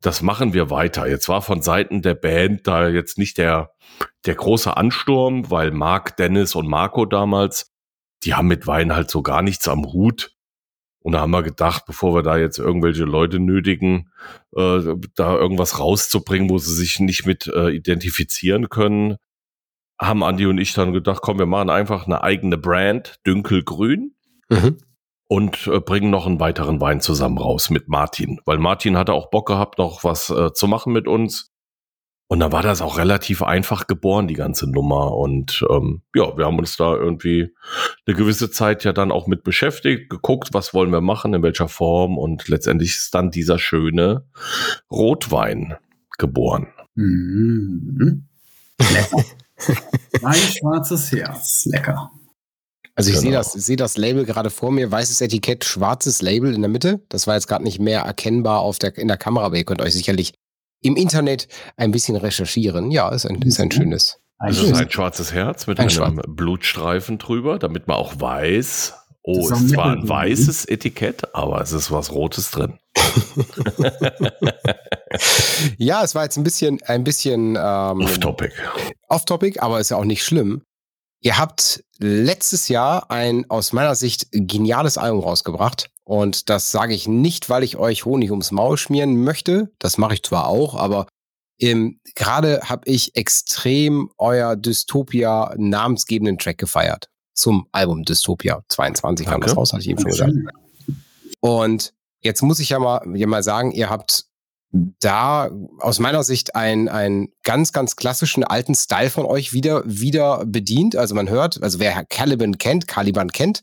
das 0.03 0.23
machen 0.23 0.53
wir 0.53 0.71
weiter. 0.71 1.07
Jetzt 1.07 1.29
war 1.29 1.41
von 1.41 1.63
Seiten 1.63 2.03
der 2.03 2.15
Band 2.15 2.67
da 2.67 2.89
jetzt 2.89 3.17
nicht 3.17 3.39
der, 3.39 3.71
der 4.27 4.35
große 4.35 4.77
Ansturm, 4.77 5.51
weil 5.53 5.71
Marc, 5.71 6.17
Dennis 6.17 6.57
und 6.57 6.69
Marco 6.69 7.07
damals 7.07 7.76
die 8.27 8.35
haben 8.35 8.49
mit 8.49 8.67
Wein 8.67 8.95
halt 8.95 9.11
so 9.11 9.23
gar 9.23 9.41
nichts 9.41 9.69
am 9.69 9.85
Hut. 9.87 10.33
Und 10.99 11.13
da 11.13 11.21
haben 11.21 11.31
wir 11.31 11.45
gedacht, 11.45 11.85
bevor 11.87 12.17
wir 12.17 12.23
da 12.23 12.37
jetzt 12.37 12.59
irgendwelche 12.59 13.05
Leute 13.05 13.39
nötigen, 13.39 14.11
äh, 14.57 14.81
da 15.15 15.37
irgendwas 15.37 15.79
rauszubringen, 15.79 16.51
wo 16.51 16.59
sie 16.59 16.75
sich 16.75 16.99
nicht 16.99 17.25
mit 17.27 17.47
äh, 17.47 17.71
identifizieren 17.71 18.69
können, 18.69 19.17
haben 20.01 20.25
Andi 20.25 20.47
und 20.47 20.59
ich 20.59 20.75
dann 20.75 20.93
gedacht, 20.93 21.23
komm, 21.23 21.39
wir 21.39 21.47
machen 21.47 21.71
einfach 21.71 22.07
eine 22.07 22.25
eigene 22.25 22.59
Brand, 22.59 23.21
Dünkelgrün. 23.25 24.17
Mhm. 24.49 24.79
Und 25.29 25.67
äh, 25.69 25.81
bringen 25.81 26.11
noch 26.11 26.27
einen 26.27 26.39
weiteren 26.39 26.81
Wein 26.81 27.01
zusammen 27.01 27.39
raus 27.39 27.71
mit 27.71 27.89
Martin. 27.89 28.41
Weil 28.45 28.59
Martin 28.59 28.97
hatte 28.97 29.13
auch 29.13 29.31
Bock 29.31 29.47
gehabt, 29.47 29.79
noch 29.79 30.05
was 30.05 30.31
äh, 30.31 30.53
zu 30.53 30.69
machen 30.69 30.93
mit 30.93 31.09
uns. 31.09 31.53
Und 32.29 32.41
dann 32.41 32.51
war 32.51 32.63
das 32.63 32.83
auch 32.83 32.99
relativ 32.99 33.43
einfach 33.43 33.87
geboren, 33.87 34.27
die 34.27 34.35
ganze 34.35 34.69
Nummer. 34.69 35.17
Und 35.17 35.65
ähm, 35.71 36.03
ja, 36.15 36.37
wir 36.37 36.47
haben 36.47 36.59
uns 36.59 36.77
da 36.77 36.95
irgendwie 36.95 37.55
eine 38.05 38.17
gewisse 38.17 38.51
Zeit 38.51 38.83
ja 38.83 38.93
dann 38.93 39.13
auch 39.13 39.29
mit 39.29 39.45
beschäftigt, 39.45 40.11
geguckt, 40.11 40.49
was 40.53 40.75
wollen 40.75 40.91
wir 40.91 41.01
machen, 41.01 41.35
in 41.35 41.43
welcher 41.43 41.69
Form. 41.69 42.19
Und 42.19 42.49
letztendlich 42.49 42.97
ist 42.97 43.15
dann 43.15 43.31
dieser 43.31 43.61
schöne 43.61 44.27
Rotwein 44.91 45.77
geboren. 46.19 46.67
Mhm. 46.97 48.27
Lecker. 48.81 49.25
mein 50.23 50.35
schwarzes 50.35 51.13
Herz. 51.13 51.65
Lecker. 51.67 52.11
Also 52.97 53.11
ich 53.11 53.17
genau. 53.17 53.23
sehe 53.23 53.33
das, 53.33 53.53
sehe 53.53 53.77
das 53.77 53.97
Label 53.99 54.25
gerade 54.25 54.51
vor 54.51 54.73
mir, 54.73 54.91
weißes 54.91 55.21
Etikett, 55.21 55.65
schwarzes 55.65 56.23
Label 56.23 56.55
in 56.55 56.63
der 56.63 56.71
Mitte. 56.71 57.03
Das 57.11 57.27
war 57.27 57.35
jetzt 57.35 57.47
gerade 57.47 57.63
nicht 57.63 57.79
mehr 57.79 58.01
erkennbar 58.01 58.61
auf 58.61 58.79
der, 58.79 58.97
in 58.97 59.07
der 59.07 59.19
Kamera, 59.19 59.45
aber 59.45 59.57
ihr 59.57 59.65
könnt 59.65 59.83
euch 59.83 59.93
sicherlich 59.93 60.33
im 60.81 60.97
Internet 60.97 61.49
ein 61.77 61.91
bisschen 61.91 62.17
recherchieren. 62.17 62.91
Ja, 62.91 63.09
ist 63.11 63.27
ein, 63.27 63.43
ist 63.43 63.61
ein 63.61 63.69
mhm. 63.69 63.73
schönes. 63.73 64.19
Also 64.39 64.75
ein 64.75 64.91
schwarzes 64.91 65.33
Herz 65.33 65.67
mit 65.67 65.79
ein 65.79 65.83
einem 65.83 65.91
Schwarz. 65.91 66.15
Blutstreifen 66.29 67.19
drüber, 67.19 67.59
damit 67.59 67.89
man 67.89 67.97
auch 67.97 68.21
weiß, 68.21 68.95
oh, 69.23 69.39
es 69.41 69.51
ist 69.61 69.71
zwar 69.71 69.93
ein 69.93 70.07
weißes 70.07 70.67
Etikett, 70.67 71.35
aber 71.35 71.63
es 71.63 71.73
ist 71.73 71.91
was 71.91 72.13
Rotes 72.13 72.51
drin. 72.51 72.79
ja, 75.79 76.05
es 76.05 76.15
war 76.15 76.25
jetzt 76.25 76.37
ein 76.37 76.45
bisschen, 76.45 76.83
ein 76.83 77.03
bisschen 77.05 77.57
ähm, 77.57 78.03
off-topic. 78.03 78.53
Off-topic, 79.09 79.61
aber 79.61 79.81
ist 79.81 79.91
ja 79.91 79.97
auch 79.97 80.05
nicht 80.05 80.23
schlimm. 80.23 80.66
Ihr 81.27 81.39
habt 81.39 81.83
letztes 81.99 82.69
Jahr 82.69 83.11
ein 83.11 83.51
aus 83.51 83.73
meiner 83.73 83.97
Sicht 83.97 84.29
geniales 84.31 84.97
Album 84.97 85.25
rausgebracht. 85.25 85.91
Und 86.05 86.49
das 86.51 86.71
sage 86.71 86.95
ich 86.95 87.09
nicht, 87.09 87.51
weil 87.51 87.65
ich 87.65 87.79
euch 87.79 88.05
Honig 88.05 88.31
ums 88.31 88.53
Maul 88.53 88.77
schmieren 88.77 89.25
möchte. 89.25 89.73
Das 89.81 89.99
mache 89.99 90.15
ich 90.15 90.23
zwar 90.23 90.47
auch, 90.47 90.77
aber 90.77 91.09
ähm, 91.59 91.99
gerade 92.15 92.61
habe 92.61 92.89
ich 92.89 93.17
extrem 93.17 94.09
euer 94.19 94.55
Dystopia 94.55 95.53
namensgebenden 95.57 96.39
Track 96.39 96.59
gefeiert. 96.59 97.09
Zum 97.35 97.67
Album 97.73 98.05
Dystopia 98.05 98.63
22 98.69 99.27
kam 99.27 99.41
das 99.41 99.57
raus, 99.57 99.73
hatte 99.73 99.83
ich 99.83 99.89
eben 99.89 99.99
schon 99.99 100.13
gesagt. 100.13 100.33
Und 101.41 101.93
jetzt 102.21 102.43
muss 102.43 102.61
ich 102.61 102.69
ja 102.69 102.79
mal, 102.79 103.03
ja 103.17 103.27
mal 103.27 103.43
sagen, 103.43 103.73
ihr 103.73 103.91
habt 103.91 104.27
da 104.73 105.51
aus 105.81 105.99
meiner 105.99 106.23
Sicht 106.23 106.55
einen, 106.55 106.89
einen 106.89 107.29
ganz, 107.45 107.73
ganz 107.73 107.97
klassischen 107.97 108.45
alten 108.45 108.75
Style 108.75 109.11
von 109.11 109.25
euch 109.25 109.53
wieder, 109.53 109.83
wieder 109.87 110.45
bedient. 110.45 110.97
Also 110.97 111.15
man 111.15 111.29
hört, 111.29 111.63
also 111.63 111.79
wer 111.79 112.05
Caliban 112.05 112.59
kennt, 112.59 112.89
Caliban 112.89 113.31
kennt, 113.31 113.63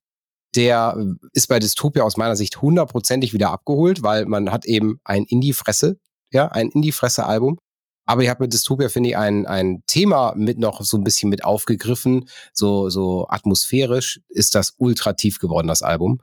der 0.55 0.97
ist 1.33 1.47
bei 1.47 1.59
Dystopia 1.59 2.03
aus 2.03 2.17
meiner 2.17 2.35
Sicht 2.35 2.61
hundertprozentig 2.61 3.33
wieder 3.33 3.51
abgeholt, 3.51 4.03
weil 4.03 4.25
man 4.25 4.51
hat 4.51 4.65
eben 4.65 4.99
ein 5.03 5.25
in 5.25 5.41
die 5.41 5.53
Fresse 5.53 5.97
ja, 6.33 6.47
ein 6.47 6.69
in 6.69 6.81
die 6.81 6.91
Fresse 6.91 7.25
Album. 7.25 7.59
Aber 8.05 8.21
ihr 8.21 8.29
habt 8.29 8.41
mit 8.41 8.51
Dystopia, 8.51 8.89
finde 8.89 9.11
ich, 9.11 9.17
ein, 9.17 9.45
ein 9.45 9.83
Thema 9.87 10.33
mit 10.35 10.57
noch 10.57 10.81
so 10.81 10.97
ein 10.97 11.05
bisschen 11.05 11.29
mit 11.29 11.45
aufgegriffen. 11.45 12.27
So, 12.51 12.89
so 12.89 13.27
atmosphärisch 13.29 14.19
ist 14.27 14.55
das 14.55 14.73
ultra 14.77 15.13
tief 15.13 15.39
geworden, 15.39 15.67
das 15.67 15.83
Album. 15.83 16.19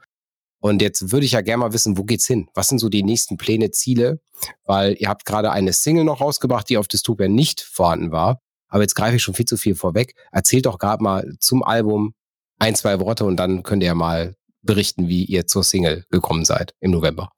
Und 0.60 0.82
jetzt 0.82 1.10
würde 1.10 1.24
ich 1.26 1.32
ja 1.32 1.40
gerne 1.40 1.60
mal 1.60 1.72
wissen, 1.72 1.96
wo 1.96 2.04
geht's 2.04 2.26
hin? 2.26 2.48
Was 2.54 2.68
sind 2.68 2.78
so 2.78 2.88
die 2.88 3.02
nächsten 3.02 3.36
Pläne, 3.38 3.70
Ziele? 3.70 4.20
Weil 4.64 4.94
ihr 4.98 5.08
habt 5.08 5.24
gerade 5.24 5.50
eine 5.50 5.72
Single 5.72 6.04
noch 6.04 6.20
rausgebracht, 6.20 6.68
die 6.68 6.76
auf 6.76 6.86
Dystopia 6.86 7.28
nicht 7.28 7.62
vorhanden 7.62 8.12
war. 8.12 8.40
Aber 8.68 8.82
jetzt 8.82 8.94
greife 8.94 9.16
ich 9.16 9.22
schon 9.22 9.34
viel 9.34 9.46
zu 9.46 9.56
viel 9.56 9.74
vorweg. 9.74 10.14
Erzählt 10.30 10.66
doch 10.66 10.78
gerade 10.78 11.02
mal 11.02 11.34
zum 11.40 11.62
Album 11.62 12.14
ein, 12.58 12.74
zwei 12.74 13.00
Worte 13.00 13.24
und 13.24 13.36
dann 13.36 13.62
könnt 13.62 13.82
ihr 13.82 13.88
ja 13.88 13.94
mal 13.94 14.36
berichten, 14.62 15.08
wie 15.08 15.24
ihr 15.24 15.46
zur 15.46 15.64
Single 15.64 16.04
gekommen 16.10 16.44
seid 16.44 16.74
im 16.80 16.90
November. 16.90 17.30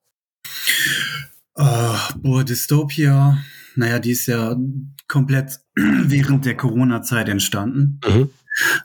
Uh, 1.57 1.97
boah, 2.17 2.45
Dystopia, 2.45 3.39
naja, 3.77 3.99
die 3.99 4.13
ist 4.13 4.27
ja 4.27 4.57
komplett 5.07 5.61
während 5.75 6.45
der 6.45 6.57
Corona-Zeit 6.57 7.29
entstanden. 7.29 8.01
Mhm. 8.07 8.31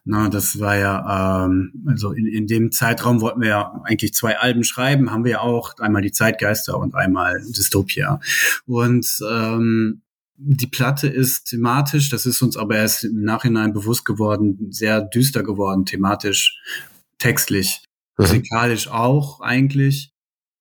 Na, 0.06 0.30
das 0.30 0.60
war 0.60 0.78
ja, 0.78 1.46
ähm, 1.46 1.84
also 1.88 2.12
in, 2.12 2.28
in 2.28 2.48
dem 2.48 2.72
Zeitraum 2.72 3.22
wollten 3.22 3.42
wir 3.42 3.50
ja 3.50 3.82
eigentlich 3.84 4.14
zwei 4.14 4.38
Alben 4.38 4.64
schreiben, 4.64 5.12
haben 5.12 5.24
wir 5.24 5.32
ja 5.32 5.40
auch 5.42 5.78
einmal 5.80 6.02
die 6.02 6.12
Zeitgeister 6.12 6.78
und 6.78 6.96
einmal 6.96 7.42
Dystopia. 7.42 8.20
Und 8.66 9.08
ähm, 9.30 10.02
die 10.38 10.68
Platte 10.68 11.08
ist 11.08 11.46
thematisch, 11.46 12.10
das 12.10 12.26
ist 12.26 12.42
uns 12.42 12.58
aber 12.58 12.76
erst 12.76 13.04
im 13.04 13.24
Nachhinein 13.24 13.74
bewusst 13.74 14.06
geworden, 14.06 14.68
sehr 14.72 15.02
düster 15.02 15.44
geworden, 15.44 15.86
thematisch, 15.86 16.60
textlich, 17.18 17.84
mhm. 18.18 18.26
musikalisch 18.26 18.88
auch 18.88 19.42
eigentlich. 19.42 20.12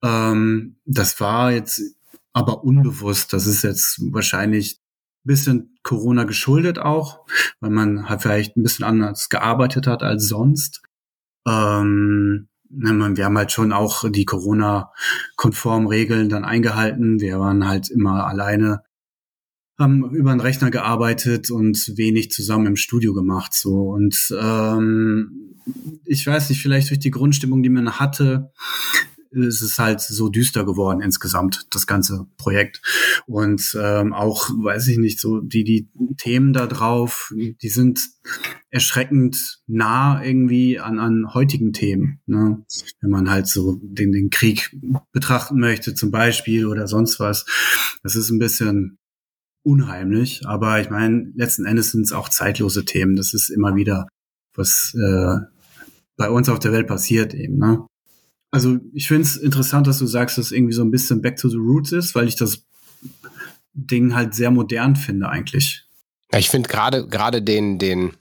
Ähm, 0.02 0.76
das 0.84 1.20
war 1.20 1.52
jetzt 1.52 1.82
aber 2.32 2.64
unbewusst. 2.64 3.32
Das 3.32 3.46
ist 3.46 3.62
jetzt 3.62 4.00
wahrscheinlich 4.12 4.78
bisschen 5.26 5.78
Corona 5.82 6.24
geschuldet 6.24 6.78
auch, 6.78 7.26
weil 7.60 7.70
man 7.70 8.08
halt 8.08 8.22
vielleicht 8.22 8.56
ein 8.56 8.62
bisschen 8.62 8.84
anders 8.84 9.28
gearbeitet 9.28 9.86
hat 9.86 10.02
als 10.02 10.28
sonst. 10.28 10.82
Ähm, 11.46 12.48
wir 12.68 13.24
haben 13.24 13.38
halt 13.38 13.52
schon 13.52 13.72
auch 13.72 14.10
die 14.10 14.24
Corona-konform 14.24 15.86
Regeln 15.86 16.28
dann 16.28 16.44
eingehalten. 16.44 17.20
Wir 17.20 17.38
waren 17.38 17.68
halt 17.68 17.88
immer 17.88 18.26
alleine, 18.26 18.82
haben 19.78 20.10
über 20.14 20.30
den 20.30 20.40
Rechner 20.40 20.70
gearbeitet 20.70 21.50
und 21.50 21.92
wenig 21.96 22.30
zusammen 22.32 22.66
im 22.66 22.76
Studio 22.76 23.14
gemacht. 23.14 23.54
So 23.54 23.90
und 23.90 24.34
ähm, 24.40 25.54
ich 26.04 26.26
weiß 26.26 26.48
nicht, 26.48 26.62
vielleicht 26.62 26.90
durch 26.90 26.98
die 26.98 27.10
Grundstimmung, 27.10 27.62
die 27.62 27.68
man 27.68 27.98
hatte, 27.98 28.52
ist 29.44 29.62
es 29.62 29.78
halt 29.78 30.00
so 30.00 30.28
düster 30.28 30.64
geworden 30.64 31.00
insgesamt, 31.00 31.66
das 31.70 31.86
ganze 31.86 32.26
Projekt. 32.36 32.82
Und 33.26 33.76
ähm, 33.80 34.12
auch, 34.12 34.48
weiß 34.50 34.88
ich 34.88 34.98
nicht, 34.98 35.20
so 35.20 35.40
die, 35.40 35.64
die 35.64 35.88
Themen 36.16 36.52
da 36.52 36.66
drauf, 36.66 37.32
die 37.34 37.68
sind 37.68 38.00
erschreckend 38.70 39.60
nah 39.66 40.22
irgendwie 40.22 40.78
an, 40.78 40.98
an 40.98 41.34
heutigen 41.34 41.72
Themen. 41.72 42.20
Ne? 42.26 42.64
Wenn 43.00 43.10
man 43.10 43.30
halt 43.30 43.46
so 43.46 43.78
den, 43.82 44.12
den 44.12 44.30
Krieg 44.30 44.76
betrachten 45.12 45.58
möchte 45.58 45.94
zum 45.94 46.10
Beispiel 46.10 46.66
oder 46.66 46.86
sonst 46.86 47.20
was. 47.20 47.46
Das 48.02 48.16
ist 48.16 48.30
ein 48.30 48.38
bisschen 48.38 48.98
unheimlich, 49.62 50.46
aber 50.46 50.80
ich 50.80 50.90
meine, 50.90 51.32
letzten 51.34 51.64
Endes 51.64 51.90
sind 51.90 52.02
es 52.02 52.12
auch 52.12 52.28
zeitlose 52.28 52.84
Themen. 52.84 53.16
Das 53.16 53.34
ist 53.34 53.50
immer 53.50 53.74
wieder, 53.74 54.06
was 54.54 54.94
äh, 54.94 55.38
bei 56.16 56.30
uns 56.30 56.48
auf 56.48 56.58
der 56.58 56.72
Welt 56.72 56.86
passiert 56.86 57.34
eben. 57.34 57.58
Ne? 57.58 57.86
Also 58.50 58.78
ich 58.92 59.08
finde 59.08 59.22
es 59.22 59.36
interessant, 59.36 59.86
dass 59.86 59.98
du 59.98 60.06
sagst, 60.06 60.38
dass 60.38 60.46
es 60.46 60.52
irgendwie 60.52 60.72
so 60.72 60.82
ein 60.82 60.90
bisschen 60.90 61.20
Back 61.20 61.36
to 61.36 61.48
the 61.48 61.56
Roots 61.56 61.92
ist, 61.92 62.14
weil 62.14 62.28
ich 62.28 62.36
das 62.36 62.62
Ding 63.74 64.14
halt 64.14 64.34
sehr 64.34 64.50
modern 64.50 64.96
finde 64.96 65.28
eigentlich. 65.28 65.84
Ja, 66.32 66.38
ich 66.38 66.48
finde 66.48 66.68
gerade 66.68 67.06
gerade 67.06 67.42
den 67.42 67.78
den 67.78 68.14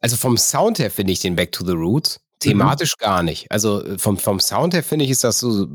also 0.00 0.16
vom 0.16 0.36
Sound 0.36 0.78
her 0.78 0.90
finde 0.90 1.12
ich 1.12 1.20
den 1.20 1.36
Back 1.36 1.52
to 1.52 1.64
the 1.64 1.72
Roots 1.72 2.20
thematisch 2.40 2.94
mhm. 2.98 3.04
gar 3.04 3.22
nicht. 3.22 3.50
Also 3.50 3.82
vom 3.98 4.18
vom 4.18 4.40
Sound 4.40 4.74
her 4.74 4.82
finde 4.82 5.04
ich 5.04 5.10
ist 5.10 5.24
das 5.24 5.38
so 5.40 5.68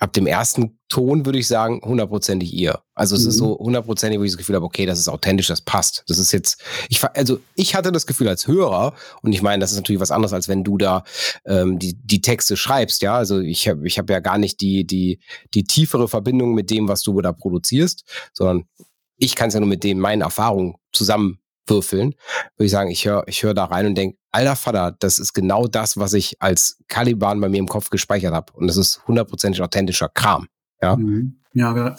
ab 0.00 0.14
dem 0.14 0.26
ersten 0.26 0.78
Ton 0.88 1.26
würde 1.26 1.38
ich 1.38 1.46
sagen, 1.46 1.80
hundertprozentig 1.84 2.52
ihr. 2.54 2.80
Also 2.94 3.14
es 3.14 3.24
mhm. 3.24 3.28
ist 3.28 3.36
so 3.36 3.58
hundertprozentig, 3.58 4.18
wo 4.18 4.24
ich 4.24 4.32
das 4.32 4.38
Gefühl 4.38 4.56
habe, 4.56 4.64
okay, 4.64 4.86
das 4.86 4.98
ist 4.98 5.08
authentisch, 5.08 5.46
das 5.46 5.60
passt. 5.60 6.04
Das 6.08 6.18
ist 6.18 6.32
jetzt, 6.32 6.62
ich 6.88 7.04
also 7.04 7.38
ich 7.54 7.74
hatte 7.74 7.92
das 7.92 8.06
Gefühl 8.06 8.28
als 8.28 8.48
Hörer, 8.48 8.94
und 9.22 9.32
ich 9.32 9.42
meine, 9.42 9.60
das 9.60 9.72
ist 9.72 9.76
natürlich 9.76 10.00
was 10.00 10.10
anderes, 10.10 10.32
als 10.32 10.48
wenn 10.48 10.64
du 10.64 10.78
da 10.78 11.04
ähm, 11.44 11.78
die, 11.78 11.94
die 12.02 12.22
Texte 12.22 12.56
schreibst, 12.56 13.02
ja. 13.02 13.14
Also 13.14 13.40
ich 13.40 13.68
habe 13.68 13.86
ich 13.86 13.98
hab 13.98 14.08
ja 14.08 14.20
gar 14.20 14.38
nicht 14.38 14.60
die, 14.62 14.86
die, 14.86 15.20
die 15.52 15.64
tiefere 15.64 16.08
Verbindung 16.08 16.54
mit 16.54 16.70
dem, 16.70 16.88
was 16.88 17.02
du 17.02 17.20
da 17.20 17.32
produzierst, 17.32 18.04
sondern 18.32 18.64
ich 19.18 19.36
kann 19.36 19.48
es 19.48 19.54
ja 19.54 19.60
nur 19.60 19.68
mit 19.68 19.84
den 19.84 20.00
meinen 20.00 20.22
Erfahrungen 20.22 20.76
zusammenwürfeln. 21.66 22.14
Würde 22.56 22.66
ich 22.66 22.70
sagen, 22.70 22.90
ich 22.90 23.06
höre 23.06 23.24
ich 23.26 23.42
hör 23.42 23.54
da 23.54 23.64
rein 23.64 23.86
und 23.86 23.96
denke, 23.96 24.18
alter 24.30 24.56
Vater, 24.56 24.96
das 24.98 25.18
ist 25.18 25.32
genau 25.32 25.66
das, 25.66 25.96
was 25.96 26.12
ich 26.12 26.36
als 26.40 26.78
Caliban 26.88 27.40
bei 27.40 27.48
mir 27.48 27.58
im 27.58 27.68
Kopf 27.68 27.90
gespeichert 27.90 28.32
habe. 28.32 28.52
Und 28.54 28.66
das 28.66 28.76
ist 28.76 29.06
hundertprozentig 29.06 29.62
authentischer 29.62 30.08
Kram. 30.08 30.46
Ja, 30.82 30.96
mhm. 30.96 31.40
ja, 31.52 31.96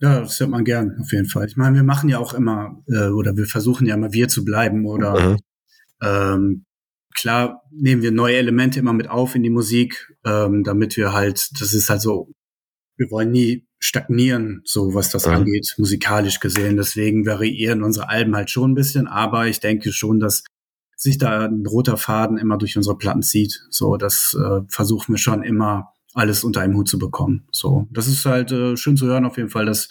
ja, 0.00 0.20
das 0.20 0.40
hört 0.40 0.50
man 0.50 0.64
gern, 0.64 0.98
auf 1.00 1.12
jeden 1.12 1.28
Fall. 1.28 1.46
Ich 1.46 1.56
meine, 1.56 1.76
wir 1.76 1.84
machen 1.84 2.08
ja 2.08 2.18
auch 2.18 2.34
immer, 2.34 2.82
äh, 2.88 3.08
oder 3.08 3.36
wir 3.36 3.46
versuchen 3.46 3.86
ja 3.86 3.94
immer 3.94 4.12
wir 4.12 4.28
zu 4.28 4.44
bleiben, 4.44 4.86
oder 4.86 5.20
mhm. 5.20 5.38
ähm, 6.02 6.64
klar 7.14 7.62
nehmen 7.70 8.02
wir 8.02 8.10
neue 8.10 8.36
Elemente 8.36 8.80
immer 8.80 8.92
mit 8.92 9.08
auf 9.08 9.34
in 9.34 9.42
die 9.42 9.50
Musik, 9.50 10.12
ähm, 10.24 10.64
damit 10.64 10.96
wir 10.96 11.12
halt, 11.12 11.50
das 11.60 11.72
ist 11.72 11.88
halt 11.88 12.00
so, 12.00 12.32
wir 12.96 13.10
wollen 13.10 13.30
nie 13.30 13.66
stagnieren, 13.82 14.62
so 14.64 14.94
was 14.94 15.10
das 15.10 15.26
mhm. 15.26 15.32
angeht, 15.32 15.74
musikalisch 15.76 16.38
gesehen. 16.38 16.76
Deswegen 16.76 17.26
variieren 17.26 17.82
unsere 17.82 18.08
Alben 18.08 18.36
halt 18.36 18.48
schon 18.48 18.70
ein 18.70 18.74
bisschen, 18.74 19.08
aber 19.08 19.48
ich 19.48 19.58
denke 19.58 19.92
schon, 19.92 20.20
dass 20.20 20.44
sich 20.96 21.18
da 21.18 21.46
ein 21.46 21.66
roter 21.66 21.96
Faden 21.96 22.38
immer 22.38 22.58
durch 22.58 22.76
unsere 22.76 22.96
Platten 22.96 23.22
zieht. 23.22 23.60
So, 23.70 23.96
das 23.96 24.36
äh, 24.40 24.60
versuchen 24.68 25.14
wir 25.14 25.18
schon 25.18 25.42
immer 25.42 25.88
alles 26.14 26.44
unter 26.44 26.60
einem 26.60 26.76
Hut 26.76 26.88
zu 26.88 26.98
bekommen. 26.98 27.48
So, 27.50 27.88
das 27.90 28.06
ist 28.06 28.24
halt 28.24 28.52
äh, 28.52 28.76
schön 28.76 28.96
zu 28.96 29.06
hören 29.06 29.24
auf 29.24 29.36
jeden 29.36 29.48
Fall, 29.48 29.66
dass, 29.66 29.88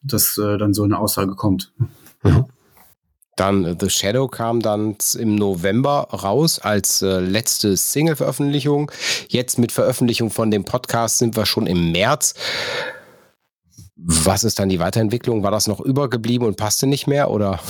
dass 0.00 0.38
äh, 0.38 0.56
dann 0.56 0.72
so 0.72 0.84
eine 0.84 0.98
Aussage 0.98 1.34
kommt. 1.34 1.72
Mhm. 2.22 2.46
Dann 3.36 3.64
äh, 3.66 3.76
The 3.78 3.90
Shadow 3.90 4.28
kam 4.28 4.60
dann 4.60 4.96
im 5.18 5.34
November 5.34 6.08
raus 6.12 6.60
als 6.60 7.02
äh, 7.02 7.20
letzte 7.20 7.76
Single-Veröffentlichung. 7.76 8.90
Jetzt 9.28 9.58
mit 9.58 9.70
Veröffentlichung 9.70 10.30
von 10.30 10.50
dem 10.50 10.64
Podcast 10.64 11.18
sind 11.18 11.36
wir 11.36 11.44
schon 11.44 11.66
im 11.66 11.92
März. 11.92 12.34
Was 14.00 14.44
ist 14.44 14.60
dann 14.60 14.68
die 14.68 14.78
Weiterentwicklung? 14.78 15.42
War 15.42 15.50
das 15.50 15.66
noch 15.66 15.80
übergeblieben 15.80 16.46
und 16.46 16.56
passte 16.56 16.86
nicht 16.86 17.08
mehr 17.08 17.30
oder? 17.30 17.60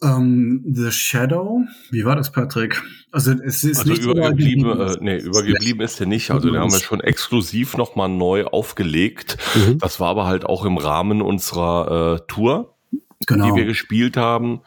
Um, 0.00 0.10
ähm, 0.10 0.64
The 0.74 0.90
Shadow, 0.90 1.62
wie 1.90 2.04
war 2.04 2.16
das, 2.16 2.30
Patrick? 2.30 2.82
Also 3.12 3.32
es 3.32 3.64
ist 3.64 3.78
also 3.78 3.90
nicht 3.90 4.02
übergeblieben, 4.02 4.80
äh, 4.80 4.96
nee, 5.00 5.18
übergeblieben 5.18 5.80
ist 5.80 6.00
der 6.00 6.06
nicht. 6.06 6.30
Also 6.30 6.50
den 6.50 6.60
haben 6.60 6.70
wir 6.70 6.80
schon 6.80 7.00
exklusiv 7.00 7.76
nochmal 7.76 8.08
neu 8.08 8.44
aufgelegt. 8.44 9.38
Mhm. 9.54 9.78
Das 9.78 10.00
war 10.00 10.08
aber 10.08 10.26
halt 10.26 10.44
auch 10.44 10.64
im 10.64 10.76
Rahmen 10.76 11.22
unserer 11.22 12.16
äh, 12.16 12.20
Tour, 12.28 12.76
genau. 13.26 13.46
die 13.46 13.54
wir 13.54 13.64
gespielt 13.64 14.16
haben. 14.16 14.60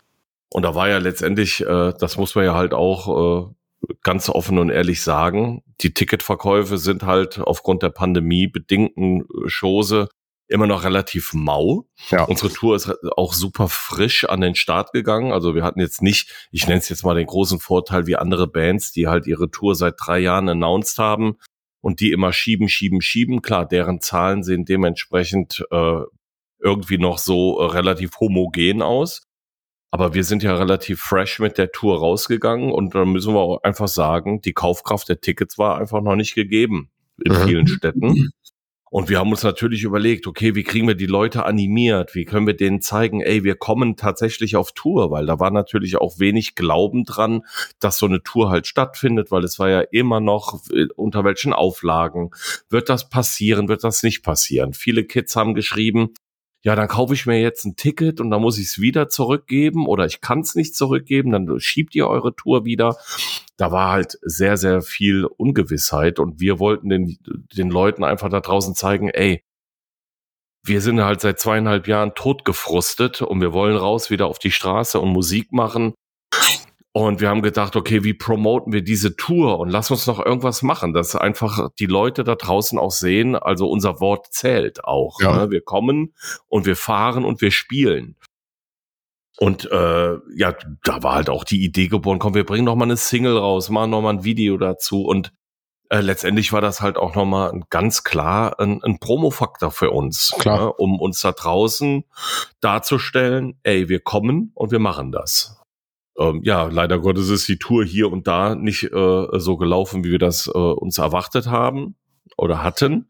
Und 0.49 0.63
da 0.63 0.73
war 0.73 0.89
ja 0.89 0.97
letztendlich, 0.97 1.61
äh, 1.61 1.93
das 1.99 2.17
muss 2.17 2.33
man 2.33 2.45
ja 2.45 2.55
halt 2.55 2.73
auch 2.73 3.49
äh, 3.49 3.53
ganz 4.03 4.29
offen 4.29 4.57
und 4.57 4.69
ehrlich 4.69 5.01
sagen, 5.01 5.63
die 5.81 5.93
Ticketverkäufe 5.93 6.77
sind 6.77 7.03
halt 7.03 7.39
aufgrund 7.39 7.83
der 7.83 7.89
Pandemie 7.89 8.47
bedingten 8.47 9.25
Chose 9.47 10.09
immer 10.49 10.67
noch 10.67 10.83
relativ 10.83 11.33
mau. 11.33 11.87
Ja. 12.09 12.23
Unsere 12.23 12.51
Tour 12.51 12.75
ist 12.75 12.91
auch 13.15 13.33
super 13.33 13.67
frisch 13.69 14.25
an 14.25 14.41
den 14.41 14.55
Start 14.55 14.91
gegangen. 14.93 15.31
Also 15.31 15.53
wir 15.53 15.63
hatten 15.63 15.79
jetzt 15.79 16.01
nicht, 16.01 16.49
ich 16.51 16.67
nenne 16.67 16.79
es 16.79 16.89
jetzt 16.89 17.05
mal 17.05 17.15
den 17.15 17.27
großen 17.27 17.59
Vorteil 17.59 18.07
wie 18.07 18.15
andere 18.15 18.47
Bands, 18.47 18.91
die 18.91 19.07
halt 19.07 19.27
ihre 19.27 19.51
Tour 19.51 19.75
seit 19.75 19.95
drei 19.99 20.19
Jahren 20.19 20.49
announced 20.49 20.97
haben 20.97 21.37
und 21.81 21.99
die 21.99 22.11
immer 22.11 22.33
schieben, 22.33 22.67
schieben, 22.67 23.01
schieben. 23.01 23.41
Klar, 23.43 23.67
deren 23.67 24.01
Zahlen 24.01 24.43
sehen 24.43 24.65
dementsprechend 24.65 25.63
äh, 25.69 26.01
irgendwie 26.59 26.97
noch 26.97 27.19
so 27.19 27.59
äh, 27.59 27.65
relativ 27.65 28.19
homogen 28.19 28.81
aus. 28.81 29.28
Aber 29.91 30.13
wir 30.13 30.23
sind 30.23 30.43
ja 30.43 30.55
relativ 30.55 30.99
fresh 30.99 31.39
mit 31.39 31.57
der 31.57 31.71
Tour 31.71 31.99
rausgegangen 31.99 32.71
und 32.71 32.93
da 32.93 33.05
müssen 33.05 33.33
wir 33.33 33.39
auch 33.39 33.63
einfach 33.63 33.87
sagen, 33.87 34.41
die 34.41 34.53
Kaufkraft 34.53 35.09
der 35.09 35.19
Tickets 35.19 35.57
war 35.57 35.77
einfach 35.77 36.01
noch 36.01 36.15
nicht 36.15 36.35
gegeben 36.35 36.89
in 37.23 37.33
mhm. 37.33 37.47
vielen 37.47 37.67
Städten. 37.67 38.29
Und 38.91 39.07
wir 39.07 39.19
haben 39.19 39.29
uns 39.29 39.43
natürlich 39.43 39.83
überlegt, 39.83 40.25
okay, 40.25 40.55
wie 40.55 40.63
kriegen 40.63 40.87
wir 40.87 40.95
die 40.95 41.05
Leute 41.05 41.45
animiert? 41.45 42.15
Wie 42.15 42.25
können 42.25 42.47
wir 42.47 42.55
denen 42.55 42.81
zeigen, 42.81 43.21
ey, 43.21 43.43
wir 43.43 43.55
kommen 43.55 43.95
tatsächlich 43.95 44.55
auf 44.55 44.71
Tour? 44.71 45.11
Weil 45.11 45.27
da 45.27 45.39
war 45.39 45.51
natürlich 45.51 45.97
auch 45.97 46.19
wenig 46.19 46.55
Glauben 46.55 47.03
dran, 47.03 47.43
dass 47.79 47.99
so 47.99 48.07
eine 48.07 48.23
Tour 48.23 48.49
halt 48.49 48.65
stattfindet, 48.65 49.29
weil 49.29 49.43
es 49.43 49.59
war 49.59 49.69
ja 49.69 49.81
immer 49.81 50.19
noch, 50.19 50.59
äh, 50.71 50.87
unter 50.95 51.23
welchen 51.23 51.53
Auflagen 51.53 52.31
wird 52.69 52.89
das 52.89 53.09
passieren, 53.09 53.67
wird 53.67 53.83
das 53.83 54.01
nicht 54.01 54.23
passieren? 54.23 54.73
Viele 54.73 55.03
Kids 55.03 55.35
haben 55.35 55.53
geschrieben, 55.53 56.15
ja, 56.61 56.75
dann 56.75 56.87
kaufe 56.87 57.13
ich 57.13 57.25
mir 57.25 57.39
jetzt 57.39 57.65
ein 57.65 57.75
Ticket 57.75 58.19
und 58.19 58.31
dann 58.31 58.41
muss 58.41 58.57
ich 58.57 58.67
es 58.67 58.79
wieder 58.79 59.07
zurückgeben 59.07 59.87
oder 59.87 60.05
ich 60.05 60.19
kann 60.19 60.41
es 60.41 60.55
nicht 60.55 60.75
zurückgeben, 60.75 61.31
dann 61.31 61.59
schiebt 61.59 61.95
ihr 61.95 62.07
eure 62.07 62.35
Tour 62.35 62.65
wieder. 62.65 62.97
da 63.57 63.71
war 63.71 63.91
halt 63.91 64.17
sehr, 64.21 64.57
sehr 64.57 64.81
viel 64.81 65.25
Ungewissheit 65.25 66.19
und 66.19 66.39
wir 66.39 66.59
wollten 66.59 66.89
den, 66.89 67.17
den 67.55 67.69
Leuten 67.69 68.03
einfach 68.03 68.29
da 68.29 68.39
draußen 68.41 68.75
zeigen, 68.75 69.09
ey, 69.09 69.43
wir 70.63 70.81
sind 70.81 71.01
halt 71.01 71.21
seit 71.21 71.39
zweieinhalb 71.39 71.87
Jahren 71.87 72.13
totgefrustet 72.15 73.21
und 73.21 73.41
wir 73.41 73.53
wollen 73.53 73.77
raus 73.77 74.09
wieder 74.09 74.27
auf 74.27 74.39
die 74.39 74.51
Straße 74.51 74.99
und 74.99 75.09
Musik 75.09 75.51
machen. 75.51 75.93
Und 76.91 77.21
wir 77.21 77.29
haben 77.29 77.43
gedacht, 77.43 77.75
okay, 77.75 78.03
wie 78.03 78.15
promoten 78.15 78.73
wir 78.73 78.81
diese 78.81 79.15
Tour 79.15 79.59
und 79.59 79.69
lass 79.69 79.91
uns 79.91 80.07
noch 80.07 80.23
irgendwas 80.23 80.63
machen, 80.63 80.93
dass 80.93 81.15
einfach 81.15 81.69
die 81.77 81.85
Leute 81.85 82.23
da 82.23 82.33
draußen 82.35 82.79
auch 82.79 82.91
sehen, 82.91 83.35
also 83.35 83.69
unser 83.69 83.99
Wort 83.99 84.27
zählt 84.31 84.83
auch. 84.83 85.21
Ja. 85.21 85.45
Ne? 85.45 85.51
Wir 85.51 85.61
kommen 85.61 86.15
und 86.47 86.65
wir 86.65 86.75
fahren 86.75 87.25
und 87.25 87.41
wir 87.41 87.51
spielen. 87.51 88.15
Und 89.37 89.71
äh, 89.71 90.17
ja, 90.35 90.55
da 90.83 91.03
war 91.03 91.15
halt 91.15 91.29
auch 91.29 91.43
die 91.43 91.63
Idee 91.63 91.87
geboren, 91.87 92.19
komm, 92.19 92.33
wir 92.33 92.45
bringen 92.45 92.65
noch 92.65 92.75
mal 92.75 92.85
eine 92.85 92.97
Single 92.97 93.37
raus, 93.37 93.69
machen 93.69 93.91
noch 93.91 94.01
mal 94.01 94.09
ein 94.09 94.23
Video 94.23 94.57
dazu 94.57 95.05
und 95.05 95.31
äh, 95.89 96.01
letztendlich 96.01 96.51
war 96.51 96.61
das 96.61 96.81
halt 96.81 96.97
auch 96.97 97.15
noch 97.15 97.25
mal 97.25 97.61
ganz 97.69 98.03
klar 98.03 98.59
ein, 98.59 98.83
ein 98.83 98.99
Promo-Faktor 98.99 99.71
für 99.71 99.91
uns, 99.91 100.33
Klar. 100.39 100.59
Ne? 100.59 100.73
um 100.73 100.99
uns 100.99 101.21
da 101.21 101.31
draußen 101.31 102.03
darzustellen, 102.61 103.57
ey, 103.63 103.89
wir 103.89 103.99
kommen 103.99 104.51
und 104.55 104.71
wir 104.71 104.79
machen 104.79 105.11
das. 105.11 105.58
Ähm, 106.19 106.41
ja, 106.43 106.65
leider 106.65 106.99
Gottes 106.99 107.29
ist 107.29 107.47
die 107.47 107.57
Tour 107.57 107.85
hier 107.85 108.11
und 108.11 108.27
da 108.27 108.53
nicht 108.53 108.83
äh, 108.83 109.27
so 109.39 109.57
gelaufen, 109.57 110.03
wie 110.03 110.11
wir 110.11 110.19
das 110.19 110.47
äh, 110.47 110.51
uns 110.51 110.97
erwartet 110.97 111.47
haben 111.47 111.95
oder 112.37 112.61
hatten. 112.61 113.09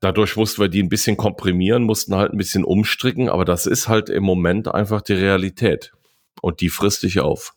Dadurch 0.00 0.36
mussten 0.36 0.62
wir 0.62 0.68
die 0.68 0.82
ein 0.82 0.88
bisschen 0.88 1.16
komprimieren, 1.16 1.84
mussten 1.84 2.14
halt 2.14 2.32
ein 2.32 2.38
bisschen 2.38 2.64
umstricken, 2.64 3.28
aber 3.28 3.44
das 3.44 3.66
ist 3.66 3.88
halt 3.88 4.08
im 4.08 4.22
Moment 4.22 4.68
einfach 4.68 5.02
die 5.02 5.14
Realität. 5.14 5.92
Und 6.40 6.60
die 6.60 6.68
frisst 6.68 7.02
dich 7.02 7.20
auf. 7.20 7.54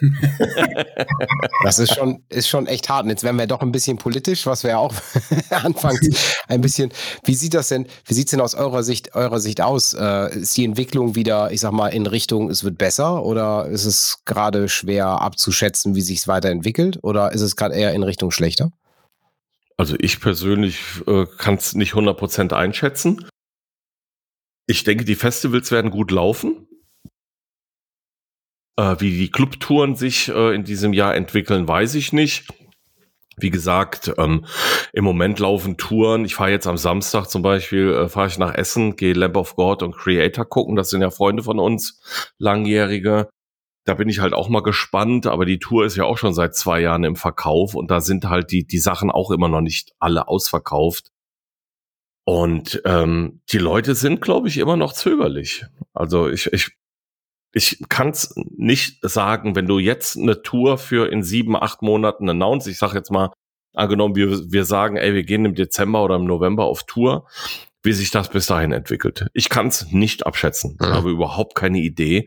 Das 1.64 1.78
ist 1.78 1.94
schon, 1.94 2.22
ist 2.28 2.48
schon 2.48 2.66
echt 2.66 2.88
hart. 2.88 3.04
Und 3.04 3.10
jetzt 3.10 3.24
werden 3.24 3.38
wir 3.38 3.46
doch 3.46 3.60
ein 3.60 3.72
bisschen 3.72 3.98
politisch, 3.98 4.46
was 4.46 4.64
wir 4.64 4.78
auch 4.78 4.94
anfangs 5.50 6.00
ein 6.46 6.60
bisschen. 6.60 6.92
Wie 7.24 7.34
sieht 7.34 7.54
das 7.54 7.68
denn, 7.68 7.86
wie 8.04 8.14
sieht's 8.14 8.30
denn 8.30 8.40
aus 8.40 8.54
eurer 8.54 8.82
Sicht, 8.82 9.14
eurer 9.14 9.40
Sicht 9.40 9.60
aus? 9.60 9.94
Äh, 9.94 10.38
ist 10.38 10.56
die 10.56 10.64
Entwicklung 10.64 11.14
wieder, 11.14 11.50
ich 11.50 11.60
sag 11.60 11.72
mal, 11.72 11.88
in 11.88 12.06
Richtung, 12.06 12.50
es 12.50 12.64
wird 12.64 12.78
besser 12.78 13.24
oder 13.24 13.66
ist 13.66 13.84
es 13.84 14.22
gerade 14.24 14.68
schwer 14.68 15.06
abzuschätzen, 15.06 15.94
wie 15.94 16.00
sich 16.00 16.20
es 16.20 16.28
weiterentwickelt? 16.28 16.98
Oder 17.02 17.32
ist 17.32 17.40
es 17.40 17.56
gerade 17.56 17.74
eher 17.74 17.92
in 17.92 18.02
Richtung 18.02 18.30
schlechter? 18.30 18.70
Also 19.76 19.96
ich 19.98 20.20
persönlich 20.20 20.80
äh, 21.06 21.26
kann 21.38 21.54
es 21.54 21.74
nicht 21.74 21.94
100% 21.94 22.52
einschätzen. 22.52 23.28
Ich 24.66 24.84
denke, 24.84 25.04
die 25.04 25.14
Festivals 25.14 25.70
werden 25.70 25.90
gut 25.90 26.10
laufen. 26.10 26.67
Äh, 28.78 29.00
wie 29.00 29.10
die 29.10 29.30
Clubtouren 29.30 29.96
sich 29.96 30.28
äh, 30.28 30.54
in 30.54 30.62
diesem 30.62 30.92
Jahr 30.92 31.16
entwickeln, 31.16 31.66
weiß 31.66 31.96
ich 31.96 32.12
nicht. 32.12 32.46
Wie 33.36 33.50
gesagt, 33.50 34.12
ähm, 34.18 34.44
im 34.92 35.04
Moment 35.04 35.40
laufen 35.40 35.76
Touren. 35.76 36.24
Ich 36.24 36.36
fahre 36.36 36.52
jetzt 36.52 36.68
am 36.68 36.76
Samstag 36.76 37.26
zum 37.26 37.42
Beispiel, 37.42 37.92
äh, 37.92 38.08
fahre 38.08 38.28
ich 38.28 38.38
nach 38.38 38.54
Essen, 38.54 38.94
gehe 38.94 39.14
Lamp 39.14 39.36
of 39.36 39.56
God 39.56 39.82
und 39.82 39.96
Creator 39.96 40.44
gucken. 40.44 40.76
Das 40.76 40.90
sind 40.90 41.02
ja 41.02 41.10
Freunde 41.10 41.42
von 41.42 41.58
uns, 41.58 42.00
langjährige. 42.38 43.28
Da 43.84 43.94
bin 43.94 44.08
ich 44.08 44.20
halt 44.20 44.32
auch 44.32 44.48
mal 44.48 44.62
gespannt, 44.62 45.26
aber 45.26 45.44
die 45.44 45.58
Tour 45.58 45.84
ist 45.84 45.96
ja 45.96 46.04
auch 46.04 46.18
schon 46.18 46.34
seit 46.34 46.54
zwei 46.54 46.80
Jahren 46.80 47.02
im 47.02 47.16
Verkauf 47.16 47.74
und 47.74 47.90
da 47.90 48.00
sind 48.00 48.28
halt 48.28 48.52
die, 48.52 48.64
die 48.64 48.78
Sachen 48.78 49.10
auch 49.10 49.32
immer 49.32 49.48
noch 49.48 49.60
nicht 49.60 49.92
alle 49.98 50.28
ausverkauft. 50.28 51.10
Und 52.24 52.80
ähm, 52.84 53.40
die 53.50 53.58
Leute 53.58 53.96
sind, 53.96 54.20
glaube 54.20 54.46
ich, 54.46 54.58
immer 54.58 54.76
noch 54.76 54.92
zögerlich. 54.92 55.64
Also 55.94 56.28
ich, 56.28 56.52
ich, 56.52 56.76
ich 57.52 57.82
kann 57.88 58.10
es 58.10 58.34
nicht 58.56 58.98
sagen, 59.02 59.56
wenn 59.56 59.66
du 59.66 59.78
jetzt 59.78 60.16
eine 60.16 60.42
Tour 60.42 60.78
für 60.78 61.10
in 61.10 61.22
sieben, 61.22 61.56
acht 61.56 61.82
Monaten 61.82 62.28
announce, 62.28 62.68
ich 62.70 62.78
sage 62.78 62.96
jetzt 62.96 63.10
mal, 63.10 63.30
angenommen, 63.74 64.16
wir, 64.16 64.50
wir 64.50 64.64
sagen, 64.64 64.96
ey, 64.96 65.14
wir 65.14 65.22
gehen 65.24 65.44
im 65.44 65.54
Dezember 65.54 66.02
oder 66.04 66.16
im 66.16 66.24
November 66.24 66.64
auf 66.64 66.84
Tour, 66.84 67.26
wie 67.82 67.92
sich 67.92 68.10
das 68.10 68.28
bis 68.28 68.46
dahin 68.46 68.72
entwickelt. 68.72 69.28
Ich 69.34 69.48
kann 69.48 69.68
es 69.68 69.90
nicht 69.92 70.26
abschätzen. 70.26 70.76
Ich 70.80 70.86
Mhm. 70.88 70.92
habe 70.92 71.10
überhaupt 71.10 71.54
keine 71.54 71.78
Idee. 71.78 72.26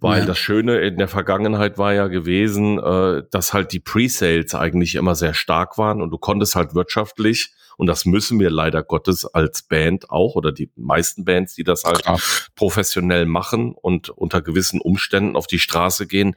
Weil 0.00 0.20
Ja. 0.20 0.26
das 0.26 0.38
Schöne 0.38 0.78
in 0.80 0.98
der 0.98 1.08
Vergangenheit 1.08 1.78
war 1.78 1.94
ja 1.94 2.08
gewesen, 2.08 2.78
äh, 2.78 3.22
dass 3.30 3.54
halt 3.54 3.72
die 3.72 3.80
Pre-Sales 3.80 4.54
eigentlich 4.54 4.96
immer 4.96 5.14
sehr 5.14 5.32
stark 5.32 5.78
waren 5.78 6.02
und 6.02 6.10
du 6.10 6.18
konntest 6.18 6.56
halt 6.56 6.74
wirtschaftlich, 6.74 7.54
und 7.76 7.86
das 7.86 8.04
müssen 8.04 8.38
wir 8.40 8.50
leider 8.50 8.82
Gottes 8.82 9.24
als 9.24 9.62
Band 9.62 10.10
auch, 10.10 10.34
oder 10.34 10.52
die 10.52 10.70
meisten 10.76 11.24
Bands, 11.24 11.54
die 11.54 11.64
das 11.64 11.84
halt 11.84 12.02
Klar. 12.02 12.20
professionell 12.54 13.26
machen 13.26 13.74
und 13.74 14.10
unter 14.10 14.42
gewissen 14.42 14.80
Umständen 14.80 15.36
auf 15.36 15.46
die 15.46 15.58
Straße 15.58 16.06
gehen, 16.06 16.36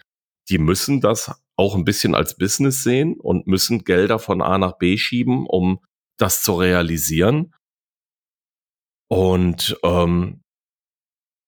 die 0.49 0.57
müssen 0.57 1.01
das 1.01 1.39
auch 1.57 1.75
ein 1.75 1.85
bisschen 1.85 2.15
als 2.15 2.37
Business 2.37 2.83
sehen 2.83 3.19
und 3.19 3.47
müssen 3.47 3.83
Gelder 3.83 4.19
von 4.19 4.41
A 4.41 4.57
nach 4.57 4.77
B 4.77 4.97
schieben, 4.97 5.45
um 5.47 5.79
das 6.17 6.43
zu 6.43 6.53
realisieren. 6.53 7.53
Und 9.09 9.77
ähm, 9.83 10.41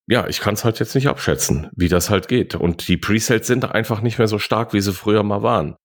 ja, 0.09 0.27
ich 0.27 0.39
kann 0.39 0.55
es 0.55 0.65
halt 0.65 0.79
jetzt 0.79 0.95
nicht 0.95 1.07
abschätzen, 1.07 1.69
wie 1.75 1.87
das 1.87 2.09
halt 2.09 2.27
geht. 2.27 2.55
Und 2.55 2.87
die 2.87 2.97
Presales 2.97 3.45
sind 3.45 3.65
einfach 3.65 4.01
nicht 4.01 4.17
mehr 4.17 4.27
so 4.27 4.39
stark, 4.39 4.73
wie 4.73 4.81
sie 4.81 4.93
früher 4.93 5.23
mal 5.23 5.43
waren. 5.43 5.75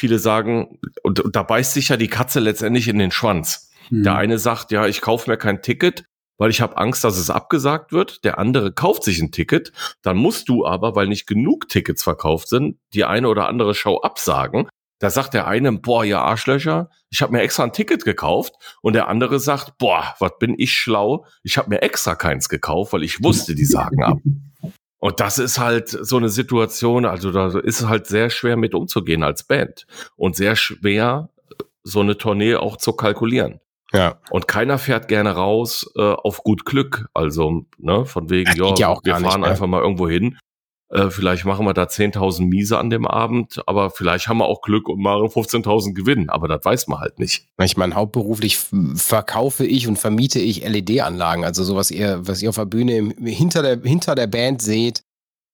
Viele 0.00 0.18
sagen, 0.18 0.78
und, 1.02 1.20
und 1.20 1.36
da 1.36 1.42
beißt 1.42 1.74
sich 1.74 1.90
ja 1.90 1.98
die 1.98 2.08
Katze 2.08 2.40
letztendlich 2.40 2.88
in 2.88 2.98
den 2.98 3.10
Schwanz. 3.10 3.70
Hm. 3.88 4.02
Der 4.02 4.14
eine 4.14 4.38
sagt, 4.38 4.72
ja, 4.72 4.86
ich 4.86 5.02
kaufe 5.02 5.28
mir 5.28 5.36
kein 5.36 5.60
Ticket, 5.60 6.06
weil 6.38 6.48
ich 6.48 6.62
habe 6.62 6.78
Angst, 6.78 7.04
dass 7.04 7.18
es 7.18 7.28
abgesagt 7.28 7.92
wird. 7.92 8.24
Der 8.24 8.38
andere 8.38 8.72
kauft 8.72 9.04
sich 9.04 9.20
ein 9.20 9.30
Ticket. 9.30 9.72
Dann 10.00 10.16
musst 10.16 10.48
du 10.48 10.64
aber, 10.64 10.96
weil 10.96 11.06
nicht 11.06 11.26
genug 11.26 11.68
Tickets 11.68 12.02
verkauft 12.02 12.48
sind, 12.48 12.78
die 12.94 13.04
eine 13.04 13.28
oder 13.28 13.46
andere 13.46 13.74
Show 13.74 13.98
absagen. 13.98 14.70
Da 15.00 15.10
sagt 15.10 15.34
der 15.34 15.46
eine, 15.46 15.70
boah, 15.72 16.02
ihr 16.02 16.20
Arschlöcher, 16.20 16.88
ich 17.10 17.20
habe 17.20 17.32
mir 17.32 17.42
extra 17.42 17.64
ein 17.64 17.74
Ticket 17.74 18.06
gekauft. 18.06 18.54
Und 18.80 18.94
der 18.94 19.08
andere 19.08 19.38
sagt, 19.38 19.76
boah, 19.76 20.14
was 20.18 20.38
bin 20.38 20.54
ich 20.56 20.72
schlau, 20.72 21.26
ich 21.42 21.58
habe 21.58 21.68
mir 21.68 21.82
extra 21.82 22.14
keins 22.14 22.48
gekauft, 22.48 22.94
weil 22.94 23.04
ich 23.04 23.22
wusste, 23.22 23.54
die 23.54 23.66
sagen 23.66 24.02
ab. 24.02 24.16
Und 25.00 25.18
das 25.18 25.38
ist 25.38 25.58
halt 25.58 25.88
so 25.88 26.18
eine 26.18 26.28
Situation, 26.28 27.06
also 27.06 27.32
da 27.32 27.46
ist 27.58 27.80
es 27.80 27.88
halt 27.88 28.06
sehr 28.06 28.30
schwer 28.30 28.56
mit 28.56 28.74
umzugehen 28.74 29.22
als 29.22 29.42
Band 29.42 29.86
und 30.14 30.36
sehr 30.36 30.56
schwer, 30.56 31.30
so 31.82 32.00
eine 32.00 32.18
Tournee 32.18 32.56
auch 32.56 32.76
zu 32.76 32.92
kalkulieren. 32.92 33.60
Ja. 33.92 34.20
Und 34.30 34.46
keiner 34.46 34.78
fährt 34.78 35.08
gerne 35.08 35.32
raus 35.32 35.90
äh, 35.96 36.02
auf 36.02 36.44
gut 36.44 36.64
Glück. 36.64 37.06
Also, 37.14 37.64
ne, 37.78 38.04
von 38.04 38.30
wegen, 38.30 38.54
ja, 38.54 38.74
ja 38.76 38.88
auch 38.88 39.00
wir 39.02 39.16
fahren 39.16 39.42
einfach 39.42 39.66
mal 39.66 39.80
irgendwo 39.80 40.08
hin. 40.08 40.38
Äh, 40.90 41.10
vielleicht 41.10 41.44
machen 41.44 41.64
wir 41.66 41.72
da 41.72 41.84
10.000 41.84 42.42
Miese 42.42 42.78
an 42.78 42.90
dem 42.90 43.06
Abend, 43.06 43.62
aber 43.66 43.90
vielleicht 43.90 44.26
haben 44.26 44.38
wir 44.38 44.46
auch 44.46 44.60
Glück 44.60 44.88
und 44.88 45.00
machen 45.00 45.26
15.000 45.26 45.94
Gewinn. 45.94 46.28
Aber 46.28 46.48
das 46.48 46.64
weiß 46.64 46.88
man 46.88 46.98
halt 46.98 47.18
nicht. 47.18 47.46
Ich 47.62 47.76
meine, 47.76 47.94
hauptberuflich 47.94 48.58
verkaufe 48.94 49.64
ich 49.64 49.86
und 49.86 49.98
vermiete 49.98 50.40
ich 50.40 50.68
LED-Anlagen. 50.68 51.44
Also 51.44 51.62
so, 51.62 51.76
was 51.76 51.90
ihr, 51.90 52.26
was 52.26 52.42
ihr 52.42 52.48
auf 52.48 52.56
der 52.56 52.64
Bühne 52.64 52.96
im, 52.96 53.24
hinter, 53.24 53.62
der, 53.62 53.80
hinter 53.82 54.16
der 54.16 54.26
Band 54.26 54.62
seht, 54.62 55.02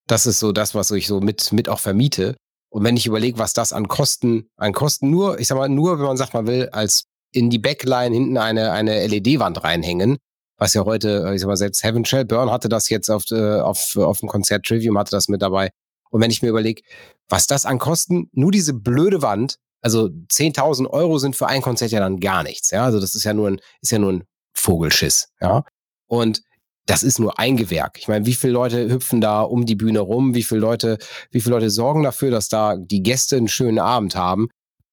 das 0.09 0.27
ist 0.27 0.38
so 0.38 0.53
das, 0.53 0.75
was 0.75 0.90
ich 0.90 1.07
so 1.07 1.20
mit, 1.20 1.53
mit 1.53 1.68
auch 1.68 1.81
vermiete. 1.81 2.37
Und 2.70 2.85
wenn 2.85 2.96
ich 2.96 3.07
überlege, 3.07 3.38
was 3.38 3.53
das 3.53 3.72
an 3.72 3.88
Kosten, 3.88 4.49
an 4.57 4.72
Kosten 4.72 5.11
nur, 5.11 5.38
ich 5.38 5.49
sag 5.49 5.59
mal, 5.59 5.68
nur, 5.68 5.99
wenn 5.99 6.07
man 6.07 6.16
sagt, 6.16 6.35
man 6.35 6.46
will 6.46 6.70
als 6.70 7.05
in 7.33 7.51
die 7.51 7.59
Backline 7.59 8.14
hinten 8.14 8.38
eine, 8.38 8.72
eine 8.72 9.07
LED-Wand 9.07 9.62
reinhängen, 9.62 10.16
was 10.57 10.75
ja 10.75 10.85
heute, 10.85 11.25
äh, 11.27 11.35
ich 11.35 11.40
sag 11.40 11.49
mal, 11.49 11.57
selbst 11.57 11.83
Heaven 11.85 12.05
Shell 12.05 12.25
Burn 12.25 12.51
hatte 12.51 12.69
das 12.69 12.88
jetzt 12.88 13.11
auf, 13.11 13.25
äh, 13.31 13.61
auf, 13.61 13.97
auf 13.97 14.21
dem 14.21 14.29
Konzert 14.29 14.64
Trivium, 14.64 14.99
hatte 14.99 15.11
das 15.11 15.29
mit 15.29 15.42
dabei. 15.42 15.71
Und 16.11 16.21
wenn 16.21 16.31
ich 16.31 16.42
mir 16.42 16.49
überlege, 16.49 16.83
was 17.29 17.47
das 17.47 17.66
an 17.66 17.79
Kosten, 17.79 18.31
nur 18.33 18.53
diese 18.53 18.73
blöde 18.73 19.23
Wand, 19.23 19.59
also 19.83 20.07
10.000 20.07 20.88
Euro 20.88 21.19
sind 21.19 21.37
für 21.37 21.47
ein 21.47 21.62
Konzert 21.62 21.90
ja 21.90 22.01
dann 22.01 22.21
gar 22.21 22.42
nichts. 22.42 22.71
Ja, 22.71 22.85
also 22.85 23.01
das 23.01 23.14
ist 23.14 23.25
ja 23.25 23.35
nur 23.35 23.49
ein, 23.49 23.61
ist 23.81 23.92
ja 23.92 23.99
nur 23.99 24.12
ein 24.12 24.25
Vogelschiss. 24.55 25.29
Ja, 25.40 25.64
und 26.07 26.42
das 26.87 27.03
ist 27.03 27.19
nur 27.19 27.38
ein 27.38 27.57
Gewerk. 27.57 27.99
Ich 27.99 28.09
meine, 28.09 28.27
wie 28.27 28.35
viele 28.35 28.53
Leute 28.53 28.88
hüpfen 28.88 29.21
da 29.21 29.42
um 29.42 29.66
die 29.66 29.75
Bühne 29.75 30.01
rum? 30.01 30.35
Wie 30.35 30.45
viele 30.45 30.61
Leute, 30.61 30.99
wie 31.31 31.40
viele 31.40 31.57
Leute 31.57 31.71
sorgen 31.71 32.05
dafür, 32.05 32.31
dass 32.31 32.49
da 32.49 32.77
die 32.77 33.03
Gäste 33.03 33.37
einen 33.37 33.49
schönen 33.49 33.81
Abend 33.81 34.14
haben? 34.14 34.49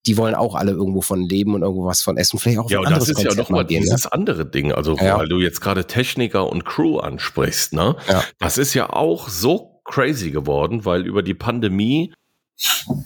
Die 0.05 0.17
wollen 0.17 0.35
auch 0.35 0.55
alle 0.55 0.71
irgendwo 0.71 1.01
von 1.01 1.21
leben 1.21 1.53
und 1.55 1.61
irgendwo 1.61 1.85
was 1.85 2.01
von 2.01 2.17
essen. 2.17 2.37
Vielleicht 2.39 2.59
auch 2.59 2.69
Ja, 2.69 2.79
und 2.79 2.85
das 2.85 2.93
anderes 2.93 3.09
ist 3.09 3.17
ja 3.19 3.27
Konzert 3.29 3.37
noch 3.37 3.49
mal 3.55 3.65
gehen, 3.65 3.79
ne? 3.79 3.85
dieses 3.85 4.05
andere 4.07 4.45
Ding. 4.45 4.71
Also, 4.73 4.95
Ja. 4.97 5.17
weil 5.17 5.29
du 5.29 5.39
jetzt 5.39 5.61
gerade 5.61 5.85
Techniker 5.85 6.49
und 6.49 6.65
Crew 6.65 6.97
ansprichst, 6.99 7.73
ne? 7.73 7.95
Ja. 8.09 8.23
Das 8.39 8.57
ist 8.57 8.73
ja 8.73 8.89
auch 8.89 9.29
so 9.29 9.79
crazy 9.85 10.31
geworden, 10.31 10.85
weil 10.85 11.05
über 11.05 11.23
die 11.23 11.33
Pandemie 11.33 12.13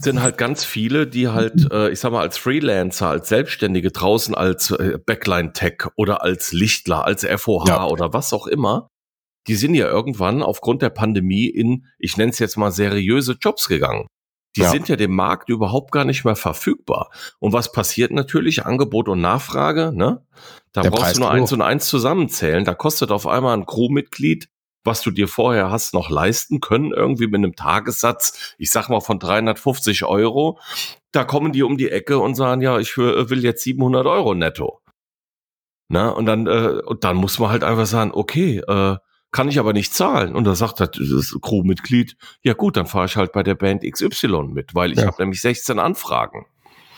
sind 0.01 0.21
halt 0.21 0.37
ganz 0.37 0.65
viele, 0.65 1.07
die 1.07 1.29
halt, 1.29 1.71
äh, 1.71 1.89
ich 1.89 1.99
sag 1.99 2.11
mal, 2.11 2.21
als 2.21 2.37
Freelancer, 2.37 3.07
als 3.09 3.29
Selbstständige 3.29 3.91
draußen 3.91 4.35
als 4.35 4.71
äh, 4.71 4.97
Backline-Tech 5.03 5.85
oder 5.95 6.21
als 6.21 6.51
Lichtler, 6.51 7.05
als 7.05 7.23
FOH 7.23 7.65
Ja. 7.67 7.85
oder 7.87 8.11
was 8.13 8.33
auch 8.33 8.45
immer, 8.47 8.89
die 9.47 9.55
sind 9.55 9.73
ja 9.73 9.87
irgendwann 9.87 10.43
aufgrund 10.43 10.81
der 10.81 10.89
Pandemie 10.89 11.47
in, 11.47 11.85
ich 11.99 12.17
nenne 12.17 12.31
es 12.31 12.39
jetzt 12.39 12.57
mal, 12.57 12.71
seriöse 12.71 13.37
Jobs 13.39 13.67
gegangen. 13.67 14.07
Die 14.55 14.61
Ja. 14.61 14.69
sind 14.71 14.89
ja 14.89 14.95
dem 14.95 15.13
Markt 15.13 15.49
überhaupt 15.49 15.91
gar 15.91 16.05
nicht 16.05 16.25
mehr 16.25 16.35
verfügbar. 16.35 17.11
Und 17.39 17.53
was 17.53 17.71
passiert 17.71 18.11
natürlich? 18.11 18.65
Angebot 18.65 19.07
und 19.07 19.21
Nachfrage, 19.21 19.91
ne? 19.93 20.25
Da 20.71 20.81
Der 20.81 20.89
brauchst 20.89 21.03
Preis 21.03 21.13
du 21.13 21.21
nur 21.21 21.31
eins 21.31 21.51
und 21.51 21.61
eins 21.61 21.87
zusammenzählen. 21.87 22.65
Da 22.65 22.73
kostet 22.73 23.11
auf 23.11 23.27
einmal 23.27 23.55
ein 23.55 23.65
Crewmitglied 23.65 24.49
was 24.87 25.01
du 25.01 25.11
dir 25.11 25.27
vorher 25.27 25.69
hast 25.69 25.93
noch 25.93 26.09
leisten 26.09 26.59
können, 26.61 26.93
irgendwie 26.93 27.27
mit 27.27 27.35
einem 27.35 27.55
Tagessatz, 27.55 28.55
ich 28.57 28.71
sag 28.71 28.89
mal 28.89 29.01
von 29.01 29.19
350 29.19 30.05
Euro, 30.05 30.59
da 31.11 31.23
kommen 31.25 31.51
die 31.51 31.61
um 31.61 31.77
die 31.77 31.91
Ecke 31.91 32.17
und 32.17 32.33
sagen, 32.33 32.61
ja, 32.61 32.79
ich 32.79 32.97
will 32.97 33.43
jetzt 33.43 33.63
700 33.63 34.07
Euro 34.07 34.33
netto. 34.33 34.81
Na, 35.89 36.09
und 36.09 36.25
dann, 36.25 36.47
äh, 36.47 36.81
und 36.85 37.03
dann 37.03 37.17
muss 37.17 37.37
man 37.37 37.49
halt 37.49 37.63
einfach 37.63 37.85
sagen, 37.85 38.11
okay, 38.13 38.59
äh, 38.67 38.97
kann 39.31 39.49
ich 39.49 39.59
aber 39.59 39.73
nicht 39.73 39.93
zahlen. 39.93 40.35
Und 40.35 40.45
da 40.45 40.55
sagt 40.55 40.79
das, 40.79 40.91
das 40.93 41.35
Crewmitglied, 41.41 42.15
ja 42.41 42.53
gut, 42.53 42.77
dann 42.77 42.87
fahre 42.87 43.05
ich 43.05 43.15
halt 43.15 43.31
bei 43.31 43.43
der 43.43 43.55
Band 43.55 43.83
XY 43.83 44.49
mit, 44.49 44.73
weil 44.75 44.91
ich 44.91 44.99
ja. 44.99 45.07
habe 45.07 45.21
nämlich 45.21 45.41
16 45.41 45.79
Anfragen. 45.79 46.45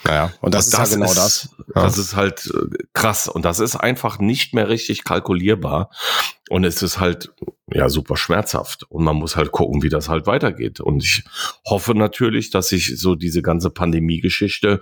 Ja, 0.06 0.32
und 0.40 0.54
das, 0.54 0.66
und 0.66 0.78
das 0.78 0.88
ist 0.88 0.92
ja 0.92 0.96
genau 0.96 1.10
ist, 1.10 1.18
das. 1.18 1.56
Ja. 1.74 1.82
Das 1.82 1.98
ist 1.98 2.16
halt 2.16 2.46
äh, 2.46 2.84
krass 2.94 3.28
und 3.28 3.44
das 3.44 3.60
ist 3.60 3.76
einfach 3.76 4.18
nicht 4.18 4.54
mehr 4.54 4.68
richtig 4.68 5.04
kalkulierbar 5.04 5.90
und 6.48 6.64
es 6.64 6.82
ist 6.82 6.98
halt 6.98 7.32
ja 7.72 7.88
super 7.88 8.16
schmerzhaft 8.16 8.84
und 8.88 9.04
man 9.04 9.16
muss 9.16 9.36
halt 9.36 9.52
gucken, 9.52 9.82
wie 9.82 9.90
das 9.90 10.08
halt 10.08 10.26
weitergeht 10.26 10.80
und 10.80 11.04
ich 11.04 11.24
hoffe 11.68 11.94
natürlich, 11.94 12.50
dass 12.50 12.68
sich 12.68 12.98
so 12.98 13.14
diese 13.14 13.42
ganze 13.42 13.70
Pandemie-Geschichte 13.70 14.80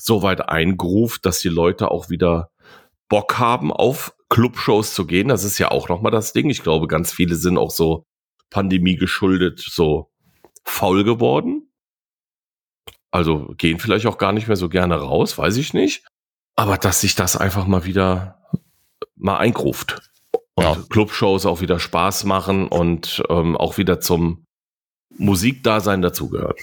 so 0.00 0.22
weit 0.22 0.48
eingruft, 0.48 1.26
dass 1.26 1.40
die 1.40 1.50
Leute 1.50 1.90
auch 1.90 2.08
wieder 2.08 2.50
Bock 3.14 3.38
haben 3.38 3.72
auf 3.72 4.14
Clubshows 4.28 4.94
zu 4.94 5.06
gehen. 5.06 5.28
Das 5.28 5.44
ist 5.44 5.58
ja 5.58 5.70
auch 5.70 5.88
nochmal 5.88 6.12
das 6.12 6.32
Ding. 6.32 6.50
Ich 6.50 6.62
glaube, 6.62 6.88
ganz 6.88 7.12
viele 7.12 7.36
sind 7.36 7.58
auch 7.58 7.70
so 7.70 8.04
Pandemie 8.50 8.96
geschuldet 8.96 9.60
so 9.60 10.10
faul 10.64 11.04
geworden 11.04 11.68
also 13.14 13.54
gehen 13.56 13.78
vielleicht 13.78 14.06
auch 14.06 14.18
gar 14.18 14.32
nicht 14.32 14.48
mehr 14.48 14.56
so 14.56 14.68
gerne 14.68 14.96
raus, 14.96 15.38
weiß 15.38 15.56
ich 15.58 15.72
nicht. 15.72 16.04
Aber 16.56 16.78
dass 16.78 17.00
sich 17.00 17.14
das 17.14 17.36
einfach 17.36 17.64
mal 17.64 17.84
wieder 17.84 18.42
mal 19.14 19.36
eingruft. 19.36 20.10
Und 20.56 20.64
ja. 20.64 20.76
Clubshows 20.90 21.46
auch 21.46 21.60
wieder 21.60 21.78
Spaß 21.78 22.24
machen 22.24 22.66
und 22.66 23.22
ähm, 23.28 23.56
auch 23.56 23.78
wieder 23.78 24.00
zum 24.00 24.44
Musikdasein 25.18 26.02
dazugehört. 26.02 26.60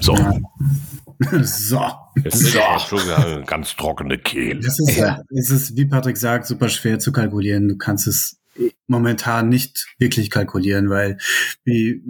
So. 0.00 0.16
so. 1.42 1.80
Jetzt 2.22 2.38
so. 2.38 2.58
Schon 2.86 3.10
eine 3.10 3.44
ganz 3.44 3.76
trockene 3.76 4.18
Kehle. 4.18 4.60
Das 4.60 4.78
ist, 4.78 4.96
ja. 4.96 5.22
es 5.30 5.50
ist, 5.50 5.76
wie 5.76 5.86
Patrick 5.86 6.16
sagt, 6.16 6.46
super 6.46 6.68
schwer 6.68 6.98
zu 6.98 7.12
kalkulieren. 7.12 7.68
Du 7.68 7.76
kannst 7.76 8.06
es 8.06 8.38
momentan 8.86 9.48
nicht 9.48 9.86
wirklich 9.98 10.30
kalkulieren, 10.30 10.90
weil 10.90 11.18
wie, 11.64 12.02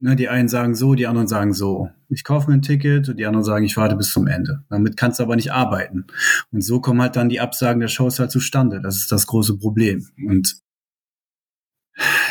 ne, 0.00 0.16
die 0.16 0.28
einen 0.28 0.48
sagen 0.48 0.74
so, 0.74 0.94
die 0.94 1.06
anderen 1.06 1.28
sagen 1.28 1.52
so. 1.52 1.90
Ich 2.08 2.24
kaufe 2.24 2.50
mir 2.50 2.56
ein 2.56 2.62
Ticket 2.62 3.08
und 3.08 3.18
die 3.18 3.26
anderen 3.26 3.44
sagen, 3.44 3.64
ich 3.64 3.76
warte 3.76 3.96
bis 3.96 4.12
zum 4.12 4.26
Ende. 4.26 4.64
Damit 4.68 4.96
kannst 4.96 5.18
du 5.18 5.24
aber 5.24 5.36
nicht 5.36 5.52
arbeiten. 5.52 6.06
Und 6.50 6.62
so 6.62 6.80
kommen 6.80 7.00
halt 7.00 7.16
dann 7.16 7.28
die 7.28 7.40
Absagen 7.40 7.80
der 7.80 7.88
Shows 7.88 8.18
halt 8.18 8.30
zustande. 8.30 8.80
Das 8.80 8.96
ist 8.96 9.12
das 9.12 9.26
große 9.26 9.58
Problem. 9.58 10.06
Und 10.26 10.56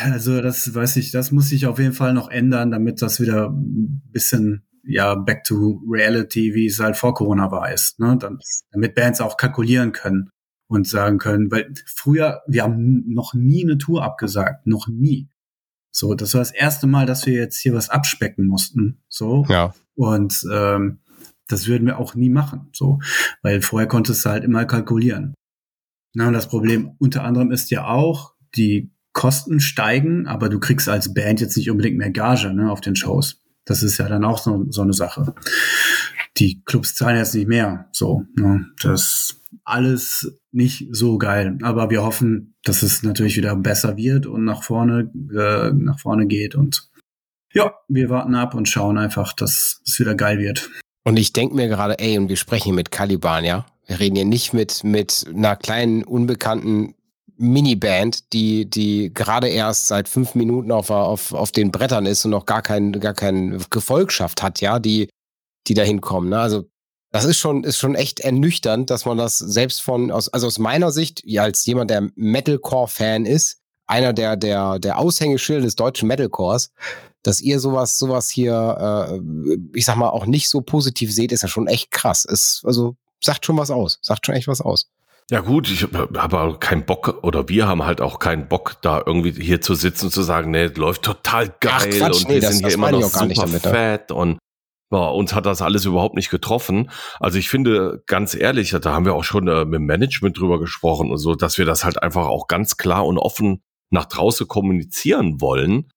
also 0.04 0.41
das 0.41 0.74
weiß 0.74 0.97
ich, 0.97 1.12
das 1.12 1.32
muss 1.32 1.50
sich 1.50 1.67
auf 1.67 1.80
jeden 1.80 1.93
Fall 1.93 2.13
noch 2.13 2.30
ändern, 2.30 2.71
damit 2.71 3.02
das 3.02 3.19
wieder 3.19 3.50
ein 3.50 4.02
bisschen 4.12 4.63
ja 4.84 5.15
back 5.15 5.43
to 5.43 5.82
reality, 5.88 6.54
wie 6.56 6.65
es 6.65 6.80
halt 6.80 6.97
vor 6.97 7.13
Corona 7.13 7.52
war, 7.52 7.71
ist. 7.71 8.00
Ne? 8.00 8.17
Dann, 8.19 8.39
damit 8.71 8.95
Bands 8.95 9.21
auch 9.21 9.38
kalkulieren 9.38 9.91
können 9.91 10.30
und 10.67 10.88
sagen 10.88 11.17
können, 11.17 11.52
weil 11.52 11.74
früher, 11.86 12.41
wir 12.47 12.63
haben 12.63 13.04
noch 13.08 13.34
nie 13.34 13.63
eine 13.63 13.78
Tour 13.78 14.04
abgesagt, 14.04 14.67
noch 14.67 14.88
nie. 14.88 15.30
So, 15.91 16.13
das 16.13 16.34
war 16.34 16.39
das 16.39 16.52
erste 16.52 16.88
Mal, 16.88 17.06
dass 17.06 17.26
wir 17.26 17.34
jetzt 17.34 17.58
hier 17.58 17.74
was 17.74 17.89
abspecken 17.89 18.47
mussten. 18.47 19.04
So. 19.10 19.45
Ja. 19.50 19.74
Und 19.95 20.45
ähm, 20.52 21.00
das 21.50 21.67
würden 21.67 21.86
wir 21.86 22.00
auch 22.00 22.15
nie 22.15 22.30
machen. 22.30 22.69
So, 22.74 23.00
weil 23.41 23.62
vorher 23.62 23.88
konntest 23.88 24.26
du 24.26 24.30
halt 24.30 24.45
immer 24.45 24.65
kalkulieren. 24.65 25.34
Na, 26.13 26.28
und 26.28 26.34
das 26.34 26.47
Problem 26.47 26.95
unter 27.00 27.24
anderem 27.24 27.52
ist 27.52 27.69
ja 27.71 27.88
auch, 27.88 28.34
die 28.56 28.91
Kosten 29.13 29.60
steigen, 29.60 30.28
aber 30.28 30.50
du 30.50 30.60
kriegst 30.60 30.88
als 30.88 31.13
Band 31.13 31.41
jetzt 31.41 31.58
nicht 31.58 31.69
unbedingt 31.69 31.97
mehr 31.97 32.12
Gage 32.12 32.54
ne, 32.54 32.71
auf 32.71 32.82
den 32.82 32.95
Shows. 32.95 33.41
Das 33.65 33.84
ist 33.84 33.97
ja 33.97 34.08
dann 34.08 34.24
auch 34.24 34.38
so, 34.38 34.65
so 34.69 34.82
eine 34.82 34.93
Sache. 34.93 35.36
Die 36.38 36.63
Clubs 36.63 36.95
zahlen 36.95 37.17
jetzt 37.17 37.36
nicht 37.36 37.47
mehr. 37.47 37.89
So, 37.91 38.26
ne, 38.36 38.67
das 38.82 39.41
alles 39.63 40.39
nicht 40.52 40.88
so 40.91 41.17
geil. 41.17 41.58
Aber 41.62 41.89
wir 41.89 42.04
hoffen, 42.04 42.56
dass 42.63 42.84
es 42.84 43.04
natürlich 43.04 43.38
wieder 43.38 43.56
besser 43.56 43.97
wird 43.97 44.26
und 44.26 44.45
nach 44.45 44.63
vorne, 44.63 45.12
äh, 45.34 45.71
nach 45.74 46.00
vorne 46.00 46.28
geht. 46.28 46.56
Und 46.56 46.89
ja, 47.54 47.74
wir 47.88 48.10
warten 48.10 48.36
ab 48.36 48.56
und 48.56 48.69
schauen 48.69 48.97
einfach, 48.97 49.34
dass 49.34 49.82
es 49.86 50.00
wieder 50.00 50.15
geil 50.15 50.39
wird. 50.39 50.69
Und 51.04 51.17
ich 51.17 51.34
denke 51.34 51.56
mir 51.56 51.67
gerade, 51.67 52.00
ey, 52.00 52.17
und 52.17 52.30
wir 52.30 52.38
sprechen 52.38 52.65
hier 52.65 52.74
mit 52.74 52.91
Caliban, 52.91 53.43
ja? 53.43 53.65
Wir 53.88 54.00
reden 54.00 54.15
hier 54.15 54.26
nicht 54.26 54.54
mit, 54.54 54.84
mit 54.84 55.26
einer 55.34 55.56
kleinen, 55.56 56.04
unbekannten 56.04 56.93
Miniband, 57.41 58.32
die, 58.34 58.69
die 58.69 59.13
gerade 59.13 59.49
erst 59.49 59.88
seit 59.88 60.08
fünf 60.08 60.36
Minuten 60.36 60.71
auf, 60.71 60.89
auf, 60.89 61.34
auf 61.34 61.51
den 61.51 61.71
Brettern 61.71 62.06
ist 62.06 62.23
und 62.23 62.32
noch 62.32 62.45
gar 62.45 62.62
kein, 62.62 62.93
gar 62.93 63.13
kein 63.13 63.63
Gefolgschaft 63.69 64.41
hat, 64.43 64.62
ja, 64.62 64.80
die, 64.80 65.10
die 65.67 65.73
da 65.73 65.84
hinkommen. 65.84 66.30
Ne? 66.30 66.39
Also 66.39 66.65
das 67.12 67.25
ist 67.25 67.39
schon, 67.39 67.63
ist 67.63 67.77
schon 67.77 67.95
echt 67.95 68.21
ernüchternd, 68.21 68.89
dass 68.89 69.06
man 69.06 69.17
das 69.17 69.38
selbst 69.38 69.82
von, 69.82 70.12
aus, 70.12 70.30
also 70.30 70.47
aus 70.47 70.60
meiner 70.60 70.91
Sicht, 70.91 71.21
ja, 71.25 71.43
als 71.43 71.65
jemand, 71.65 71.89
der 71.89 72.10
Metalcore-Fan 72.15 73.25
ist, 73.25 73.58
einer 73.86 74.13
der, 74.13 74.38
der, 74.38 74.80
der 74.80 74.97
Aushängeschilde 74.97 75.63
des 75.63 75.75
deutschen 75.75 76.08
Metalcores, 76.08 76.71
dass 77.23 77.41
ihr 77.41 77.60
sowas, 77.60 77.99
sowas 77.99 78.30
hier, 78.30 79.10
äh, 79.12 79.58
ich 79.77 79.86
sag 79.86 79.97
mal, 79.97 80.10
auch 80.10 80.25
nicht 80.25 80.47
so 80.47 80.62
positiv 80.62 81.13
seht, 81.13 81.34
ist 81.34 81.41
ja 81.41 81.49
schon 81.49 81.67
echt 81.67 81.91
krass. 81.91 82.23
Ist, 82.23 82.62
also, 82.65 82.95
sagt 83.21 83.45
schon 83.45 83.58
was 83.58 83.69
aus. 83.69 83.99
Sagt 84.01 84.25
schon 84.25 84.36
echt 84.36 84.47
was 84.47 84.62
aus. 84.62 84.88
Ja 85.31 85.39
gut, 85.39 85.71
ich 85.71 85.83
habe 85.83 86.39
auch 86.41 86.59
keinen 86.59 86.85
Bock 86.85 87.23
oder 87.23 87.47
wir 87.47 87.65
haben 87.65 87.85
halt 87.85 88.01
auch 88.01 88.19
keinen 88.19 88.49
Bock, 88.49 88.75
da 88.81 89.01
irgendwie 89.05 89.31
hier 89.31 89.61
zu 89.61 89.75
sitzen 89.75 90.07
und 90.07 90.11
zu 90.11 90.23
sagen, 90.23 90.51
nee, 90.51 90.65
läuft 90.65 91.03
total 91.03 91.47
geil 91.61 91.71
Ach, 91.73 91.85
Quatsch, 91.85 92.23
und 92.23 92.27
nee, 92.27 92.33
wir 92.35 92.41
das, 92.41 92.57
sind 92.57 92.65
hier 92.65 92.75
immer 92.75 92.91
noch 92.91 93.03
super 93.03 93.33
damit, 93.33 93.61
fett 93.61 94.11
und 94.11 94.39
ja, 94.91 95.07
uns 95.07 95.33
hat 95.33 95.45
das 95.45 95.61
alles 95.61 95.85
überhaupt 95.85 96.15
nicht 96.15 96.31
getroffen. 96.31 96.91
Also 97.21 97.39
ich 97.39 97.47
finde, 97.47 98.03
ganz 98.07 98.35
ehrlich, 98.35 98.71
da 98.71 98.91
haben 98.91 99.05
wir 99.05 99.13
auch 99.13 99.23
schon 99.23 99.47
äh, 99.47 99.63
mit 99.63 99.75
dem 99.75 99.85
Management 99.85 100.37
drüber 100.37 100.59
gesprochen 100.59 101.11
und 101.11 101.17
so, 101.17 101.33
dass 101.33 101.57
wir 101.57 101.63
das 101.63 101.85
halt 101.85 102.03
einfach 102.03 102.27
auch 102.27 102.47
ganz 102.47 102.75
klar 102.75 103.05
und 103.05 103.17
offen 103.17 103.63
nach 103.89 104.07
draußen 104.07 104.49
kommunizieren 104.49 105.39
wollen, 105.39 105.89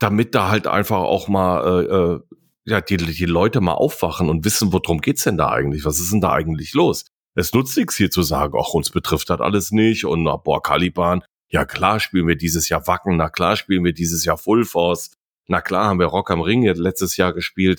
damit 0.00 0.34
da 0.34 0.48
halt 0.48 0.66
einfach 0.66 1.02
auch 1.02 1.28
mal 1.28 1.84
äh, 1.84 1.84
äh, 1.84 2.20
ja, 2.64 2.80
die, 2.80 2.96
die 2.96 3.26
Leute 3.26 3.60
mal 3.60 3.74
aufwachen 3.74 4.28
und 4.28 4.44
wissen, 4.44 4.72
worum 4.72 5.00
geht's 5.00 5.22
denn 5.22 5.36
da 5.36 5.50
eigentlich? 5.50 5.84
Was 5.84 6.00
ist 6.00 6.12
denn 6.12 6.20
da 6.20 6.32
eigentlich 6.32 6.74
los? 6.74 7.04
Es 7.34 7.52
nutzt 7.52 7.76
nichts 7.76 7.96
hier 7.96 8.10
zu 8.10 8.22
sagen, 8.22 8.54
ach, 8.58 8.74
uns 8.74 8.90
betrifft 8.90 9.30
das 9.30 9.40
alles 9.40 9.72
nicht 9.72 10.04
und 10.04 10.22
na, 10.22 10.36
boah, 10.36 10.62
Caliban, 10.62 11.22
ja 11.50 11.64
klar 11.64 12.00
spielen 12.00 12.28
wir 12.28 12.36
dieses 12.36 12.68
Jahr 12.68 12.86
Wacken, 12.86 13.16
na 13.16 13.28
klar 13.28 13.56
spielen 13.56 13.84
wir 13.84 13.92
dieses 13.92 14.24
Jahr 14.24 14.38
Full 14.38 14.64
Force, 14.64 15.12
na 15.48 15.60
klar 15.60 15.86
haben 15.86 15.98
wir 15.98 16.06
Rock 16.06 16.30
am 16.30 16.40
Ring 16.40 16.64
letztes 16.64 17.16
Jahr 17.16 17.32
gespielt. 17.32 17.78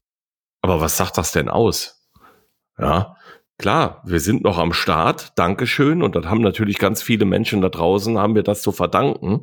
Aber 0.61 0.79
was 0.79 0.97
sagt 0.97 1.17
das 1.17 1.31
denn 1.31 1.49
aus? 1.49 2.09
Ja, 2.77 3.15
klar, 3.57 4.01
wir 4.05 4.19
sind 4.19 4.43
noch 4.43 4.57
am 4.57 4.73
Start, 4.73 5.33
Dankeschön. 5.37 6.01
Und 6.01 6.15
dann 6.15 6.29
haben 6.29 6.41
natürlich 6.41 6.79
ganz 6.79 7.01
viele 7.01 7.25
Menschen 7.25 7.61
da 7.61 7.69
draußen, 7.69 8.17
haben 8.17 8.35
wir 8.35 8.43
das 8.43 8.61
zu 8.61 8.71
verdanken, 8.71 9.41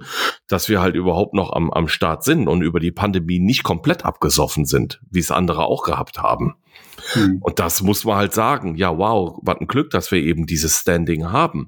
dass 0.48 0.68
wir 0.68 0.80
halt 0.80 0.94
überhaupt 0.94 1.34
noch 1.34 1.52
am, 1.52 1.70
am 1.70 1.88
Start 1.88 2.24
sind 2.24 2.48
und 2.48 2.62
über 2.62 2.80
die 2.80 2.92
Pandemie 2.92 3.38
nicht 3.38 3.62
komplett 3.62 4.04
abgesoffen 4.04 4.64
sind, 4.64 5.00
wie 5.10 5.20
es 5.20 5.30
andere 5.30 5.64
auch 5.64 5.82
gehabt 5.82 6.18
haben. 6.18 6.56
Hm. 7.12 7.38
Und 7.40 7.58
das 7.58 7.82
muss 7.82 8.04
man 8.04 8.16
halt 8.16 8.34
sagen. 8.34 8.76
Ja, 8.76 8.96
wow, 8.96 9.38
was 9.42 9.58
ein 9.60 9.66
Glück, 9.66 9.90
dass 9.90 10.10
wir 10.10 10.20
eben 10.20 10.46
dieses 10.46 10.78
Standing 10.78 11.30
haben. 11.30 11.66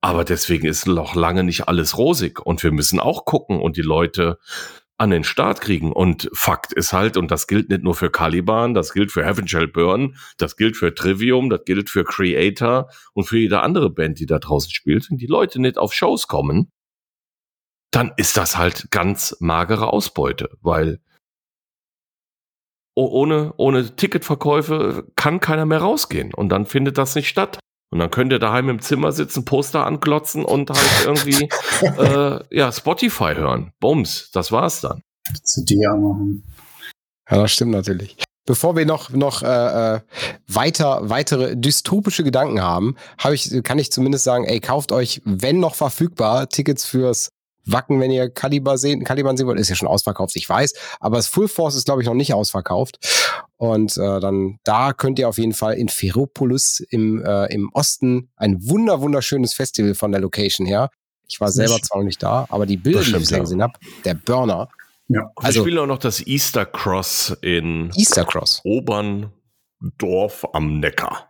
Aber 0.00 0.24
deswegen 0.24 0.66
ist 0.66 0.86
noch 0.86 1.14
lange 1.14 1.44
nicht 1.44 1.68
alles 1.68 1.96
rosig 1.96 2.44
und 2.44 2.62
wir 2.64 2.72
müssen 2.72 2.98
auch 2.98 3.24
gucken 3.24 3.60
und 3.60 3.76
die 3.76 3.82
Leute 3.82 4.38
an 4.98 5.10
den 5.10 5.24
Start 5.24 5.60
kriegen. 5.60 5.92
Und 5.92 6.28
Fakt 6.32 6.72
ist 6.72 6.92
halt, 6.92 7.16
und 7.16 7.30
das 7.30 7.46
gilt 7.46 7.70
nicht 7.70 7.82
nur 7.82 7.94
für 7.94 8.10
Caliban, 8.10 8.74
das 8.74 8.92
gilt 8.92 9.12
für 9.12 9.24
Heaven 9.24 9.48
Shall 9.48 9.68
Burn, 9.68 10.16
das 10.38 10.56
gilt 10.56 10.76
für 10.76 10.94
Trivium, 10.94 11.50
das 11.50 11.64
gilt 11.64 11.90
für 11.90 12.04
Creator 12.04 12.88
und 13.12 13.24
für 13.24 13.38
jede 13.38 13.60
andere 13.60 13.90
Band, 13.90 14.18
die 14.18 14.26
da 14.26 14.38
draußen 14.38 14.70
spielt. 14.70 15.10
Wenn 15.10 15.18
die 15.18 15.26
Leute 15.26 15.60
nicht 15.60 15.78
auf 15.78 15.92
Shows 15.92 16.26
kommen, 16.26 16.70
dann 17.90 18.12
ist 18.16 18.36
das 18.36 18.56
halt 18.56 18.90
ganz 18.90 19.36
magere 19.40 19.92
Ausbeute, 19.92 20.50
weil 20.60 21.00
ohne, 22.94 23.54
ohne 23.56 23.96
Ticketverkäufe 23.96 25.06
kann 25.16 25.40
keiner 25.40 25.66
mehr 25.66 25.80
rausgehen 25.80 26.34
und 26.34 26.48
dann 26.50 26.66
findet 26.66 26.98
das 26.98 27.14
nicht 27.14 27.28
statt. 27.28 27.58
Und 27.90 27.98
dann 27.98 28.10
könnt 28.10 28.32
ihr 28.32 28.38
daheim 28.38 28.70
im 28.70 28.80
Zimmer 28.80 29.12
sitzen, 29.12 29.44
Poster 29.44 29.84
anklotzen 29.84 30.46
und 30.46 30.70
halt 30.70 31.04
irgendwie 31.04 31.48
äh, 31.98 32.40
ja, 32.50 32.72
Spotify 32.72 33.34
hören. 33.34 33.72
Bums, 33.80 34.30
das 34.32 34.50
war's 34.50 34.80
dann. 34.80 35.02
CD 35.42 35.76
machen. 35.86 36.42
Ja, 37.30 37.42
das 37.42 37.52
stimmt 37.52 37.72
natürlich. 37.72 38.16
Bevor 38.46 38.76
wir 38.76 38.86
noch, 38.86 39.10
noch 39.10 39.42
äh, 39.42 39.96
äh, 39.96 40.00
weiter, 40.48 41.08
weitere 41.10 41.54
dystopische 41.54 42.24
Gedanken 42.24 42.60
haben, 42.60 42.96
hab 43.18 43.32
ich, 43.32 43.62
kann 43.62 43.78
ich 43.78 43.92
zumindest 43.92 44.24
sagen, 44.24 44.44
ey, 44.44 44.58
kauft 44.58 44.90
euch, 44.90 45.20
wenn 45.24 45.60
noch 45.60 45.74
verfügbar, 45.74 46.48
Tickets 46.48 46.84
fürs 46.84 47.28
Wacken, 47.64 48.00
wenn 48.00 48.10
ihr 48.10 48.28
Kaliber 48.30 48.78
sehen, 48.78 49.04
Caliban 49.04 49.36
sehen 49.36 49.46
wollt, 49.46 49.58
ist 49.60 49.68
ja 49.68 49.74
schon 49.76 49.88
ausverkauft, 49.88 50.34
ich 50.36 50.48
weiß. 50.48 50.74
Aber 51.00 51.16
das 51.16 51.28
Full 51.28 51.48
Force 51.48 51.76
ist, 51.76 51.84
glaube 51.84 52.02
ich, 52.02 52.06
noch 52.08 52.14
nicht 52.14 52.34
ausverkauft. 52.34 52.98
Und 53.56 53.96
äh, 53.96 54.20
dann 54.20 54.58
da 54.64 54.92
könnt 54.92 55.18
ihr 55.18 55.28
auf 55.28 55.38
jeden 55.38 55.52
Fall 55.52 55.74
in 55.74 55.88
Ferropolis 55.88 56.80
im, 56.90 57.24
äh, 57.24 57.46
im 57.52 57.70
Osten 57.72 58.30
ein 58.36 58.58
wunder, 58.68 59.00
wunderschönes 59.00 59.54
Festival 59.54 59.94
von 59.94 60.10
der 60.12 60.20
Location 60.20 60.66
her. 60.66 60.90
Ich 61.28 61.40
war 61.40 61.50
selber 61.50 61.80
zwar 61.80 61.98
noch 61.98 62.04
nicht 62.04 62.22
da, 62.22 62.46
aber 62.50 62.66
die 62.66 62.76
Bilder, 62.76 63.02
die 63.02 63.16
ich 63.22 63.30
ja. 63.30 63.38
gesehen 63.38 63.62
habe, 63.62 63.72
der 64.04 64.14
Burner, 64.14 64.68
Ja. 65.08 65.30
Also- 65.36 65.60
spielen 65.62 65.78
auch 65.78 65.86
noch 65.86 65.98
das 65.98 66.26
Easter 66.26 66.66
Cross 66.66 67.36
in 67.40 67.90
Easter 67.96 68.24
Cross. 68.24 68.60
Oberndorf 68.64 70.44
am 70.52 70.80
Neckar. 70.80 71.28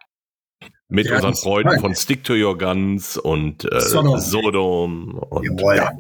Mit 0.92 1.06
Ja, 1.06 1.16
unseren 1.16 1.34
Freunden 1.34 1.80
von 1.80 1.94
Stick 1.94 2.22
to 2.24 2.34
Your 2.34 2.56
Guns 2.58 3.16
und 3.16 3.64
äh, 3.72 3.80
Sodom. 3.80 4.18
Sodom. 4.20 5.14
Und 5.30 5.44
Jawohl. 5.44 5.76
ja, 5.76 5.92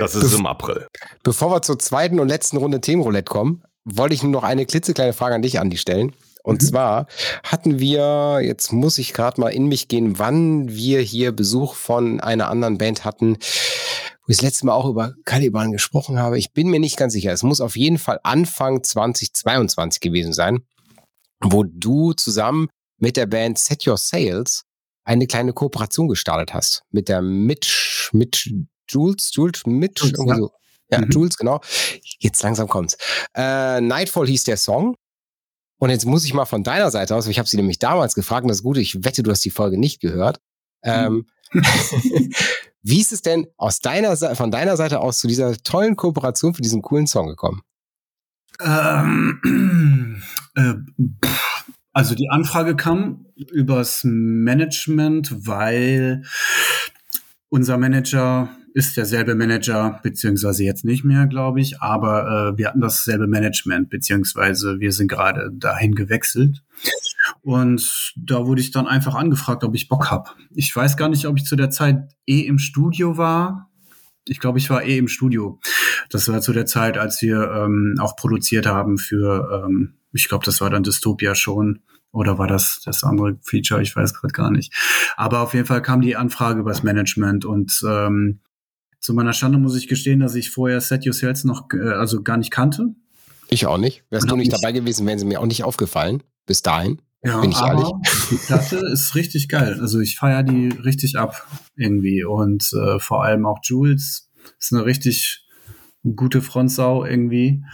das 0.00 0.14
ist 0.14 0.32
im 0.34 0.46
April. 0.46 0.86
Bevor 1.22 1.50
wir 1.50 1.62
zur 1.62 1.78
zweiten 1.78 2.18
und 2.18 2.28
letzten 2.28 2.56
Runde 2.56 2.80
Themenroulette 2.80 3.30
kommen, 3.30 3.62
wollte 3.84 4.14
ich 4.14 4.22
nur 4.22 4.32
noch 4.32 4.42
eine 4.42 4.64
klitzekleine 4.64 5.12
Frage 5.12 5.34
an 5.34 5.42
dich, 5.42 5.60
Andi, 5.60 5.76
stellen. 5.76 6.12
Und 6.42 6.62
Mhm. 6.62 6.66
zwar 6.66 7.06
hatten 7.42 7.78
wir, 7.78 8.40
jetzt 8.42 8.72
muss 8.72 8.98
ich 8.98 9.12
gerade 9.12 9.40
mal 9.40 9.48
in 9.48 9.66
mich 9.66 9.88
gehen, 9.88 10.18
wann 10.18 10.68
wir 10.68 11.00
hier 11.00 11.32
Besuch 11.32 11.74
von 11.74 12.20
einer 12.20 12.48
anderen 12.48 12.78
Band 12.78 13.04
hatten, 13.04 13.36
wo 14.26 14.30
ich 14.30 14.36
das 14.38 14.42
letzte 14.42 14.66
Mal 14.66 14.72
auch 14.74 14.86
über 14.88 15.12
Caliban 15.26 15.72
gesprochen 15.72 16.18
habe. 16.18 16.38
Ich 16.38 16.52
bin 16.52 16.68
mir 16.68 16.80
nicht 16.80 16.96
ganz 16.96 17.12
sicher. 17.12 17.32
Es 17.32 17.42
muss 17.42 17.60
auf 17.60 17.76
jeden 17.76 17.98
Fall 17.98 18.20
Anfang 18.22 18.82
2022 18.82 20.00
gewesen 20.00 20.32
sein, 20.32 20.60
wo 21.42 21.62
du 21.64 22.12
zusammen 22.14 22.68
mit 22.98 23.16
der 23.16 23.26
Band 23.26 23.58
Set 23.58 23.86
Your 23.86 23.96
Sails 23.96 24.64
eine 25.04 25.26
kleine 25.26 25.52
Kooperation 25.52 26.08
gestartet 26.08 26.54
hast. 26.54 26.82
Mit 26.90 27.08
der 27.08 27.22
Mitch, 27.22 28.10
Mitch, 28.12 28.50
Jules, 28.88 29.30
Jules, 29.34 29.62
Mitch, 29.66 30.04
Jules, 30.06 30.24
ja. 30.26 30.36
so. 30.36 30.50
Ja, 30.90 31.00
Mhm. 31.00 31.10
Jules, 31.10 31.36
genau. 31.36 31.60
Jetzt 32.18 32.42
langsam 32.42 32.68
kommt's. 32.68 32.96
Äh, 33.34 33.80
Nightfall 33.80 34.26
hieß 34.26 34.44
der 34.44 34.56
Song. 34.56 34.96
Und 35.78 35.90
jetzt 35.90 36.06
muss 36.06 36.24
ich 36.24 36.32
mal 36.34 36.44
von 36.44 36.62
deiner 36.62 36.90
Seite 36.90 37.14
aus, 37.16 37.26
ich 37.26 37.38
habe 37.38 37.48
sie 37.48 37.56
nämlich 37.56 37.78
damals 37.78 38.14
gefragt, 38.14 38.44
und 38.44 38.48
das 38.48 38.62
Gute, 38.62 38.80
ich 38.80 39.04
wette, 39.04 39.22
du 39.22 39.30
hast 39.30 39.44
die 39.44 39.50
Folge 39.50 39.76
nicht 39.78 40.00
gehört. 40.00 40.40
Ähm, 40.82 41.26
wie 42.82 43.00
ist 43.00 43.12
es 43.12 43.22
denn 43.22 43.46
aus 43.56 43.80
deiner, 43.80 44.16
von 44.16 44.50
deiner 44.50 44.76
Seite 44.76 45.00
aus 45.00 45.18
zu 45.18 45.26
dieser 45.26 45.56
tollen 45.58 45.96
Kooperation 45.96 46.54
für 46.54 46.62
diesen 46.62 46.80
coolen 46.80 47.06
Song 47.06 47.26
gekommen? 47.26 47.62
Ähm, 48.60 50.22
äh, 50.54 50.74
pff, 51.24 51.53
also 51.94 52.14
die 52.14 52.28
Anfrage 52.28 52.76
kam 52.76 53.26
übers 53.36 54.02
Management, 54.04 55.46
weil 55.46 56.22
unser 57.48 57.78
Manager 57.78 58.50
ist 58.74 58.96
derselbe 58.96 59.36
Manager, 59.36 60.00
beziehungsweise 60.02 60.64
jetzt 60.64 60.84
nicht 60.84 61.04
mehr, 61.04 61.28
glaube 61.28 61.60
ich, 61.60 61.80
aber 61.80 62.54
äh, 62.54 62.58
wir 62.58 62.66
hatten 62.66 62.80
dasselbe 62.80 63.28
Management, 63.28 63.88
beziehungsweise 63.88 64.80
wir 64.80 64.90
sind 64.90 65.06
gerade 65.06 65.52
dahin 65.52 65.94
gewechselt. 65.94 66.64
Und 67.42 68.12
da 68.16 68.44
wurde 68.46 68.60
ich 68.60 68.72
dann 68.72 68.88
einfach 68.88 69.14
angefragt, 69.14 69.62
ob 69.62 69.76
ich 69.76 69.88
Bock 69.88 70.10
hab. 70.10 70.34
Ich 70.50 70.74
weiß 70.74 70.96
gar 70.96 71.08
nicht, 71.08 71.26
ob 71.26 71.36
ich 71.36 71.44
zu 71.44 71.54
der 71.54 71.70
Zeit 71.70 72.12
eh 72.26 72.40
im 72.40 72.58
Studio 72.58 73.16
war. 73.16 73.70
Ich 74.26 74.40
glaube, 74.40 74.58
ich 74.58 74.68
war 74.68 74.82
eh 74.82 74.98
im 74.98 75.06
Studio. 75.06 75.60
Das 76.10 76.26
war 76.28 76.40
zu 76.40 76.52
der 76.52 76.66
Zeit, 76.66 76.98
als 76.98 77.22
wir 77.22 77.52
ähm, 77.52 77.94
auch 78.00 78.16
produziert 78.16 78.66
haben 78.66 78.98
für, 78.98 79.64
ähm, 79.64 79.94
ich 80.14 80.28
glaube, 80.28 80.44
das 80.44 80.60
war 80.60 80.70
dann 80.70 80.82
Dystopia 80.82 81.34
schon. 81.34 81.82
Oder 82.12 82.38
war 82.38 82.46
das 82.46 82.80
das 82.84 83.02
andere 83.02 83.38
Feature? 83.42 83.82
Ich 83.82 83.94
weiß 83.96 84.14
gerade 84.14 84.32
gar 84.32 84.50
nicht. 84.50 84.72
Aber 85.16 85.40
auf 85.40 85.52
jeden 85.52 85.66
Fall 85.66 85.82
kam 85.82 86.00
die 86.00 86.14
Anfrage 86.14 86.60
übers 86.60 86.84
Management 86.84 87.44
und 87.44 87.82
ähm, 87.86 88.40
zu 89.00 89.12
meiner 89.12 89.32
Schande 89.32 89.58
muss 89.58 89.76
ich 89.76 89.88
gestehen, 89.88 90.20
dass 90.20 90.34
ich 90.34 90.50
vorher 90.50 90.80
Set 90.80 91.06
Your 91.06 91.12
Sales 91.12 91.44
noch 91.44 91.66
äh, 91.74 91.90
also 91.90 92.22
gar 92.22 92.36
nicht 92.36 92.52
kannte. 92.52 92.94
Ich 93.50 93.66
auch 93.66 93.78
nicht. 93.78 94.04
Wärst 94.10 94.30
du 94.30 94.36
nicht 94.36 94.52
dabei 94.52 94.72
gewesen, 94.72 95.06
wären 95.06 95.18
sie 95.18 95.26
mir 95.26 95.40
auch 95.40 95.46
nicht 95.46 95.64
aufgefallen. 95.64 96.22
Bis 96.46 96.62
dahin. 96.62 97.02
Ja, 97.22 97.40
Bin 97.40 97.50
ich 97.50 97.60
ehrlich? 97.60 97.88
die 98.30 98.36
Platte 98.36 98.76
ist 98.92 99.14
richtig 99.14 99.48
geil. 99.48 99.78
Also 99.80 100.00
ich 100.00 100.16
feiere 100.16 100.42
die 100.42 100.68
richtig 100.68 101.18
ab 101.18 101.46
irgendwie. 101.76 102.24
Und 102.24 102.70
äh, 102.72 102.98
vor 102.98 103.24
allem 103.24 103.44
auch 103.44 103.58
Jules 103.62 104.30
ist 104.58 104.72
eine 104.72 104.84
richtig 104.84 105.43
gute 106.04 106.42
Frontsau 106.42 107.04
irgendwie. 107.04 107.64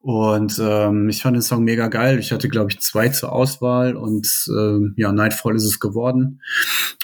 Und 0.00 0.58
ähm, 0.60 1.08
ich 1.08 1.22
fand 1.22 1.36
den 1.36 1.42
Song 1.42 1.64
mega 1.64 1.88
geil. 1.88 2.18
Ich 2.18 2.32
hatte, 2.32 2.48
glaube 2.48 2.70
ich, 2.70 2.80
zwei 2.80 3.08
zur 3.08 3.32
Auswahl 3.32 3.96
und 3.96 4.28
ähm, 4.56 4.94
ja, 4.96 5.12
Nightfall 5.12 5.54
ist 5.54 5.64
es 5.64 5.78
geworden. 5.80 6.40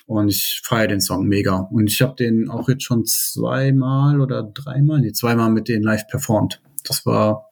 Und 0.07 0.29
ich 0.29 0.63
feiere 0.65 0.89
den 0.89 1.01
Song 1.01 1.27
mega. 1.27 1.69
Und 1.71 1.91
ich 1.91 2.01
habe 2.01 2.15
den 2.15 2.49
auch 2.49 2.69
jetzt 2.69 2.85
schon 2.85 3.05
zweimal 3.05 4.21
oder 4.21 4.43
dreimal, 4.43 5.01
nee, 5.01 5.13
zweimal 5.13 5.51
mit 5.51 5.69
denen 5.69 5.83
live 5.83 6.07
performt. 6.09 6.61
Das 6.85 7.05
war 7.07 7.51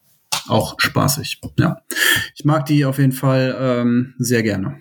auch 0.48 0.76
spaßig. 0.78 1.40
Ja. 1.58 1.78
Ich 2.34 2.44
mag 2.44 2.66
die 2.66 2.84
auf 2.84 2.98
jeden 2.98 3.12
Fall 3.12 3.56
ähm, 3.58 4.14
sehr 4.18 4.42
gerne. 4.42 4.78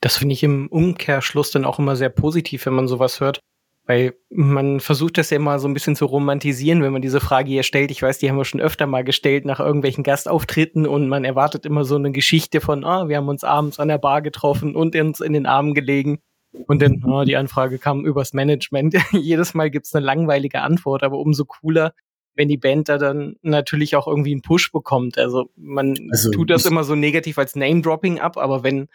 Das 0.00 0.18
finde 0.18 0.34
ich 0.34 0.42
im 0.42 0.68
Umkehrschluss 0.68 1.50
dann 1.50 1.64
auch 1.64 1.78
immer 1.78 1.96
sehr 1.96 2.10
positiv, 2.10 2.66
wenn 2.66 2.74
man 2.74 2.88
sowas 2.88 3.20
hört. 3.20 3.40
Weil 3.86 4.14
man 4.30 4.80
versucht 4.80 5.18
das 5.18 5.28
ja 5.28 5.36
immer 5.36 5.58
so 5.58 5.68
ein 5.68 5.74
bisschen 5.74 5.94
zu 5.94 6.06
romantisieren, 6.06 6.82
wenn 6.82 6.92
man 6.92 7.02
diese 7.02 7.20
Frage 7.20 7.50
hier 7.50 7.62
stellt. 7.62 7.90
Ich 7.90 8.00
weiß, 8.00 8.18
die 8.18 8.30
haben 8.30 8.38
wir 8.38 8.46
schon 8.46 8.60
öfter 8.60 8.86
mal 8.86 9.04
gestellt 9.04 9.44
nach 9.44 9.60
irgendwelchen 9.60 10.04
Gastauftritten 10.04 10.86
und 10.86 11.08
man 11.08 11.24
erwartet 11.24 11.66
immer 11.66 11.84
so 11.84 11.96
eine 11.96 12.10
Geschichte 12.10 12.62
von, 12.62 12.84
ah, 12.84 13.08
wir 13.08 13.18
haben 13.18 13.28
uns 13.28 13.44
abends 13.44 13.78
an 13.78 13.88
der 13.88 13.98
Bar 13.98 14.22
getroffen 14.22 14.74
und 14.74 14.96
uns 14.96 15.20
in 15.20 15.34
den 15.34 15.44
Armen 15.44 15.74
gelegen. 15.74 16.20
Und 16.66 16.80
dann, 16.80 17.02
ah, 17.04 17.24
die 17.24 17.36
Anfrage 17.36 17.78
kam 17.78 18.06
übers 18.06 18.32
Management. 18.32 18.96
Jedes 19.12 19.54
Mal 19.54 19.70
gibt's 19.70 19.94
eine 19.94 20.06
langweilige 20.06 20.62
Antwort, 20.62 21.02
aber 21.02 21.18
umso 21.18 21.44
cooler, 21.44 21.92
wenn 22.34 22.48
die 22.48 22.56
Band 22.56 22.88
da 22.88 22.98
dann 22.98 23.36
natürlich 23.42 23.96
auch 23.96 24.06
irgendwie 24.06 24.32
einen 24.32 24.42
Push 24.42 24.72
bekommt. 24.72 25.18
Also 25.18 25.50
man 25.56 25.94
Also, 26.10 26.30
tut 26.30 26.50
das 26.50 26.66
immer 26.66 26.84
so 26.84 26.94
negativ 26.94 27.38
als 27.38 27.56
Name-Dropping 27.56 28.20
ab, 28.20 28.36
aber 28.36 28.62
wenn, 28.62 28.88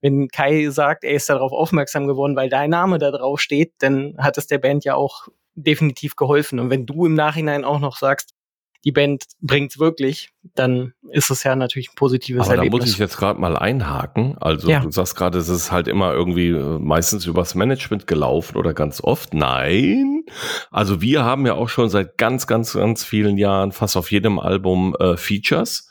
wenn 0.00 0.28
Kai 0.28 0.68
sagt, 0.70 1.04
er 1.04 1.14
ist 1.14 1.28
darauf 1.28 1.52
aufmerksam 1.52 2.06
geworden, 2.06 2.36
weil 2.36 2.48
dein 2.48 2.70
Name 2.70 2.98
da 2.98 3.10
drauf 3.10 3.40
steht, 3.40 3.72
dann 3.78 4.14
hat 4.18 4.38
es 4.38 4.46
der 4.46 4.58
Band 4.58 4.84
ja 4.84 4.94
auch 4.94 5.28
definitiv 5.54 6.16
geholfen. 6.16 6.58
Und 6.60 6.70
wenn 6.70 6.86
du 6.86 7.06
im 7.06 7.14
Nachhinein 7.14 7.64
auch 7.64 7.80
noch 7.80 7.96
sagst, 7.96 8.35
die 8.84 8.92
Band 8.92 9.24
bringt's 9.40 9.78
wirklich, 9.78 10.30
dann 10.54 10.92
ist 11.10 11.30
es 11.30 11.42
ja 11.42 11.56
natürlich 11.56 11.90
ein 11.90 11.94
positives 11.96 12.42
Aber 12.42 12.56
da 12.56 12.62
Erlebnis. 12.62 12.80
muss 12.82 12.90
ich 12.90 12.98
jetzt 12.98 13.16
gerade 13.16 13.40
mal 13.40 13.56
einhaken. 13.56 14.36
Also 14.38 14.68
Ja. 14.70 14.80
du 14.80 14.90
sagst 14.90 15.16
gerade, 15.16 15.38
es 15.38 15.48
ist 15.48 15.72
halt 15.72 15.88
immer 15.88 16.12
irgendwie 16.12 16.48
äh, 16.50 16.78
meistens 16.78 17.26
übers 17.26 17.54
Management 17.54 18.06
gelaufen 18.06 18.56
oder 18.56 18.74
ganz 18.74 19.02
oft. 19.02 19.34
Nein. 19.34 20.24
Also 20.70 21.00
wir 21.00 21.24
haben 21.24 21.46
ja 21.46 21.54
auch 21.54 21.68
schon 21.68 21.88
seit 21.88 22.18
ganz, 22.18 22.46
ganz, 22.46 22.72
ganz 22.74 23.04
vielen 23.04 23.38
Jahren 23.38 23.72
fast 23.72 23.96
auf 23.96 24.10
jedem 24.10 24.38
Album 24.38 24.94
äh, 24.98 25.16
Features. 25.16 25.90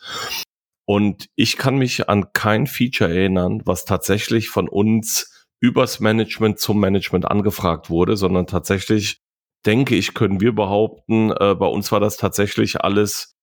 Und 0.86 1.28
ich 1.36 1.58
kann 1.58 1.78
mich 1.78 2.10
an 2.10 2.32
kein 2.34 2.68
Feature 2.68 3.10
erinnern, 3.10 3.62
was 3.66 3.86
tatsächlich 3.86 4.50
von 4.50 4.70
uns 4.70 5.32
übers 5.60 6.00
Management 6.00 6.60
zum 6.60 6.80
Management 6.80 7.26
angefragt 7.26 7.90
wurde, 7.90 8.18
sondern 8.18 8.46
tatsächlich 8.46 9.22
denke 9.66 9.96
ich, 9.96 10.14
können 10.14 10.42
wir 10.42 10.54
behaupten, 10.54 11.32
äh, 11.32 11.56
bei 11.56 11.68
uns 11.68 11.92
war 11.92 12.00
das 12.00 12.18
tatsächlich 12.18 12.82
alles 12.82 13.36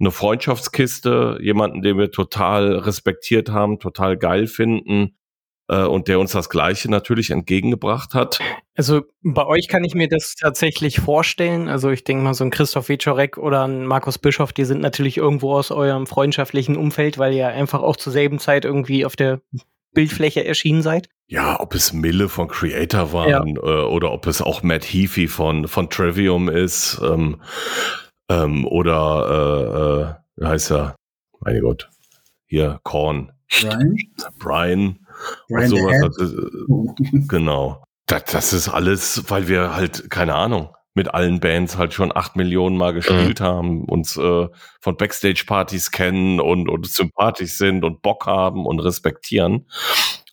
eine 0.00 0.10
Freundschaftskiste, 0.10 1.38
jemanden, 1.42 1.82
den 1.82 1.98
wir 1.98 2.10
total 2.10 2.76
respektiert 2.76 3.50
haben, 3.50 3.78
total 3.78 4.16
geil 4.16 4.46
finden 4.46 5.18
äh, 5.68 5.84
und 5.84 6.08
der 6.08 6.18
uns 6.18 6.32
das 6.32 6.48
Gleiche 6.48 6.90
natürlich 6.90 7.30
entgegengebracht 7.30 8.14
hat. 8.14 8.40
Also 8.76 9.02
bei 9.22 9.44
euch 9.46 9.68
kann 9.68 9.84
ich 9.84 9.94
mir 9.94 10.08
das 10.08 10.36
tatsächlich 10.36 11.00
vorstellen. 11.00 11.68
Also 11.68 11.90
ich 11.90 12.04
denke 12.04 12.24
mal, 12.24 12.34
so 12.34 12.44
ein 12.44 12.50
Christoph 12.50 12.88
Wiczorek 12.88 13.36
oder 13.36 13.64
ein 13.64 13.84
Markus 13.86 14.18
Bischoff, 14.18 14.54
die 14.54 14.64
sind 14.64 14.80
natürlich 14.80 15.18
irgendwo 15.18 15.52
aus 15.52 15.70
eurem 15.70 16.06
freundschaftlichen 16.06 16.76
Umfeld, 16.76 17.18
weil 17.18 17.34
ihr 17.34 17.48
einfach 17.48 17.82
auch 17.82 17.96
zur 17.96 18.12
selben 18.12 18.38
Zeit 18.38 18.64
irgendwie 18.64 19.04
auf 19.04 19.16
der 19.16 19.42
Bildfläche 19.92 20.44
erschienen 20.44 20.82
seid. 20.82 21.08
Ja, 21.26 21.60
ob 21.60 21.74
es 21.74 21.92
Mille 21.92 22.28
von 22.28 22.48
Creator 22.48 23.12
waren 23.12 23.56
äh, 23.56 23.60
oder 23.60 24.12
ob 24.12 24.26
es 24.26 24.42
auch 24.42 24.62
Matt 24.62 24.84
Heafy 24.84 25.28
von, 25.28 25.68
von 25.68 25.88
Trivium 25.88 26.48
ist 26.48 27.00
ähm, 27.02 27.40
ähm, 28.28 28.66
oder 28.66 30.18
äh, 30.36 30.42
äh, 30.42 30.42
wie 30.42 30.46
heißt 30.46 30.72
er? 30.72 30.96
Mein 31.40 31.60
Gott. 31.60 31.88
Hier, 32.46 32.80
Korn. 32.82 33.32
Brian? 33.48 33.96
Brian. 34.38 34.98
Brian 35.48 35.68
sowas. 35.68 36.00
Das 36.00 36.30
ist, 36.30 37.28
genau. 37.28 37.84
Das, 38.06 38.24
das 38.24 38.52
ist 38.52 38.68
alles, 38.68 39.24
weil 39.28 39.48
wir 39.48 39.74
halt, 39.74 40.10
keine 40.10 40.34
Ahnung, 40.34 40.70
mit 41.00 41.14
allen 41.14 41.40
Bands 41.40 41.78
halt 41.78 41.94
schon 41.94 42.14
acht 42.14 42.36
Millionen 42.36 42.76
Mal 42.76 42.92
gespielt 42.92 43.40
haben, 43.40 43.84
uns 43.86 44.18
äh, 44.18 44.48
von 44.80 44.96
Backstage-Partys 44.98 45.90
kennen 45.92 46.40
und, 46.40 46.68
und 46.68 46.86
sympathisch 46.86 47.52
sind 47.56 47.84
und 47.84 48.02
Bock 48.02 48.26
haben 48.26 48.66
und 48.66 48.80
respektieren. 48.80 49.66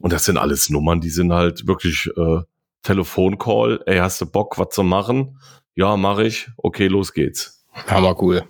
Und 0.01 0.11
das 0.11 0.26
sind 0.26 0.38
alles 0.38 0.70
Nummern, 0.70 0.99
die 0.99 1.09
sind 1.09 1.32
halt 1.32 1.68
wirklich 1.68 2.09
äh, 2.18 2.39
Telefoncall, 2.84 3.82
ey, 3.86 3.99
hast 3.99 4.20
du 4.20 4.26
Bock, 4.26 4.57
was 4.59 4.70
zu 4.72 4.84
machen? 4.84 5.39
Ja, 5.76 5.95
mache 5.95 6.26
ich. 6.28 6.49
Okay, 6.57 6.88
los 6.88 7.13
geht's. 7.13 7.63
Hammer 7.88 8.22
cool. 8.22 8.43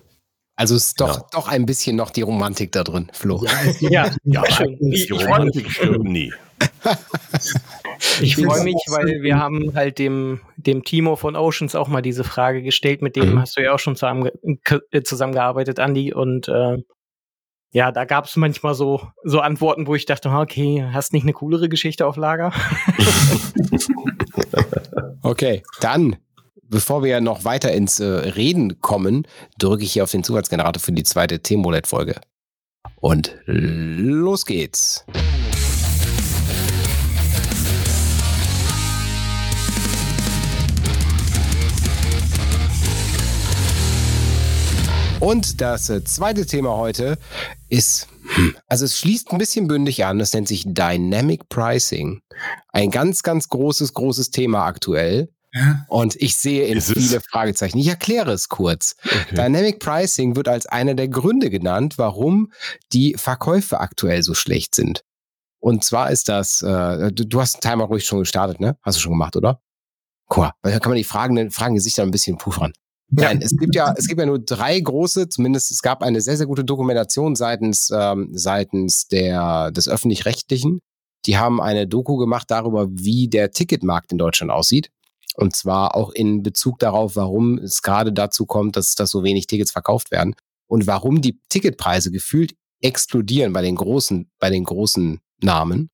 Also 0.56 0.74
es 0.74 0.86
ist 0.88 1.00
doch, 1.00 1.18
Ja. 1.18 1.26
doch 1.30 1.46
ein 1.46 1.66
bisschen 1.66 1.94
noch 1.94 2.10
die 2.10 2.22
Romantik 2.22 2.72
da 2.72 2.82
drin, 2.82 3.10
Flo. 3.12 3.44
Ja, 3.44 3.50
Ja, 3.80 4.10
die 4.24 4.38
ich 4.48 4.54
freue 4.56 4.76
mich, 4.80 5.12
Romantik 5.12 5.70
stirbt 5.70 6.02
nie. 6.02 6.32
ich 8.20 8.36
bin 8.36 8.46
freu 8.46 8.60
auch 8.60 8.64
mich, 8.64 8.76
weil 8.88 9.22
wir 9.22 9.38
haben 9.38 9.74
halt 9.74 9.98
dem, 9.98 10.40
dem 10.56 10.84
Timo 10.84 11.16
von 11.16 11.36
Oceans 11.36 11.74
auch 11.74 11.88
mal 11.88 12.02
diese 12.02 12.24
Frage 12.24 12.62
gestellt. 12.62 13.02
Mit 13.02 13.16
dem 13.16 13.32
Mhm. 13.32 13.40
hast 13.40 13.56
du 13.56 13.62
ja 13.62 13.72
auch 13.72 13.78
schon 13.78 13.96
zusammen, 13.96 14.30
äh, 14.90 15.02
zusammengearbeitet, 15.02 15.80
Andi. 15.80 16.12
Und 16.12 16.48
äh, 16.48 16.78
ja, 17.72 17.92
da 17.92 18.04
gab 18.04 18.24
es 18.24 18.36
manchmal 18.36 18.74
so, 18.74 19.02
so 19.24 19.40
Antworten, 19.40 19.86
wo 19.86 19.94
ich 19.94 20.06
dachte, 20.06 20.30
okay, 20.30 20.86
hast 20.92 21.12
nicht 21.12 21.24
eine 21.24 21.32
coolere 21.32 21.68
Geschichte 21.68 22.06
auf 22.06 22.16
Lager? 22.16 22.52
Okay, 25.22 25.62
dann, 25.80 26.16
bevor 26.62 27.02
wir 27.02 27.20
noch 27.20 27.44
weiter 27.44 27.72
ins 27.72 28.00
äh, 28.00 28.06
Reden 28.06 28.80
kommen, 28.80 29.26
drücke 29.58 29.82
ich 29.82 29.92
hier 29.92 30.04
auf 30.04 30.10
den 30.10 30.24
Zufallsgenerator 30.24 30.80
für 30.80 30.92
die 30.92 31.02
zweite 31.02 31.40
Themenroulette-Folge. 31.40 32.14
Und 32.96 33.36
los 33.46 34.46
geht's. 34.46 35.04
Und 45.20 45.60
das 45.60 45.90
äh, 45.90 46.04
zweite 46.04 46.46
Thema 46.46 46.76
heute 46.76 47.18
ist, 47.68 48.06
hm, 48.34 48.56
also 48.68 48.84
es 48.84 48.98
schließt 48.98 49.32
ein 49.32 49.38
bisschen 49.38 49.66
bündig 49.66 50.04
an, 50.04 50.18
das 50.18 50.32
nennt 50.32 50.46
sich 50.46 50.64
Dynamic 50.66 51.48
Pricing. 51.48 52.22
Ein 52.68 52.90
ganz, 52.90 53.22
ganz 53.22 53.48
großes, 53.48 53.94
großes 53.94 54.30
Thema 54.30 54.64
aktuell. 54.64 55.32
Ja. 55.52 55.84
Und 55.88 56.14
ich 56.16 56.36
sehe 56.36 56.66
in 56.66 56.78
Ist 56.78 56.90
es? 56.90 57.02
viele 57.02 57.20
Fragezeichen. 57.20 57.78
Ich 57.78 57.88
erkläre 57.88 58.32
es 58.32 58.48
kurz. 58.48 58.94
Okay. 59.02 59.34
Dynamic 59.34 59.80
Pricing 59.80 60.36
wird 60.36 60.46
als 60.46 60.66
einer 60.66 60.94
der 60.94 61.08
Gründe 61.08 61.50
genannt, 61.50 61.94
warum 61.96 62.52
die 62.92 63.14
Verkäufe 63.14 63.80
aktuell 63.80 64.22
so 64.22 64.34
schlecht 64.34 64.74
sind. 64.74 65.02
Und 65.58 65.84
zwar 65.84 66.10
ist 66.10 66.28
das, 66.28 66.62
äh, 66.62 67.10
du, 67.10 67.26
du 67.26 67.40
hast 67.40 67.54
den 67.54 67.60
Timer 67.62 67.84
ruhig 67.84 68.04
schon 68.04 68.20
gestartet, 68.20 68.60
ne? 68.60 68.76
Hast 68.82 68.98
du 68.98 69.00
schon 69.00 69.12
gemacht, 69.12 69.34
oder? 69.34 69.60
Guck 70.28 70.44
mal, 70.44 70.52
da 70.62 70.78
kann 70.78 70.90
man 70.90 70.98
die 70.98 71.04
Fragen, 71.04 71.50
Fragen 71.50 71.74
Gesichter 71.74 72.02
ein 72.02 72.10
bisschen 72.12 72.36
puffern. 72.36 72.72
Nein, 73.10 73.40
es 73.42 73.56
gibt 73.56 73.74
ja, 73.74 73.94
es 73.96 74.06
gibt 74.06 74.20
ja 74.20 74.26
nur 74.26 74.38
drei 74.38 74.78
große, 74.78 75.28
zumindest 75.28 75.70
es 75.70 75.80
gab 75.80 76.02
eine 76.02 76.20
sehr, 76.20 76.36
sehr 76.36 76.46
gute 76.46 76.64
Dokumentation 76.64 77.36
seitens, 77.36 77.90
ähm, 77.90 78.28
seitens 78.32 79.08
der, 79.08 79.70
des 79.70 79.88
Öffentlich-Rechtlichen. 79.88 80.80
Die 81.24 81.38
haben 81.38 81.60
eine 81.60 81.86
Doku 81.86 82.16
gemacht 82.16 82.50
darüber, 82.50 82.86
wie 82.90 83.28
der 83.28 83.50
Ticketmarkt 83.50 84.12
in 84.12 84.18
Deutschland 84.18 84.52
aussieht. 84.52 84.90
Und 85.34 85.54
zwar 85.56 85.94
auch 85.94 86.10
in 86.10 86.42
Bezug 86.42 86.78
darauf, 86.80 87.16
warum 87.16 87.58
es 87.58 87.82
gerade 87.82 88.12
dazu 88.12 88.44
kommt, 88.44 88.76
dass, 88.76 88.94
dass 88.94 89.10
so 89.10 89.22
wenig 89.22 89.46
Tickets 89.46 89.70
verkauft 89.70 90.10
werden 90.10 90.34
und 90.66 90.86
warum 90.86 91.22
die 91.22 91.40
Ticketpreise 91.48 92.10
gefühlt 92.10 92.54
explodieren 92.80 93.52
bei 93.52 93.62
den 93.62 93.76
großen, 93.76 94.30
bei 94.38 94.50
den 94.50 94.64
großen 94.64 95.20
Namen. 95.42 95.90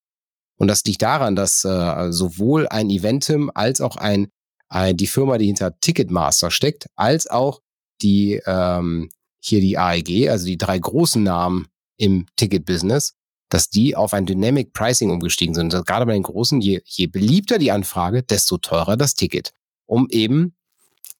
Und 0.57 0.67
das 0.67 0.83
liegt 0.85 1.01
daran, 1.01 1.35
dass 1.35 1.63
äh, 1.63 2.11
sowohl 2.11 2.67
ein 2.67 2.89
Eventim 2.89 3.51
als 3.53 3.81
auch 3.81 3.97
ein, 3.97 4.23
ein 4.23 4.27
die 4.71 5.07
Firma, 5.07 5.37
die 5.37 5.47
hinter 5.47 5.79
Ticketmaster 5.79 6.51
steckt, 6.51 6.87
als 6.95 7.27
auch 7.27 7.61
die 8.01 8.41
ähm, 8.45 9.09
hier 9.39 9.61
die 9.61 9.77
AEG, 9.77 10.29
also 10.29 10.45
die 10.45 10.57
drei 10.57 10.77
großen 10.77 11.21
Namen 11.21 11.67
im 11.97 12.25
Ticket-Business, 12.35 13.13
dass 13.49 13.69
die 13.69 13.95
auf 13.95 14.13
ein 14.13 14.25
Dynamic 14.25 14.73
Pricing 14.73 15.11
umgestiegen 15.11 15.53
sind. 15.53 15.73
Und 15.73 15.85
Gerade 15.85 16.05
bei 16.05 16.13
den 16.13 16.23
großen, 16.23 16.61
je, 16.61 16.81
je 16.83 17.07
beliebter 17.07 17.57
die 17.57 17.71
Anfrage, 17.71 18.23
desto 18.23 18.57
teurer 18.57 18.97
das 18.97 19.13
Ticket. 19.13 19.53
Um 19.85 20.07
eben 20.09 20.55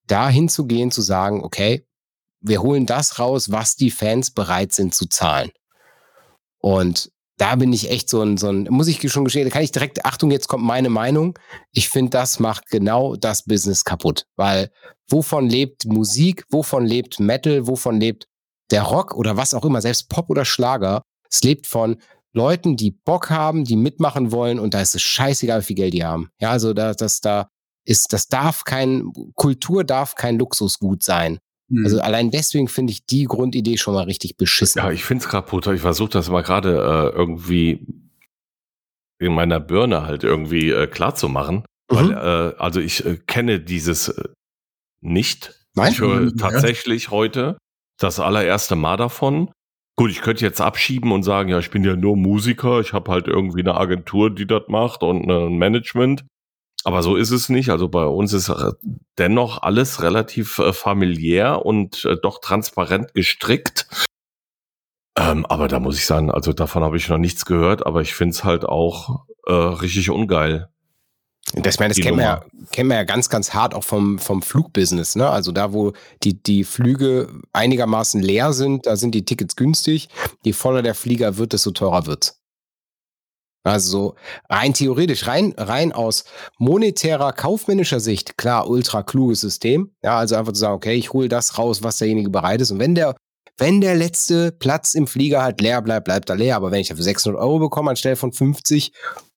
dahin 0.08 0.50
zu 0.50 0.66
gehen, 0.66 0.91
zu 0.91 1.02
sagen, 1.02 1.43
okay, 1.43 1.86
wir 2.41 2.62
holen 2.62 2.86
das 2.86 3.20
raus, 3.20 3.52
was 3.52 3.76
die 3.76 3.91
Fans 3.91 4.32
bereit 4.32 4.74
sind 4.74 4.93
zu 4.93 5.08
zahlen. 5.08 5.52
Und 6.60 7.12
da 7.38 7.56
bin 7.56 7.74
ich 7.74 7.90
echt 7.90 8.10
so 8.10 8.22
ein, 8.22 8.38
so 8.38 8.48
ein, 8.48 8.68
muss 8.70 8.88
ich 8.88 9.12
schon 9.12 9.26
gestehen, 9.26 9.46
da 9.46 9.52
kann 9.52 9.64
ich 9.64 9.72
direkt, 9.72 10.06
Achtung, 10.06 10.32
jetzt 10.32 10.48
kommt 10.48 10.64
meine 10.64 10.90
Meinung. 10.90 11.38
Ich 11.72 11.90
finde, 11.90 12.12
das 12.12 12.40
macht 12.40 12.70
genau 12.70 13.16
das 13.16 13.44
Business 13.44 13.84
kaputt. 13.84 14.26
Weil 14.36 14.72
wovon 15.10 15.50
lebt 15.50 15.86
Musik, 15.86 16.46
wovon 16.50 16.86
lebt 16.86 17.20
Metal, 17.20 17.68
wovon 17.68 18.00
lebt 18.00 18.28
der 18.72 18.84
Rock 18.84 19.16
oder 19.16 19.38
was 19.38 19.54
auch 19.54 19.66
immer, 19.66 19.82
selbst 19.82 20.10
Pop 20.10 20.30
oder 20.30 20.46
Schlager? 20.46 21.02
Es 21.30 21.44
lebt 21.44 21.68
von 21.68 21.98
Leuten, 22.34 22.78
die 22.78 22.92
Bock 22.92 23.30
haben, 23.30 23.64
die 23.64 23.76
mitmachen 23.76 24.32
wollen 24.32 24.60
und 24.60 24.74
da 24.74 24.82
ist 24.82 24.96
es 24.96 25.02
scheißegal, 25.02 25.62
wie 25.62 25.66
viel 25.66 25.76
Geld 25.76 25.94
die 25.94 26.04
haben. 26.04 26.30
Ja, 26.40 26.52
also 26.52 26.74
da, 26.74 26.94
das 26.94 27.22
da 27.22 27.50
ist, 27.86 28.14
das 28.14 28.28
darf 28.28 28.64
kein, 28.64 29.12
Kultur 29.36 29.84
darf 29.84 30.16
kein 30.16 30.38
Luxusgut 30.38 31.04
sein. 31.04 31.40
Hm. 31.70 31.84
Also 31.86 31.99
allein 32.01 32.32
deswegen 32.32 32.68
finde 32.68 32.91
ich 32.91 33.05
die 33.05 33.26
Grundidee 33.26 33.78
schon 33.78 33.93
mal 33.93 34.03
richtig 34.03 34.38
beschissen. 34.38 34.80
Ja, 34.80 34.91
ich 34.91 35.03
find's 35.03 35.28
kaputt. 35.28 35.68
Ich 35.68 35.82
versuche 35.82 36.09
das 36.09 36.30
mal 36.30 36.41
gerade 36.43 36.72
äh, 37.13 37.16
irgendwie 37.18 37.86
in 39.20 39.34
meiner 39.34 39.59
Birne 39.59 40.03
halt 40.03 40.24
irgendwie 40.24 40.70
äh, 40.72 40.88
klar 40.88 41.16
zu 41.16 41.30
machen. 41.30 41.63
Weil, 41.88 42.05
Mhm. 42.07 42.11
äh, 42.11 42.55
also 42.59 42.80
ich 42.80 43.05
äh, 43.05 43.18
kenne 43.28 43.59
dieses 43.59 44.09
äh, 44.09 44.30
nicht. 45.01 45.53
Nein? 45.76 45.91
Ich 45.91 45.99
höre 46.01 46.24
Ja. 46.26 46.32
tatsächlich 46.38 47.11
heute 47.11 47.57
das 47.99 48.20
allererste 48.20 48.76
Mal 48.76 48.97
davon. 48.97 49.51
Gut, 49.97 50.11
ich 50.11 50.22
könnte 50.22 50.43
jetzt 50.43 50.59
abschieben 50.59 51.11
und 51.13 51.24
sagen, 51.24 51.49
ja, 51.49 51.59
ich 51.59 51.70
bin 51.72 51.84
ja 51.86 51.95
nur 51.95 52.18
Musiker, 52.18 52.82
ich 52.82 52.91
habe 52.91 53.11
halt 53.11 53.28
irgendwie 53.28 53.61
eine 53.61 53.76
Agentur, 53.76 54.30
die 54.34 54.45
das 54.45 54.63
macht 54.68 55.03
und 55.03 55.30
äh, 55.30 55.45
ein 55.47 55.57
Management. 55.57 56.26
Aber 56.86 57.02
so 57.02 57.16
ist 57.16 57.32
es 57.32 57.50
nicht. 57.50 57.72
Also 57.72 57.90
bei 57.90 58.06
uns 58.06 58.32
ist 58.32 58.50
äh, 58.50 58.72
dennoch 59.18 59.64
alles 59.64 60.04
relativ 60.04 60.60
äh, 60.60 60.72
familiär 60.72 61.66
und 61.66 62.06
äh, 62.06 62.16
doch 62.22 62.40
transparent 62.40 63.16
gestrickt. 63.16 63.88
Ähm, 65.18 65.48
aber 65.48 65.68
da 65.68 65.80
muss 65.80 65.98
ich 65.98 66.06
sagen, 66.06 66.30
also 66.30 66.54
davon 66.54 66.84
habe 66.84 66.98
ich 66.98 67.10
noch 67.10 67.18
nichts 67.18 67.46
gehört, 67.46 67.86
aber 67.86 68.02
ich 68.02 68.14
find's 68.14 68.44
halt 68.44 68.66
auch 68.66 69.26
äh, 69.48 69.52
richtig 69.52 70.12
ungeil. 70.12 70.70
Das, 71.54 71.76
ich 71.76 71.80
meine, 71.80 71.94
das 71.96 72.04
kennen 72.04 72.18
wir, 72.18 72.24
ja, 72.24 72.46
kennen 72.72 72.90
wir 72.90 72.98
ja 72.98 73.04
ganz, 73.04 73.30
ganz 73.30 73.56
hart 73.56 73.74
auch 73.74 73.84
vom, 73.84 74.20
vom 74.20 74.44
Flugbusiness. 74.44 75.16
Ne? 75.16 75.28
Also 75.28 75.52
da, 75.52 75.74
wo 75.74 75.94
die, 76.24 76.42
die 76.42 76.64
Flüge 76.64 77.30
einigermaßen 77.52 78.22
leer 78.22 78.54
sind, 78.54 78.86
da 78.86 78.96
sind 78.96 79.16
die 79.16 79.26
Tickets 79.26 79.56
günstig. 79.56 80.10
Je 80.44 80.54
voller 80.54 80.84
der 80.84 80.94
Flieger 80.94 81.38
wird, 81.38 81.54
desto 81.54 81.72
teurer 81.72 82.06
wird's. 82.06 82.45
Also 83.66 83.89
so 83.89 84.16
rein 84.47 84.74
theoretisch, 84.74 85.26
rein, 85.26 85.53
rein 85.57 85.91
aus 85.91 86.26
monetärer, 86.59 87.34
kaufmännischer 87.34 87.99
Sicht, 87.99 88.38
klar, 88.38 88.70
ultra 88.70 89.01
kluges 89.01 89.41
System. 89.41 89.91
Ja, 90.03 90.20
also 90.20 90.36
einfach 90.36 90.53
zu 90.53 90.59
sagen, 90.59 90.76
okay, 90.76 90.93
ich 90.93 91.13
hole 91.13 91.30
das 91.30 91.57
raus, 91.57 91.82
was 91.82 91.97
derjenige 91.97 92.30
bereit 92.30 92.61
ist. 92.61 92.70
Und 92.70 92.80
wenn 92.80 92.93
der, 92.93 93.16
wenn 93.57 93.82
der 93.82 93.95
letzte 93.95 94.51
Platz 94.51 94.93
im 94.93 95.07
Flieger 95.07 95.41
halt 95.41 95.61
leer 95.61 95.82
bleibt, 95.82 96.05
bleibt 96.05 96.30
er 96.30 96.36
leer. 96.36 96.57
Aber 96.57 96.70
wenn 96.70 96.82
ich 96.82 96.89
dafür 96.89 97.03
600 97.03 97.41
Euro 97.41 97.57
bekomme 97.57 97.89
anstelle 97.89 98.16
von 98.16 98.32
50, 98.32 98.91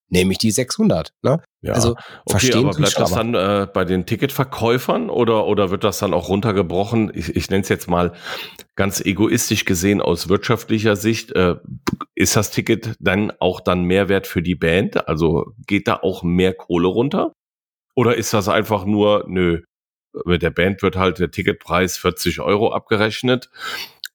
nehme 0.09 0.33
ich 0.33 0.39
die 0.39 0.51
600. 0.51 1.13
Ne? 1.23 1.43
Ja. 1.61 1.73
Also 1.75 1.91
okay, 1.91 2.03
verstehen 2.31 2.67
aber 2.67 2.77
bleibt 2.77 2.99
das 2.99 3.13
dann 3.13 3.35
äh, 3.35 3.67
bei 3.73 3.85
den 3.85 4.07
Ticketverkäufern 4.07 5.11
oder, 5.11 5.47
oder 5.47 5.71
wird 5.71 5.85
das 5.85 5.99
dann 5.99 6.15
auch 6.15 6.29
runtergebrochen? 6.29 7.11
Ich, 7.15 7.35
ich 7.35 7.51
nenne 7.51 7.63
es 7.63 7.69
jetzt 7.69 7.89
mal 7.89 8.13
ganz 8.77 9.01
egoistisch 9.01 9.65
gesehen 9.65 10.01
aus 10.01 10.29
wirtschaftlicher 10.29 10.97
Sicht. 10.97 11.33
Äh, 11.33 11.57
ist 12.15 12.37
das 12.37 12.51
Ticket 12.51 12.95
dann 13.01 13.33
auch 13.39 13.61
dann 13.61 13.83
Mehrwert 13.83 14.27
für 14.27 14.43
die 14.43 14.55
Band? 14.55 15.09
Also 15.09 15.53
geht 15.67 15.89
da 15.89 15.97
auch 15.97 16.23
mehr 16.23 16.55
Kohle 16.55 16.89
runter? 16.89 17.33
Oder 17.95 18.17
ist 18.17 18.33
das 18.33 18.49
einfach 18.49 18.85
nur, 18.85 19.25
nö, 19.27 19.63
mit 20.25 20.43
der 20.43 20.51
Band 20.51 20.83
wird 20.83 20.97
halt 20.97 21.19
der 21.19 21.31
Ticketpreis 21.31 21.99
40 21.99 22.41
Euro 22.41 22.73
abgerechnet. 22.73 23.51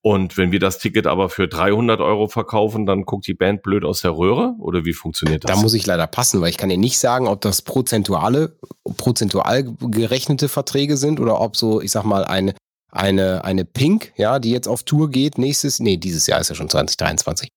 Und 0.05 0.35
wenn 0.35 0.51
wir 0.51 0.59
das 0.59 0.79
Ticket 0.79 1.07
aber 1.07 1.29
für 1.29 1.47
300 1.47 2.01
Euro 2.01 2.27
verkaufen, 2.27 2.85
dann 2.85 3.03
guckt 3.03 3.25
die 3.25 3.33
Band 3.33 3.63
blöd 3.63 3.85
aus 3.85 4.01
der 4.01 4.11
Röhre? 4.11 4.53
Oder 4.59 4.83
wie 4.83 4.91
funktioniert 4.91 5.45
das? 5.45 5.55
Da 5.55 5.61
muss 5.61 5.73
ich 5.73 5.85
leider 5.85 6.07
passen, 6.07 6.41
weil 6.41 6.49
ich 6.49 6.57
kann 6.57 6.67
dir 6.67 6.77
nicht 6.77 6.99
sagen, 6.99 7.25
ob 7.25 7.39
das 7.39 7.61
prozentuale, 7.61 8.57
prozentual 8.97 9.63
gerechnete 9.63 10.49
Verträge 10.49 10.97
sind 10.97 11.21
oder 11.21 11.39
ob 11.39 11.55
so, 11.55 11.79
ich 11.79 11.91
sag 11.91 12.03
mal, 12.03 12.25
eine, 12.25 12.53
eine, 12.91 13.45
eine 13.45 13.63
Pink, 13.63 14.11
ja, 14.17 14.39
die 14.39 14.51
jetzt 14.51 14.67
auf 14.67 14.83
Tour 14.83 15.09
geht, 15.09 15.37
nächstes, 15.37 15.79
nee, 15.79 15.95
dieses 15.95 16.27
Jahr 16.27 16.41
ist 16.41 16.49
ja 16.49 16.55
schon 16.55 16.69
2023. 16.69 17.47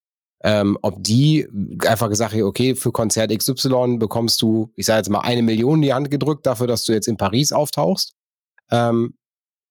Ähm, 0.44 0.78
ob 0.82 1.02
die 1.02 1.48
einfach 1.84 2.08
gesagt 2.08 2.32
hat, 2.32 2.42
okay, 2.42 2.76
für 2.76 2.92
Konzert 2.92 3.36
XY 3.36 3.96
bekommst 3.98 4.40
du, 4.40 4.70
ich 4.76 4.86
sage 4.86 4.98
jetzt 4.98 5.10
mal, 5.10 5.22
eine 5.22 5.42
Million 5.42 5.78
in 5.78 5.82
die 5.82 5.94
Hand 5.94 6.12
gedrückt 6.12 6.46
dafür, 6.46 6.68
dass 6.68 6.84
du 6.84 6.92
jetzt 6.92 7.08
in 7.08 7.16
Paris 7.16 7.50
auftauchst. 7.50 8.12
Ähm, 8.70 9.14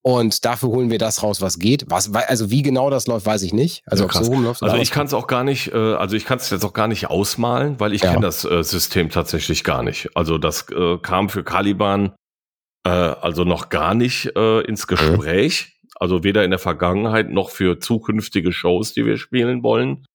und 0.08 0.46
dafür 0.46 0.70
holen 0.70 0.92
wir 0.92 1.00
das 1.00 1.24
raus, 1.24 1.42
was 1.42 1.58
geht. 1.58 1.86
Was, 1.90 2.14
also 2.14 2.52
wie 2.52 2.62
genau 2.62 2.92
das 2.92 3.08
läuft, 3.08 3.26
weiß 3.26 3.42
ich 3.42 3.54
nicht. 3.54 3.82
Also 3.88 4.04
Ja, 4.04 4.10
ob 4.10 4.14
so 4.14 4.32
rumläuft. 4.32 4.62
Also 4.62 4.76
ich 4.78 4.92
kann 4.92 5.08
es 5.08 5.16
auch 5.16 5.26
gar 5.26 5.44
nicht, 5.44 5.74
äh, 5.74 5.78
also 5.96 6.16
ich 6.16 6.26
kann 6.26 6.38
es 6.38 6.50
jetzt 6.52 6.64
auch 6.64 6.74
gar 6.74 6.88
nicht 6.88 7.10
ausmalen, 7.10 7.80
weil 7.80 7.92
ich 7.94 8.04
Ja. 8.04 8.12
kenne 8.12 8.22
das 8.22 8.46
äh, 8.46 8.64
System 8.64 9.10
tatsächlich 9.10 9.64
gar 9.64 9.82
nicht. 9.82 10.10
Also 10.16 10.38
das 10.38 10.70
äh, 10.70 10.98
kam 11.00 11.30
für 11.30 11.44
Caliban 11.44 12.14
äh, 12.86 12.90
also 12.90 13.46
noch 13.46 13.70
gar 13.70 13.96
nicht 13.96 14.32
äh, 14.36 14.60
Mhm. 14.60 14.66
ins 14.66 14.86
Gespräch. 14.86 15.72
Also 15.96 16.24
weder 16.24 16.44
in 16.44 16.52
der 16.52 16.60
Vergangenheit 16.60 17.30
noch 17.32 17.50
für 17.50 17.80
zukünftige 17.80 18.52
Shows, 18.52 18.94
die 18.94 19.06
wir 19.08 19.18
spielen 19.18 19.64
wollen. 19.64 20.06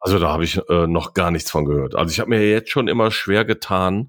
Also 0.00 0.18
da 0.18 0.28
habe 0.28 0.44
ich 0.44 0.60
äh, 0.68 0.86
noch 0.86 1.14
gar 1.14 1.30
nichts 1.30 1.50
von 1.50 1.64
gehört. 1.64 1.94
Also 1.94 2.10
ich 2.12 2.20
habe 2.20 2.28
mir 2.28 2.50
jetzt 2.50 2.70
schon 2.70 2.86
immer 2.88 3.10
schwer 3.10 3.44
getan 3.46 4.08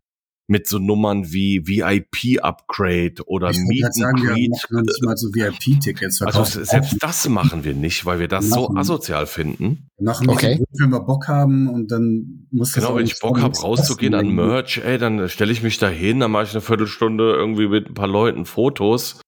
mit 0.53 0.67
so 0.67 0.77
Nummern 0.79 1.33
wie 1.33 1.67
VIP-Upgrade 1.67 3.15
oder 3.25 3.49
Ich 3.49 3.57
Meet 3.57 3.81
gerade 3.81 3.93
sagen, 3.93 4.17
and 4.29 4.37
wir 4.69 4.77
uns 4.79 5.01
mal 5.01 5.17
so 5.17 5.27
VIP-Tickets 5.33 6.21
Also 6.21 6.43
verkaufen. 6.45 6.65
selbst 6.65 6.97
das 7.01 7.27
machen 7.27 7.63
wir 7.63 7.73
nicht, 7.73 8.05
weil 8.05 8.19
wir 8.19 8.27
das 8.27 8.49
so 8.49 8.61
Machen. 8.67 8.77
asozial 8.77 9.25
finden. 9.25 9.89
Wir 9.97 10.05
machen 10.05 10.29
Okay. 10.29 10.63
wenn 10.79 10.89
wir 10.91 10.99
Bock 11.01 11.27
haben 11.27 11.67
und 11.69 11.91
dann 11.91 12.47
muss 12.51 12.71
das 12.71 12.83
Genau, 12.83 12.95
wenn 12.95 13.05
ich 13.05 13.19
Bock 13.19 13.41
habe, 13.41 13.57
rauszugehen 13.57 14.13
an. 14.13 14.27
Merch, 14.29 14.77
ey, 14.83 14.97
dann 14.97 15.27
stelle 15.27 15.51
ich 15.51 15.63
mich 15.63 15.77
da 15.79 15.89
hin, 15.89 16.19
dann 16.19 16.31
mache 16.31 16.43
ich 16.43 16.51
eine 16.51 16.61
Viertelstunde 16.61 17.33
irgendwie 17.33 17.67
mit 17.67 17.89
ein 17.89 17.93
paar 17.93 18.07
Leuten 18.07 18.45
Fotos 18.45 19.19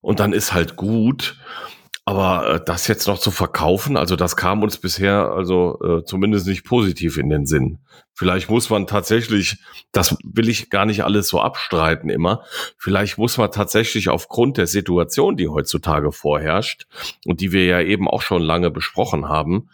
und 0.00 0.20
dann 0.20 0.32
ist 0.32 0.52
halt 0.54 0.76
gut. 0.76 1.36
Aber 2.08 2.54
äh, 2.54 2.60
das 2.64 2.88
jetzt 2.88 3.06
noch 3.06 3.18
zu 3.18 3.30
verkaufen, 3.30 3.98
also 3.98 4.16
das 4.16 4.34
kam 4.34 4.62
uns 4.62 4.78
bisher 4.78 5.30
also 5.30 5.78
äh, 5.82 6.04
zumindest 6.06 6.46
nicht 6.46 6.64
positiv 6.64 7.18
in 7.18 7.28
den 7.28 7.44
Sinn. 7.44 7.80
Vielleicht 8.14 8.48
muss 8.48 8.70
man 8.70 8.86
tatsächlich, 8.86 9.58
das 9.92 10.16
will 10.24 10.48
ich 10.48 10.70
gar 10.70 10.86
nicht 10.86 11.04
alles 11.04 11.28
so 11.28 11.38
abstreiten 11.38 12.08
immer, 12.08 12.44
vielleicht 12.78 13.18
muss 13.18 13.36
man 13.36 13.52
tatsächlich 13.52 14.08
aufgrund 14.08 14.56
der 14.56 14.66
Situation, 14.66 15.36
die 15.36 15.48
heutzutage 15.48 16.10
vorherrscht 16.10 16.86
und 17.26 17.42
die 17.42 17.52
wir 17.52 17.66
ja 17.66 17.82
eben 17.82 18.08
auch 18.08 18.22
schon 18.22 18.40
lange 18.40 18.70
besprochen 18.70 19.28
haben, 19.28 19.68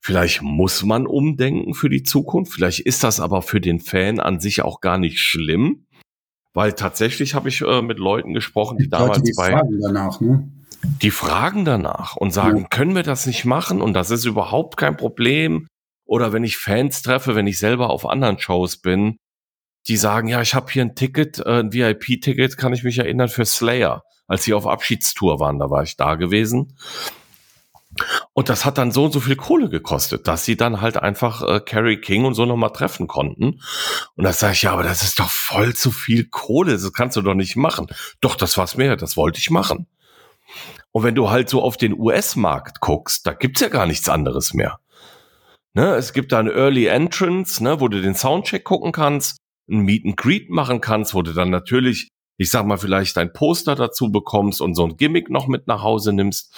vielleicht 0.00 0.42
muss 0.42 0.82
man 0.82 1.06
umdenken 1.06 1.72
für 1.72 1.88
die 1.88 2.02
Zukunft. 2.02 2.52
Vielleicht 2.52 2.80
ist 2.80 3.04
das 3.04 3.20
aber 3.20 3.42
für 3.42 3.60
den 3.60 3.78
Fan 3.78 4.18
an 4.18 4.40
sich 4.40 4.62
auch 4.62 4.80
gar 4.80 4.98
nicht 4.98 5.20
schlimm. 5.20 5.86
Weil 6.52 6.72
tatsächlich 6.72 7.34
habe 7.34 7.48
ich 7.48 7.60
äh, 7.60 7.80
mit 7.80 8.00
Leuten 8.00 8.34
gesprochen, 8.34 8.78
die, 8.78 8.84
die 8.84 8.90
damals 8.90 9.18
Leute, 9.18 9.22
die 9.22 9.34
bei. 9.36 9.62
Danach, 9.82 10.20
ne? 10.20 10.50
Die 10.86 11.10
fragen 11.10 11.64
danach 11.64 12.16
und 12.16 12.32
sagen, 12.32 12.62
ja. 12.62 12.66
können 12.68 12.94
wir 12.94 13.02
das 13.02 13.26
nicht 13.26 13.44
machen? 13.44 13.80
Und 13.82 13.94
das 13.94 14.10
ist 14.10 14.24
überhaupt 14.24 14.76
kein 14.76 14.96
Problem. 14.96 15.66
Oder 16.04 16.32
wenn 16.32 16.44
ich 16.44 16.56
Fans 16.56 17.02
treffe, 17.02 17.34
wenn 17.34 17.46
ich 17.46 17.58
selber 17.58 17.90
auf 17.90 18.06
anderen 18.06 18.38
Shows 18.38 18.78
bin, 18.78 19.16
die 19.88 19.96
sagen, 19.96 20.28
ja, 20.28 20.40
ich 20.40 20.54
habe 20.54 20.70
hier 20.70 20.82
ein 20.82 20.94
Ticket, 20.94 21.38
äh, 21.40 21.60
ein 21.60 21.72
VIP-Ticket, 21.72 22.56
kann 22.56 22.72
ich 22.72 22.84
mich 22.84 22.98
erinnern, 22.98 23.28
für 23.28 23.44
Slayer. 23.44 24.02
Als 24.28 24.44
sie 24.44 24.54
auf 24.54 24.66
Abschiedstour 24.66 25.38
waren, 25.38 25.58
da 25.58 25.70
war 25.70 25.82
ich 25.82 25.96
da 25.96 26.16
gewesen. 26.16 26.76
Und 28.32 28.48
das 28.48 28.64
hat 28.64 28.78
dann 28.78 28.90
so 28.92 29.04
und 29.04 29.12
so 29.12 29.20
viel 29.20 29.36
Kohle 29.36 29.70
gekostet, 29.70 30.28
dass 30.28 30.44
sie 30.44 30.56
dann 30.56 30.80
halt 30.80 30.96
einfach 30.96 31.42
äh, 31.42 31.60
Carrie 31.60 31.98
King 31.98 32.24
und 32.24 32.34
so 32.34 32.44
nochmal 32.44 32.72
treffen 32.72 33.06
konnten. 33.06 33.60
Und 34.16 34.24
da 34.24 34.32
sage 34.32 34.54
ich, 34.54 34.62
ja, 34.62 34.72
aber 34.72 34.82
das 34.82 35.02
ist 35.02 35.18
doch 35.18 35.30
voll 35.30 35.74
zu 35.74 35.90
viel 35.90 36.28
Kohle, 36.28 36.72
das 36.72 36.92
kannst 36.92 37.16
du 37.16 37.22
doch 37.22 37.34
nicht 37.34 37.56
machen. 37.56 37.86
Doch, 38.20 38.36
das 38.36 38.58
war's 38.58 38.76
mehr, 38.76 38.96
das 38.96 39.16
wollte 39.16 39.38
ich 39.38 39.50
machen. 39.50 39.86
Und 40.92 41.04
wenn 41.04 41.14
du 41.14 41.30
halt 41.30 41.48
so 41.48 41.62
auf 41.62 41.76
den 41.76 41.98
US-Markt 41.98 42.80
guckst, 42.80 43.26
da 43.26 43.32
gibt's 43.32 43.60
ja 43.60 43.68
gar 43.68 43.86
nichts 43.86 44.08
anderes 44.08 44.54
mehr. 44.54 44.78
Ne, 45.74 45.94
es 45.94 46.14
gibt 46.14 46.32
da 46.32 46.38
ein 46.38 46.48
Early 46.48 46.86
Entrance, 46.86 47.62
ne, 47.62 47.80
wo 47.80 47.88
du 47.88 48.00
den 48.00 48.14
Soundcheck 48.14 48.64
gucken 48.64 48.92
kannst, 48.92 49.36
ein 49.70 49.80
Meet 49.80 50.06
and 50.06 50.16
Greet 50.16 50.48
machen 50.48 50.80
kannst, 50.80 51.12
wo 51.12 51.20
du 51.20 51.32
dann 51.32 51.50
natürlich, 51.50 52.08
ich 52.38 52.50
sag 52.50 52.64
mal, 52.64 52.78
vielleicht 52.78 53.18
ein 53.18 53.32
Poster 53.32 53.74
dazu 53.74 54.10
bekommst 54.10 54.62
und 54.62 54.74
so 54.74 54.84
ein 54.84 54.96
Gimmick 54.96 55.28
noch 55.28 55.48
mit 55.48 55.66
nach 55.66 55.82
Hause 55.82 56.14
nimmst. 56.14 56.54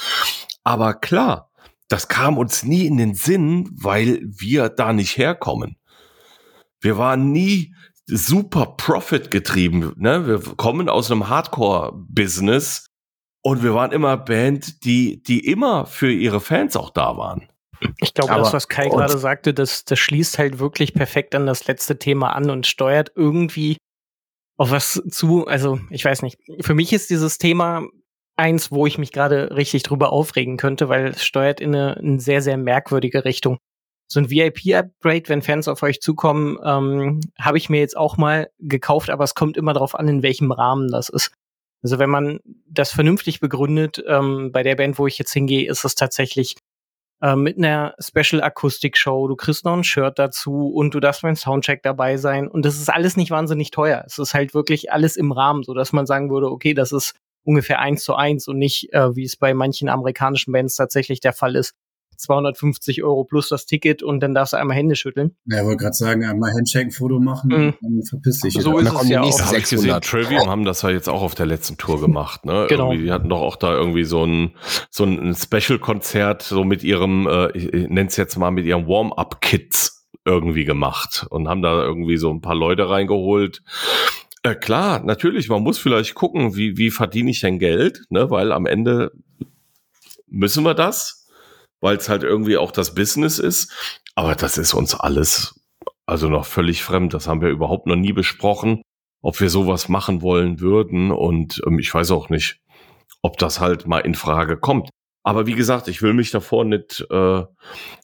Aber 0.63 0.95
klar, 0.95 1.51
das 1.89 2.09
kam 2.09 2.39
uns 2.39 2.63
nie 2.63 2.87
in 2.87 2.97
den 2.97 3.15
Sinn, 3.15 3.69
weil 3.73 4.21
wir 4.23 4.69
da 4.69 4.93
nicht 4.93 5.17
herkommen. 5.17 5.79
Wir 6.81 6.97
waren 6.99 7.33
nie 7.33 7.75
super 8.07 8.67
Profit 8.77 9.31
getrieben. 9.31 9.93
Ne? 9.97 10.27
Wir 10.27 10.39
kommen 10.57 10.89
aus 10.89 11.11
einem 11.11 11.29
Hardcore-Business 11.29 12.88
und 13.49 13.63
wir 13.63 13.73
waren 13.73 13.93
immer 13.93 14.19
Band, 14.19 14.85
die, 14.85 15.23
die 15.23 15.47
immer 15.47 15.87
für 15.87 16.13
ihre 16.13 16.39
Fans 16.39 16.77
auch 16.77 16.91
da 16.91 17.17
waren. 17.17 17.49
Ich 17.99 18.13
glaube, 18.13 18.35
das, 18.35 18.53
was 18.53 18.69
Kai 18.69 18.91
gerade 18.91 19.17
sagte, 19.17 19.55
das, 19.55 19.87
das 19.87 19.99
schließt 19.99 20.39
halt 20.39 20.59
wirklich 20.59 20.93
perfekt 20.93 21.35
an 21.35 21.47
das 21.47 21.67
letzte 21.67 21.99
Thema 21.99 22.35
an 22.35 22.51
und 22.51 22.67
steuert 22.67 23.13
irgendwie 23.15 23.79
auf 24.59 24.71
was 24.71 25.03
zu. 25.09 25.47
Also, 25.47 25.81
ich 25.89 26.05
weiß 26.05 26.21
nicht. 26.23 26.39
Für 26.61 26.75
mich 26.75 26.93
ist 26.93 27.09
dieses 27.09 27.39
Thema 27.39 27.87
eins, 28.37 28.71
wo 28.71 28.87
ich 28.87 28.99
mich 28.99 29.13
gerade 29.13 29.57
richtig 29.57 29.83
drüber 29.83 30.13
aufregen 30.13 30.59
könnte, 30.59 30.91
weil 30.91 31.07
es 31.07 31.25
steuert 31.25 31.59
in 31.59 31.75
eine, 31.75 31.97
eine 31.97 32.21
sehr, 32.21 32.43
sehr 32.43 32.59
merkwürdige 32.59 33.25
Richtung. 33.25 33.57
So 34.11 34.21
ein 34.21 34.29
VIP-Upgrade, 34.31 35.29
wenn 35.29 35.41
Fans 35.41 35.69
auf 35.69 35.83
euch 35.83 36.01
zukommen, 36.01 36.59
ähm, 36.63 37.21
habe 37.41 37.57
ich 37.57 37.71
mir 37.71 37.81
jetzt 37.81 37.97
auch 37.97 38.19
mal 38.19 38.51
gekauft, 38.59 39.09
aber 39.09 39.25
es 39.25 39.35
kommt 39.35 39.57
immer 39.57 39.73
darauf 39.73 39.95
an, 39.95 40.07
in 40.07 40.23
welchem 40.23 40.53
Rahmen 40.53 40.91
das 40.91 41.09
ist. 41.09 41.33
Also 41.83 41.99
wenn 41.99 42.11
man 42.11 42.41
das 42.67 42.91
vernünftig 42.91 43.41
begründet, 43.41 44.03
ähm, 44.07 44.51
bei 44.53 44.63
der 44.63 44.77
Band, 44.77 44.99
wo 44.99 45.07
ich 45.07 45.19
jetzt 45.19 45.33
hingehe, 45.33 45.69
ist 45.71 45.85
es 45.85 45.95
tatsächlich 45.95 46.57
äh, 47.23 47.37
mit 47.37 47.59
einer 47.59 47.95
Special 47.99 48.43
Akustik 48.43 48.97
Show. 48.97 49.29
Du 49.29 49.37
kriegst 49.37 49.65
noch 49.65 49.77
ein 49.77 49.85
Shirt 49.85 50.19
dazu 50.19 50.69
und 50.69 50.95
du 50.95 51.01
darfst 51.01 51.23
beim 51.23 51.37
Soundcheck 51.37 51.83
dabei 51.83 52.17
sein. 52.17 52.49
Und 52.49 52.65
das 52.65 52.77
ist 52.77 52.89
alles 52.91 53.17
nicht 53.17 53.31
wahnsinnig 53.31 53.71
teuer. 53.71 54.05
Es 54.07 54.19
ist 54.19 54.35
halt 54.35 54.55
wirklich 54.55 54.93
alles 54.93 55.17
im 55.17 55.33
Rahmen, 55.33 55.63
so 55.63 55.75
dass 55.75 55.93
man 55.93 56.07
sagen 56.07 56.31
würde, 56.31 56.51
okay, 56.51 56.75
das 56.75 56.93
ist 56.93 57.15
ungefähr 57.45 57.79
eins 57.79 58.05
zu 58.05 58.15
eins 58.15 58.47
und 58.49 58.59
nicht, 58.59 58.93
äh, 58.93 59.17
wie 59.17 59.25
es 59.25 59.37
bei 59.37 59.55
manchen 59.55 59.89
amerikanischen 59.89 60.53
Bands 60.53 60.77
tatsächlich 60.77 61.21
der 61.21 61.33
Fall 61.33 61.57
ist, 61.57 61.75
250 62.19 63.03
Euro 63.05 63.25
plus 63.25 63.49
das 63.49 63.65
Ticket 63.65 64.03
und 64.03 64.21
dann 64.21 64.35
darfst 64.35 64.53
du 64.53 64.57
einmal 64.59 64.77
Hände 64.77 64.97
schütteln. 64.97 65.37
Ja, 65.47 65.65
wollte 65.65 65.85
gerade 65.85 65.95
sagen, 65.95 66.25
einmal 66.25 66.53
Handshake, 66.53 66.91
Foto 66.91 67.21
machen, 67.21 67.51
mhm. 67.51 67.75
dann 67.81 68.03
verpiss 68.03 68.41
dich. 68.41 68.55
So 68.55 68.79
ist 68.79 68.93
es 68.93 69.09
ja 69.09 69.23
auch. 69.23 69.41
Hab 69.41 69.57
ich 69.57 69.71
gesehen, 69.71 70.01
Trivium 70.01 70.49
haben 70.49 70.65
das 70.65 70.83
ja 70.83 70.91
jetzt 70.91 71.09
auch 71.09 71.23
auf 71.23 71.35
der 71.35 71.47
letzten 71.47 71.77
Tour 71.77 72.01
gemacht. 72.01 72.45
Ne? 72.45 72.67
Genau. 72.69 72.91
Irgendwie, 72.91 73.07
die 73.07 73.13
hatten 73.13 73.29
doch 73.29 73.41
auch 73.41 73.57
da 73.57 73.73
irgendwie 73.73 74.05
so 74.05 74.25
ein, 74.25 74.53
so 74.91 75.05
ein 75.05 75.35
Special-Konzert 75.35 76.43
so 76.43 76.65
mit 76.65 76.83
ihrem, 76.83 77.27
äh, 77.27 77.51
ich, 77.57 77.73
ich 77.73 77.89
nenne 77.89 78.09
es 78.09 78.17
jetzt 78.17 78.37
mal 78.37 78.51
mit 78.51 78.67
ihrem 78.67 78.87
Warm-Up-Kits 78.87 80.09
irgendwie 80.25 80.65
gemacht 80.65 81.27
und 81.31 81.49
haben 81.49 81.63
da 81.63 81.83
irgendwie 81.83 82.19
so 82.19 82.31
ein 82.31 82.41
paar 82.41 82.55
Leute 82.55 82.91
reingeholt. 82.91 83.63
Äh, 84.43 84.55
klar, 84.55 85.03
natürlich, 85.05 85.49
man 85.49 85.63
muss 85.63 85.79
vielleicht 85.79 86.15
gucken, 86.15 86.55
wie, 86.55 86.77
wie 86.77 86.91
verdiene 86.91 87.31
ich 87.31 87.41
denn 87.41 87.59
Geld, 87.59 88.05
ne? 88.11 88.31
weil 88.31 88.53
am 88.53 88.67
Ende 88.67 89.13
müssen 90.27 90.65
wir 90.65 90.75
das 90.75 91.18
weil 91.81 91.97
es 91.97 92.09
halt 92.09 92.23
irgendwie 92.23 92.57
auch 92.57 92.73
das 92.73 92.95
Business 92.95 93.39
ist. 93.39 93.73
Aber 94.15 94.35
das 94.35 94.59
ist 94.59 94.75
uns 94.75 94.95
alles 94.95 95.59
also 96.09 96.31
noch 96.31 96.47
völlig 96.47 96.83
fremd. 96.83 97.13
Das 97.13 97.29
haben 97.29 97.43
wir 97.43 97.51
überhaupt 97.51 97.87
noch 97.87 97.97
nie 97.97 98.15
besprochen, 98.15 98.83
ob 99.21 99.41
wir 99.41 99.51
sowas 99.51 99.91
machen 99.91 100.23
wollen 100.23 100.59
würden. 100.59 101.11
Und 101.11 101.63
ähm, 101.67 101.79
ich 101.79 101.93
weiß 101.93 102.11
auch 102.13 102.31
nicht, 102.31 102.61
ob 103.21 103.37
das 103.37 103.61
halt 103.61 103.87
mal 103.87 104.01
in 104.01 104.15
Frage 104.15 104.57
kommt. 104.57 104.89
Aber 105.23 105.47
wie 105.47 105.55
gesagt, 105.55 105.89
ich 105.89 106.01
will 106.01 106.15
mich 106.15 106.31
davor 106.31 106.65
nicht, 106.65 107.07
äh, 107.11 107.43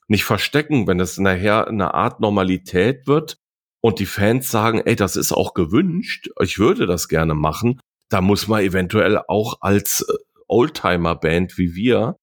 nicht 0.09 0.25
verstecken, 0.25 0.87
wenn 0.87 1.01
es 1.01 1.17
nachher 1.17 1.67
eine 1.67 1.95
Art 1.95 2.21
Normalität 2.21 3.07
wird 3.07 3.39
und 3.81 3.99
die 4.01 4.07
Fans 4.07 4.51
sagen, 4.51 4.83
ey, 4.85 4.97
das 4.97 5.17
ist 5.17 5.33
auch 5.33 5.55
gewünscht, 5.55 6.29
ich 6.43 6.59
würde 6.59 6.87
das 6.87 7.09
gerne 7.09 7.33
machen, 7.33 7.81
da 8.11 8.21
muss 8.21 8.49
man 8.49 8.63
eventuell 8.63 9.19
auch 9.29 9.59
als 9.63 10.03
äh, 10.03 10.13
Oldtimer-Band 10.49 11.57
wie 11.57 11.75
wir 11.75 12.17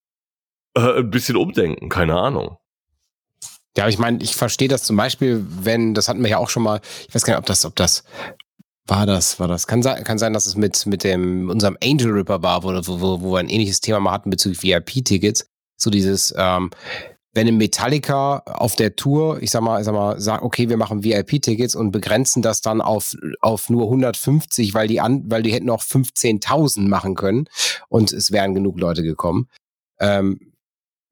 äh, 0.75 0.99
ein 0.99 1.09
bisschen 1.09 1.35
umdenken, 1.35 1.89
keine 1.89 2.15
Ahnung. 2.15 2.57
Ja, 3.77 3.87
ich 3.87 3.97
meine, 3.97 4.21
ich 4.21 4.35
verstehe 4.35 4.67
das 4.67 4.83
zum 4.83 4.97
Beispiel, 4.97 5.45
wenn, 5.47 5.93
das 5.93 6.09
hatten 6.09 6.21
wir 6.21 6.29
ja 6.29 6.37
auch 6.37 6.49
schon 6.49 6.63
mal, 6.63 6.81
ich 7.07 7.15
weiß 7.15 7.23
gar 7.23 7.33
nicht, 7.33 7.39
ob 7.39 7.45
das, 7.45 7.65
ob 7.65 7.75
das 7.75 8.03
war 8.87 9.05
das, 9.05 9.39
war 9.39 9.47
das. 9.47 9.67
Kann 9.67 9.81
sein, 9.81 10.03
kann 10.03 10.17
sein, 10.17 10.33
dass 10.33 10.45
es 10.45 10.55
mit, 10.55 10.85
mit 10.85 11.03
dem, 11.03 11.49
unserem 11.49 11.77
Angel 11.81 12.11
Ripper 12.11 12.43
war, 12.43 12.63
wo, 12.63 12.69
wo, 12.69 13.21
wo 13.21 13.33
wir 13.33 13.39
ein 13.39 13.49
ähnliches 13.49 13.79
Thema 13.79 13.99
mal 13.99 14.11
hatten 14.11 14.29
bezüglich 14.29 14.61
VIP-Tickets. 14.63 15.47
So 15.77 15.89
dieses, 15.89 16.33
ähm, 16.37 16.71
wenn 17.33 17.47
ein 17.47 17.57
Metallica 17.57 18.39
auf 18.39 18.75
der 18.75 18.97
Tour, 18.97 19.41
ich 19.41 19.51
sag 19.51 19.61
mal, 19.61 19.79
ich 19.79 19.85
sag 19.85 19.93
mal, 19.93 20.19
sagt, 20.19 20.43
okay, 20.43 20.67
wir 20.67 20.75
machen 20.75 21.03
VIP-Tickets 21.03 21.75
und 21.75 21.91
begrenzen 21.91 22.41
das 22.41 22.61
dann 22.61 22.81
auf, 22.81 23.15
auf 23.39 23.69
nur 23.69 23.83
150, 23.83 24.73
weil 24.73 24.89
die 24.89 24.99
an, 24.99 25.23
weil 25.27 25.43
die 25.43 25.53
hätten 25.53 25.69
auch 25.69 25.81
15.000 25.81 26.89
machen 26.89 27.15
können 27.15 27.45
und 27.87 28.11
es 28.11 28.31
wären 28.31 28.53
genug 28.53 28.77
Leute 28.79 29.03
gekommen. 29.03 29.47
Ähm, 29.99 30.50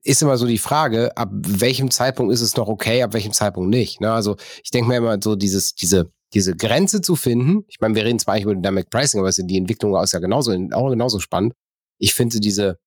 ist 0.04 0.22
immer 0.22 0.38
so 0.38 0.46
die 0.46 0.58
Frage, 0.58 1.16
ab 1.18 1.30
welchem 1.34 1.92
Zeitpunkt 1.92 2.34
ist 2.34 2.42
es 2.42 2.56
noch 2.56 2.68
okay, 2.68 3.04
ab 3.04 3.14
welchem 3.14 3.34
Zeitpunkt 3.34 3.70
nicht. 3.70 4.02
Ne? 4.02 4.12
Also 4.12 4.38
ich 4.64 4.72
denke 4.72 4.90
mir 4.90 4.98
immer 4.98 5.18
so, 5.22 5.36
dieses, 5.36 5.76
diese, 5.76 6.12
diese 6.34 6.56
Grenze 6.56 7.02
zu 7.02 7.16
finden, 7.16 7.66
ich 7.68 7.80
meine, 7.82 7.96
wir 7.96 8.06
reden 8.06 8.20
zwar 8.20 8.34
eigentlich 8.34 8.46
über 8.46 8.56
Dynamic 8.56 8.90
Pricing, 8.90 9.20
aber 9.20 9.32
die 9.32 9.58
Entwicklung 9.58 10.02
ist 10.02 10.14
ja 10.14 10.20
genauso, 10.20 10.52
auch 10.72 10.90
genauso 10.90 11.20
spannend. 11.20 11.54
Ich 11.98 12.14
finde 12.14 12.40
diese 12.40 12.78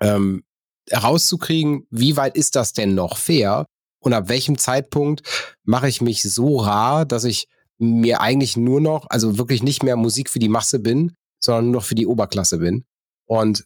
ähm, 0.00 0.42
herauszukriegen, 0.88 1.86
wie 1.90 2.16
weit 2.16 2.36
ist 2.36 2.56
das 2.56 2.72
denn 2.72 2.94
noch 2.94 3.16
fair 3.18 3.66
und 4.00 4.14
ab 4.14 4.28
welchem 4.28 4.58
Zeitpunkt 4.58 5.22
mache 5.64 5.88
ich 5.88 6.00
mich 6.00 6.22
so 6.22 6.58
rar, 6.58 7.04
dass 7.04 7.24
ich 7.24 7.46
mir 7.78 8.20
eigentlich 8.20 8.56
nur 8.56 8.80
noch, 8.80 9.06
also 9.10 9.38
wirklich 9.38 9.62
nicht 9.62 9.82
mehr 9.82 9.96
Musik 9.96 10.30
für 10.30 10.38
die 10.38 10.48
Masse 10.48 10.78
bin, 10.78 11.12
sondern 11.40 11.66
nur 11.66 11.74
noch 11.74 11.84
für 11.84 11.94
die 11.94 12.06
Oberklasse 12.06 12.58
bin. 12.58 12.84
Und 13.26 13.64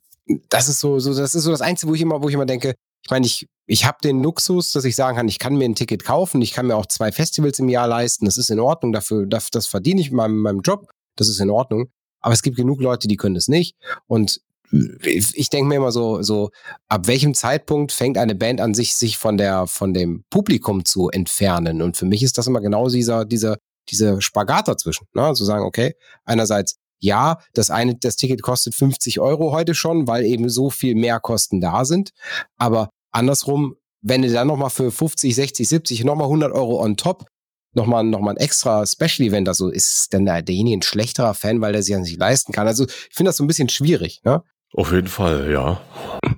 das 0.49 0.69
ist 0.69 0.81
so, 0.81 0.99
so, 0.99 1.15
das 1.15 1.35
ist 1.35 1.45
so 1.45 1.51
das 1.51 1.61
Einzige, 1.61 1.91
wo 1.91 1.95
ich 1.95 2.01
immer, 2.01 2.23
wo 2.23 2.29
ich 2.29 2.35
immer 2.35 2.47
denke, 2.47 2.75
ich 3.03 3.11
meine, 3.11 3.27
ich, 3.27 3.47
ich 3.67 3.85
habe 3.85 3.99
den 4.03 4.23
Luxus, 4.23 4.73
dass 4.73 4.85
ich 4.85 4.97
sagen 4.97 5.17
kann, 5.17 5.29
ich 5.29 5.39
kann 5.39 5.57
mir 5.57 5.65
ein 5.65 5.75
Ticket 5.75 6.05
kaufen, 6.05 6.43
ich 6.43 6.53
kann 6.53 6.67
mir 6.67 6.77
auch 6.77 6.87
zwei 6.87 7.13
Festivals 7.13 7.59
im 7.59 7.69
Jahr 7.69 7.87
leisten, 7.87 8.25
das 8.25 8.37
ist 8.37 8.51
in 8.51 8.61
Ordnung, 8.61 8.93
dafür, 8.93 9.27
das, 9.27 9.51
das 9.51 9.67
verdiene 9.67 10.01
ich 10.01 10.11
in 10.11 10.17
meinem, 10.17 10.39
meinem 10.39 10.61
Job, 10.61 10.91
das 11.17 11.29
ist 11.29 11.41
in 11.41 11.51
Ordnung. 11.51 11.89
Aber 12.21 12.35
es 12.35 12.43
gibt 12.43 12.57
genug 12.57 12.81
Leute, 12.81 13.07
die 13.07 13.17
können 13.17 13.37
das 13.37 13.47
nicht. 13.47 13.77
Und 14.09 14.41
ich 14.73 15.49
denke 15.51 15.69
mir 15.69 15.77
immer 15.77 15.93
so, 15.93 16.23
so, 16.23 16.51
ab 16.89 17.07
welchem 17.07 17.35
Zeitpunkt 17.35 17.93
fängt 17.93 18.19
eine 18.19 18.35
Band 18.35 18.61
an, 18.61 18.75
sich, 18.75 18.97
sich 18.97 19.17
von 19.17 19.37
der, 19.37 19.69
von 19.69 19.95
dem 19.95 20.25
Publikum 20.31 20.85
zu 20.85 21.09
entfernen? 21.09 21.83
Und 21.83 21.97
für 21.97 22.07
mich 22.07 22.25
ist 22.25 22.37
das 22.39 22.49
immer 22.49 22.61
genau 22.61 22.89
dieser, 22.89 23.25
dieser, 23.25 23.59
dieser 23.89 24.21
Spagat 24.21 24.67
dazwischen. 24.67 25.07
Ne? 25.15 25.33
Zu 25.35 25.45
sagen, 25.45 25.65
okay, 25.65 25.95
einerseits 26.25 26.79
ja, 26.99 27.39
das 27.55 27.71
eine, 27.71 27.97
das 27.97 28.17
Ticket 28.17 28.43
kostet 28.43 28.75
50 28.75 29.21
Euro 29.21 29.53
heute 29.53 29.75
schon, 29.75 30.07
weil 30.07 30.25
eben 30.25 30.49
so 30.49 30.71
viel 30.71 30.95
mehr 30.95 31.21
Kosten 31.21 31.61
da 31.61 31.85
sind. 31.85 32.11
Aber 32.57 32.91
andersrum, 33.13 33.77
wenn 34.03 34.23
du 34.23 34.33
dann 34.33 34.49
nochmal 34.49 34.71
für 34.71 34.91
50, 34.91 35.35
60, 35.35 35.69
70, 35.69 36.05
nochmal 36.05 36.27
100 36.27 36.53
Euro 36.53 36.83
on 36.83 36.97
top, 36.97 37.27
nochmal 37.75 38.05
noch 38.05 38.21
mal 38.21 38.33
ein 38.33 38.37
extra 38.39 38.87
Special 38.87 39.29
Event, 39.29 39.49
also 39.49 39.69
ist 39.69 40.13
denn 40.13 40.25
derjenige 40.25 40.79
ein 40.79 40.83
schlechterer 40.83 41.35
Fan, 41.35 41.61
weil 41.61 41.73
der 41.73 41.83
sich 41.83 41.93
ja 41.93 41.99
nicht 41.99 42.19
leisten 42.19 42.53
kann. 42.53 42.67
Also 42.67 42.87
ich 42.87 43.15
finde 43.15 43.29
das 43.29 43.37
so 43.37 43.45
ein 43.45 43.47
bisschen 43.47 43.69
schwierig. 43.69 44.23
Ne? 44.25 44.43
Auf 44.75 44.93
jeden 44.93 45.07
Fall, 45.07 45.51
ja. 45.51 45.81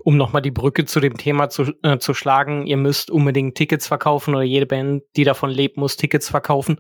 Um 0.05 0.17
nochmal 0.17 0.43
die 0.43 0.51
Brücke 0.51 0.85
zu 0.85 1.01
dem 1.01 1.17
Thema 1.17 1.49
zu, 1.49 1.73
äh, 1.83 1.99
zu 1.99 2.15
schlagen, 2.15 2.67
ihr 2.67 2.77
müsst 2.77 3.11
unbedingt 3.11 3.57
Tickets 3.57 3.87
verkaufen 3.87 4.35
oder 4.35 4.45
jede 4.45 4.67
Band, 4.67 5.03
die 5.17 5.25
davon 5.25 5.51
lebt, 5.51 5.77
muss 5.77 5.97
Tickets 5.97 6.29
verkaufen. 6.29 6.79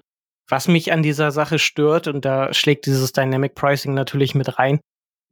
Was 0.48 0.66
mich 0.66 0.92
an 0.92 1.02
dieser 1.02 1.30
Sache 1.30 1.58
stört, 1.58 2.08
und 2.08 2.24
da 2.24 2.52
schlägt 2.54 2.86
dieses 2.86 3.12
Dynamic 3.12 3.54
Pricing 3.54 3.94
natürlich 3.94 4.34
mit 4.34 4.58
rein, 4.58 4.80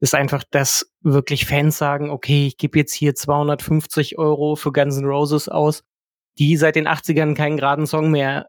ist 0.00 0.14
einfach, 0.14 0.44
dass 0.50 0.92
wirklich 1.00 1.46
Fans 1.46 1.78
sagen, 1.78 2.10
okay, 2.10 2.46
ich 2.46 2.58
gebe 2.58 2.78
jetzt 2.78 2.92
hier 2.92 3.14
250 3.14 4.18
Euro 4.18 4.56
für 4.56 4.72
Guns 4.72 4.98
N' 4.98 5.06
Roses 5.06 5.48
aus, 5.48 5.82
die 6.38 6.56
seit 6.56 6.76
den 6.76 6.86
80ern 6.86 7.34
keinen 7.34 7.56
geraden 7.56 7.86
Song 7.86 8.10
mehr 8.10 8.48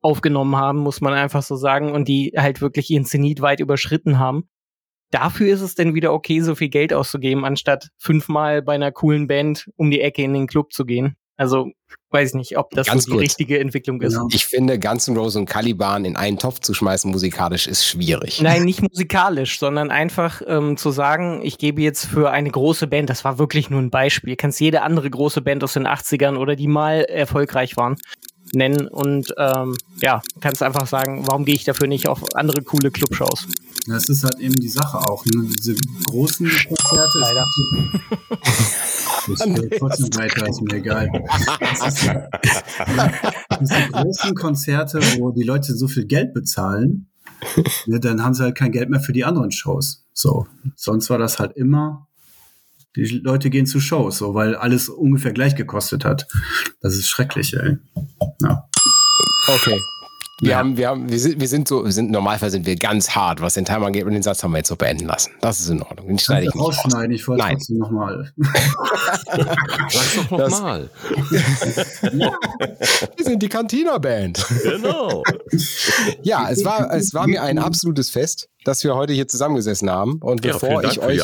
aufgenommen 0.00 0.56
haben, 0.56 0.78
muss 0.78 1.00
man 1.00 1.12
einfach 1.12 1.42
so 1.42 1.54
sagen, 1.54 1.92
und 1.92 2.08
die 2.08 2.32
halt 2.36 2.60
wirklich 2.60 2.90
ihren 2.90 3.04
Zenit 3.04 3.40
weit 3.40 3.60
überschritten 3.60 4.18
haben. 4.18 4.48
Dafür 5.10 5.52
ist 5.52 5.60
es 5.60 5.74
denn 5.74 5.94
wieder 5.94 6.12
okay, 6.12 6.40
so 6.40 6.54
viel 6.54 6.68
Geld 6.70 6.92
auszugeben, 6.92 7.44
anstatt 7.44 7.88
fünfmal 7.98 8.62
bei 8.62 8.74
einer 8.74 8.92
coolen 8.92 9.26
Band 9.26 9.68
um 9.76 9.90
die 9.90 10.00
Ecke 10.00 10.22
in 10.22 10.34
den 10.34 10.46
Club 10.46 10.72
zu 10.72 10.84
gehen. 10.84 11.16
Also 11.36 11.70
weiß 12.12 12.30
ich 12.30 12.34
nicht, 12.34 12.58
ob 12.58 12.70
das 12.70 12.86
Ganz 12.86 13.04
so 13.04 13.10
die 13.10 13.16
kurz. 13.18 13.22
richtige 13.22 13.58
Entwicklung 13.58 14.00
ist. 14.00 14.14
Genau. 14.14 14.28
Ich 14.32 14.46
finde, 14.46 14.78
Guns 14.78 15.08
N' 15.08 15.16
Roses 15.16 15.36
und 15.36 15.46
Caliban 15.46 16.04
in 16.04 16.16
einen 16.16 16.38
Topf 16.38 16.60
zu 16.60 16.74
schmeißen 16.74 17.10
musikalisch 17.10 17.66
ist 17.66 17.86
schwierig. 17.86 18.40
Nein, 18.40 18.64
nicht 18.64 18.82
musikalisch, 18.90 19.58
sondern 19.58 19.90
einfach 19.90 20.42
ähm, 20.46 20.76
zu 20.76 20.90
sagen, 20.90 21.40
ich 21.42 21.58
gebe 21.58 21.82
jetzt 21.82 22.06
für 22.06 22.30
eine 22.30 22.50
große 22.50 22.86
Band, 22.86 23.10
das 23.10 23.24
war 23.24 23.38
wirklich 23.38 23.70
nur 23.70 23.80
ein 23.80 23.90
Beispiel, 23.90 24.36
kannst 24.36 24.60
jede 24.60 24.82
andere 24.82 25.08
große 25.10 25.40
Band 25.40 25.64
aus 25.64 25.74
den 25.74 25.86
80ern 25.86 26.36
oder 26.36 26.56
die 26.56 26.68
mal 26.68 27.02
erfolgreich 27.02 27.76
waren, 27.76 27.96
nennen 28.52 28.88
und 28.88 29.32
ähm, 29.38 29.76
ja, 30.00 30.22
kannst 30.40 30.62
einfach 30.62 30.86
sagen, 30.86 31.24
warum 31.26 31.44
gehe 31.44 31.54
ich 31.54 31.64
dafür 31.64 31.86
nicht 31.86 32.08
auf 32.08 32.22
andere 32.34 32.62
coole 32.62 32.90
Clubshows? 32.90 33.46
Das 33.86 34.08
ist 34.08 34.24
halt 34.24 34.38
eben 34.40 34.54
die 34.54 34.68
Sache 34.68 34.98
auch. 34.98 35.24
Ne? 35.26 35.48
Diese 35.58 35.74
großen 36.08 36.46
Konzerte. 36.68 37.18
Leider. 37.18 37.46
Ich 39.28 39.38
trotzdem 39.78 40.08
weiter, 40.16 40.48
ist 40.48 40.60
mir 40.62 40.76
egal. 40.76 41.08
Diese 43.60 43.90
großen 43.92 44.34
Konzerte, 44.34 45.00
wo 45.18 45.30
die 45.30 45.42
Leute 45.42 45.74
so 45.74 45.88
viel 45.88 46.06
Geld 46.06 46.34
bezahlen, 46.34 47.10
ne, 47.86 48.00
dann 48.00 48.22
haben 48.22 48.34
sie 48.34 48.42
halt 48.42 48.56
kein 48.56 48.72
Geld 48.72 48.90
mehr 48.90 49.00
für 49.00 49.12
die 49.12 49.24
anderen 49.24 49.50
Shows. 49.50 50.04
So. 50.12 50.46
Sonst 50.76 51.10
war 51.10 51.18
das 51.18 51.38
halt 51.38 51.56
immer, 51.56 52.08
die 52.96 53.20
Leute 53.22 53.50
gehen 53.50 53.66
zu 53.66 53.80
Shows, 53.80 54.18
so, 54.18 54.34
weil 54.34 54.54
alles 54.54 54.88
ungefähr 54.88 55.32
gleich 55.32 55.54
gekostet 55.54 56.04
hat. 56.04 56.26
Das 56.80 56.94
ist 56.94 57.08
schrecklich, 57.08 57.54
ey. 57.54 57.78
Ja. 58.42 58.68
Okay. 59.48 59.78
Wir 60.40 60.50
Ja. 60.52 60.58
haben, 60.58 60.76
wir 60.76 60.88
haben, 60.88 61.08
wir 61.10 61.18
sind, 61.18 61.38
wir 61.40 61.48
sind 61.48 61.68
so, 61.68 61.84
wir 61.84 61.92
sind, 61.92 62.06
im 62.06 62.12
Normalfall 62.12 62.50
sind 62.50 62.64
wir 62.66 62.76
ganz 62.76 63.10
hart, 63.10 63.40
was 63.40 63.54
den 63.54 63.64
Timer 63.64 63.86
angeht 63.86 64.04
und 64.04 64.12
den 64.12 64.22
Satz 64.22 64.42
haben 64.42 64.52
wir 64.52 64.58
jetzt 64.58 64.68
so 64.68 64.76
beenden 64.76 65.06
lassen. 65.06 65.30
Das 65.40 65.60
ist 65.60 65.68
in 65.68 65.82
Ordnung. 65.82 66.06
Den 66.08 66.18
schneide 66.18 66.46
ich 66.46 66.54
nicht 66.54 66.62
raus. 66.64 66.78
rausschneiden, 66.84 67.12
ich 67.14 67.28
wollte 67.28 67.42
Nein. 67.44 67.56
trotzdem 67.56 67.78
nochmal. 67.78 68.32
Sag's 69.90 70.16
doch 70.28 70.38
nochmal. 70.38 70.90
Wir 73.16 73.24
sind 73.24 73.42
die 73.42 73.48
Cantina-Band. 73.48 74.46
Genau. 74.62 75.22
Ja, 76.22 76.48
es 76.50 76.64
war, 76.64 76.92
es 76.94 77.12
war 77.14 77.26
mir 77.26 77.42
ein 77.42 77.58
absolutes 77.58 78.10
Fest, 78.10 78.48
dass 78.64 78.82
wir 78.84 78.94
heute 78.94 79.12
hier 79.12 79.28
zusammengesessen 79.28 79.90
haben. 79.90 80.18
Und 80.22 80.44
Ja, 80.44 80.52
bevor 80.52 80.84
ich 80.84 81.00
euch 81.00 81.22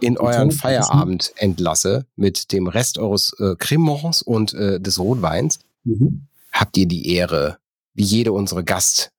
in 0.00 0.18
euren 0.18 0.50
Feierabend 0.50 1.32
entlasse 1.36 2.06
mit 2.16 2.52
dem 2.52 2.66
Rest 2.66 2.98
eures 2.98 3.32
äh, 3.38 3.54
Cremants 3.56 4.22
und 4.22 4.54
äh, 4.54 4.80
des 4.80 4.98
Rotweins, 4.98 5.58
Mhm. 5.84 6.26
habt 6.52 6.76
ihr 6.76 6.86
die 6.86 7.14
Ehre, 7.14 7.56
wie 7.94 8.04
jede 8.04 8.32
unsere 8.32 8.64
Gast, 8.64 9.10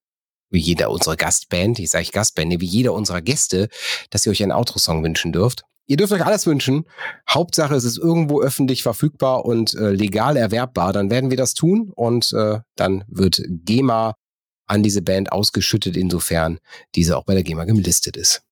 wie 0.50 0.60
jeder 0.60 0.90
unsere 0.90 1.18
Gastband, 1.18 1.80
ich 1.80 1.90
sage 1.90 2.10
Gastband, 2.12 2.60
wie 2.60 2.66
jeder 2.66 2.94
unserer 2.94 3.22
Gäste, 3.22 3.70
dass 4.10 4.26
ihr 4.26 4.32
euch 4.32 4.44
einen 4.44 4.52
Outro-Song 4.52 5.04
wünschen 5.04 5.32
dürft. 5.32 5.64
Ihr 5.88 5.98
dürft 5.98 6.14
euch 6.14 6.26
alles 6.26 6.48
wünschen. 6.48 6.86
Hauptsache, 7.30 7.76
es 7.76 7.84
ist 7.84 7.98
irgendwo 7.98 8.42
öffentlich 8.42 8.84
verfügbar 8.84 9.46
und 9.46 9.74
äh, 9.74 9.92
legal 9.92 10.38
erwerbbar. 10.38 10.94
Dann 10.94 11.10
werden 11.10 11.32
wir 11.32 11.38
das 11.38 11.54
tun 11.54 11.92
und 11.94 12.32
äh, 12.34 12.60
dann 12.76 13.04
wird 13.08 13.42
GEMA 13.48 14.16
an 14.68 14.84
diese 14.84 15.02
Band 15.02 15.32
ausgeschüttet, 15.34 15.98
insofern 15.98 16.60
diese 16.96 17.18
auch 17.18 17.26
bei 17.26 17.34
der 17.34 17.44
GEMA 17.44 17.66
gelistet 17.66 18.16
ist. 18.16 18.44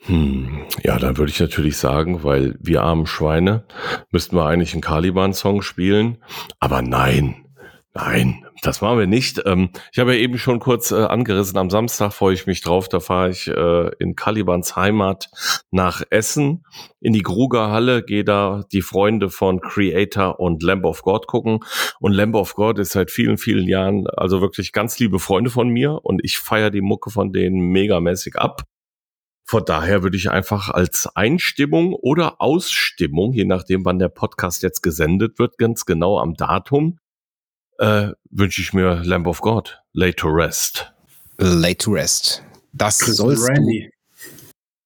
Hm, 0.00 0.66
ja, 0.82 0.98
dann 0.98 1.16
würde 1.16 1.32
ich 1.32 1.40
natürlich 1.40 1.78
sagen, 1.78 2.22
weil 2.22 2.54
wir 2.60 2.82
armen 2.82 3.06
Schweine 3.06 3.64
müssten 4.10 4.36
wir 4.36 4.44
eigentlich 4.44 4.74
einen 4.74 4.82
Caliban-Song 4.82 5.62
spielen. 5.62 6.18
Aber 6.60 6.82
nein, 6.82 7.43
nein, 7.94 8.44
das 8.62 8.80
machen 8.80 8.98
wir 8.98 9.06
nicht. 9.06 9.42
Ähm, 9.46 9.70
ich 9.92 9.98
habe 9.98 10.14
ja 10.14 10.20
eben 10.20 10.36
schon 10.38 10.58
kurz 10.58 10.90
äh, 10.90 10.96
angerissen, 10.96 11.56
am 11.58 11.70
Samstag 11.70 12.12
freue 12.12 12.34
ich 12.34 12.46
mich 12.46 12.60
drauf. 12.60 12.88
Da 12.88 13.00
fahre 13.00 13.30
ich 13.30 13.48
äh, 13.48 13.90
in 13.98 14.16
Calibans 14.16 14.76
Heimat 14.76 15.30
nach 15.70 16.02
Essen 16.10 16.64
in 17.00 17.12
die 17.12 17.22
Grugerhalle, 17.22 18.02
gehe 18.02 18.24
da 18.24 18.64
die 18.72 18.82
Freunde 18.82 19.30
von 19.30 19.60
Creator 19.60 20.40
und 20.40 20.62
Lamb 20.62 20.84
of 20.84 21.02
God 21.02 21.26
gucken. 21.26 21.60
Und 22.00 22.12
Lamb 22.12 22.34
of 22.34 22.54
God 22.54 22.78
ist 22.78 22.92
seit 22.92 23.10
vielen, 23.10 23.38
vielen 23.38 23.68
Jahren 23.68 24.06
also 24.08 24.40
wirklich 24.40 24.72
ganz 24.72 24.98
liebe 24.98 25.18
Freunde 25.18 25.50
von 25.50 25.68
mir 25.68 26.00
und 26.04 26.20
ich 26.24 26.38
feiere 26.38 26.70
die 26.70 26.82
Mucke 26.82 27.10
von 27.10 27.32
denen 27.32 27.68
megamäßig 27.68 28.36
ab. 28.36 28.64
Von 29.46 29.64
daher 29.66 30.02
würde 30.02 30.16
ich 30.16 30.30
einfach 30.30 30.70
als 30.70 31.06
Einstimmung 31.14 31.92
oder 31.92 32.40
Ausstimmung, 32.40 33.34
je 33.34 33.44
nachdem, 33.44 33.84
wann 33.84 33.98
der 33.98 34.08
Podcast 34.08 34.62
jetzt 34.62 34.82
gesendet 34.82 35.38
wird, 35.38 35.58
ganz 35.58 35.84
genau 35.84 36.18
am 36.18 36.32
Datum, 36.34 36.98
äh, 37.78 38.08
wünsche 38.30 38.60
ich 38.60 38.72
mir 38.72 39.02
Lamb 39.04 39.26
of 39.26 39.40
God, 39.40 39.80
Lay 39.92 40.12
to 40.12 40.28
Rest. 40.28 40.92
Late 41.38 41.78
to 41.78 41.90
Rest. 41.92 42.42
Das 42.72 42.98
sollst 42.98 43.48
du. 43.48 43.88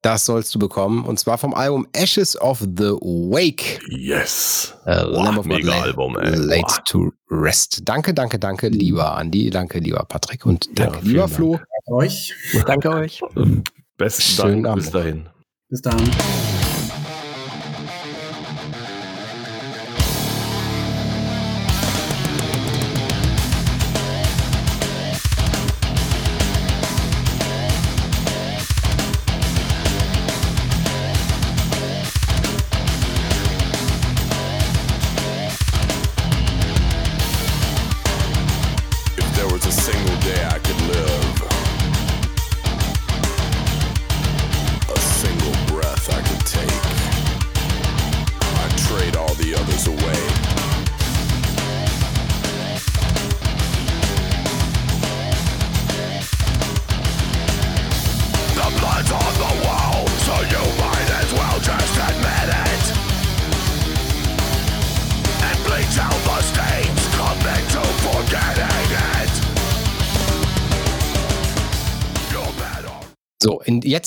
Das 0.00 0.24
sollst 0.26 0.54
du 0.54 0.58
bekommen. 0.60 1.04
Und 1.04 1.18
zwar 1.18 1.38
vom 1.38 1.52
Album 1.54 1.86
Ashes 1.92 2.40
of 2.40 2.60
the 2.60 2.92
Wake. 3.02 3.80
Yes. 3.90 4.74
Äh, 4.86 5.02
Boah, 5.04 5.24
Lamb 5.24 5.38
of 5.38 5.48
God, 5.48 5.56
mega 5.56 5.70
Late- 5.70 5.82
Album, 5.82 6.18
ey. 6.18 6.30
Late 6.36 6.60
Boah. 6.62 6.84
to 6.84 7.12
Rest. 7.30 7.80
Danke, 7.84 8.14
danke, 8.14 8.38
danke, 8.38 8.68
lieber 8.68 9.16
Andi. 9.16 9.50
Danke, 9.50 9.80
lieber 9.80 10.04
Patrick. 10.08 10.46
Und 10.46 10.68
danke, 10.78 11.00
vielen 11.00 11.08
lieber 11.10 11.22
Dank. 11.24 11.34
Flo. 11.34 11.60
Euch. 11.90 12.34
Danke 12.66 12.90
euch. 12.90 13.20
Besten 13.96 14.22
Schönen 14.22 14.62
Dank. 14.62 14.66
Abend. 14.66 14.82
Bis 14.84 14.90
dahin. 14.92 15.28
Bis 15.68 15.82
dann. 15.82 16.57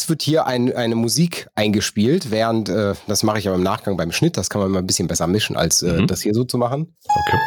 Jetzt 0.02 0.10
wird 0.10 0.22
hier 0.24 0.48
ein, 0.48 0.76
eine 0.76 0.96
Musik 0.96 1.48
eingespielt, 1.54 2.32
während, 2.32 2.70
äh, 2.70 2.96
das 3.08 3.22
mache 3.24 3.38
ich 3.40 3.48
aber 3.48 3.56
im 3.56 3.64
Nachgang 3.64 3.98
beim 3.98 4.12
Schnitt, 4.12 4.36
das 4.36 4.50
kann 4.50 4.62
man 4.62 4.72
mal 4.72 4.80
ein 4.80 4.88
bisschen 4.88 5.08
besser 5.08 5.28
mischen, 5.28 5.56
als 5.56 5.84
äh, 5.84 6.02
Mhm. 6.02 6.08
das 6.08 6.22
hier 6.22 6.34
so 6.34 6.44
zu 6.44 6.58
machen. 6.58 6.96
Okay. 7.06 7.38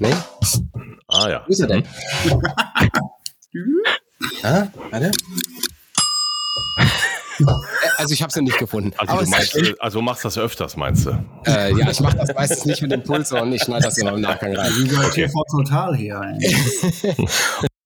Nee? 0.00 0.14
Ah 1.08 1.28
ja. 1.30 1.44
Wo 1.46 1.50
ist 1.52 1.60
er 1.60 1.66
denn? 1.68 1.84
ah, 4.42 4.66
warte. 4.90 5.06
Äh, 5.06 6.84
Also 7.98 8.12
ich 8.12 8.20
habe 8.22 8.28
es 8.30 8.34
ja 8.36 8.42
nicht 8.42 8.58
gefunden. 8.58 8.92
Also 8.98 9.24
du 9.24 9.30
meinst, 9.30 9.56
also 9.80 10.02
machst 10.02 10.24
das 10.26 10.36
öfters, 10.36 10.76
meinst 10.76 11.06
du? 11.06 11.10
äh, 11.46 11.72
ja, 11.74 11.90
ich 11.90 12.00
mache 12.00 12.16
das 12.18 12.34
meistens 12.34 12.64
nicht 12.66 12.82
mit 12.82 12.92
dem 12.92 13.02
Puls, 13.02 13.30
sondern 13.30 13.52
ich 13.52 13.62
schneide 13.62 13.84
das 13.84 13.96
immer 13.98 14.12
im 14.12 14.20
Nachgang 14.20 14.54
rein. 14.54 14.70
Wie 14.76 14.86
gesagt, 14.88 15.14
TV 15.14 15.42
total 15.50 15.96
hier. 15.96 16.20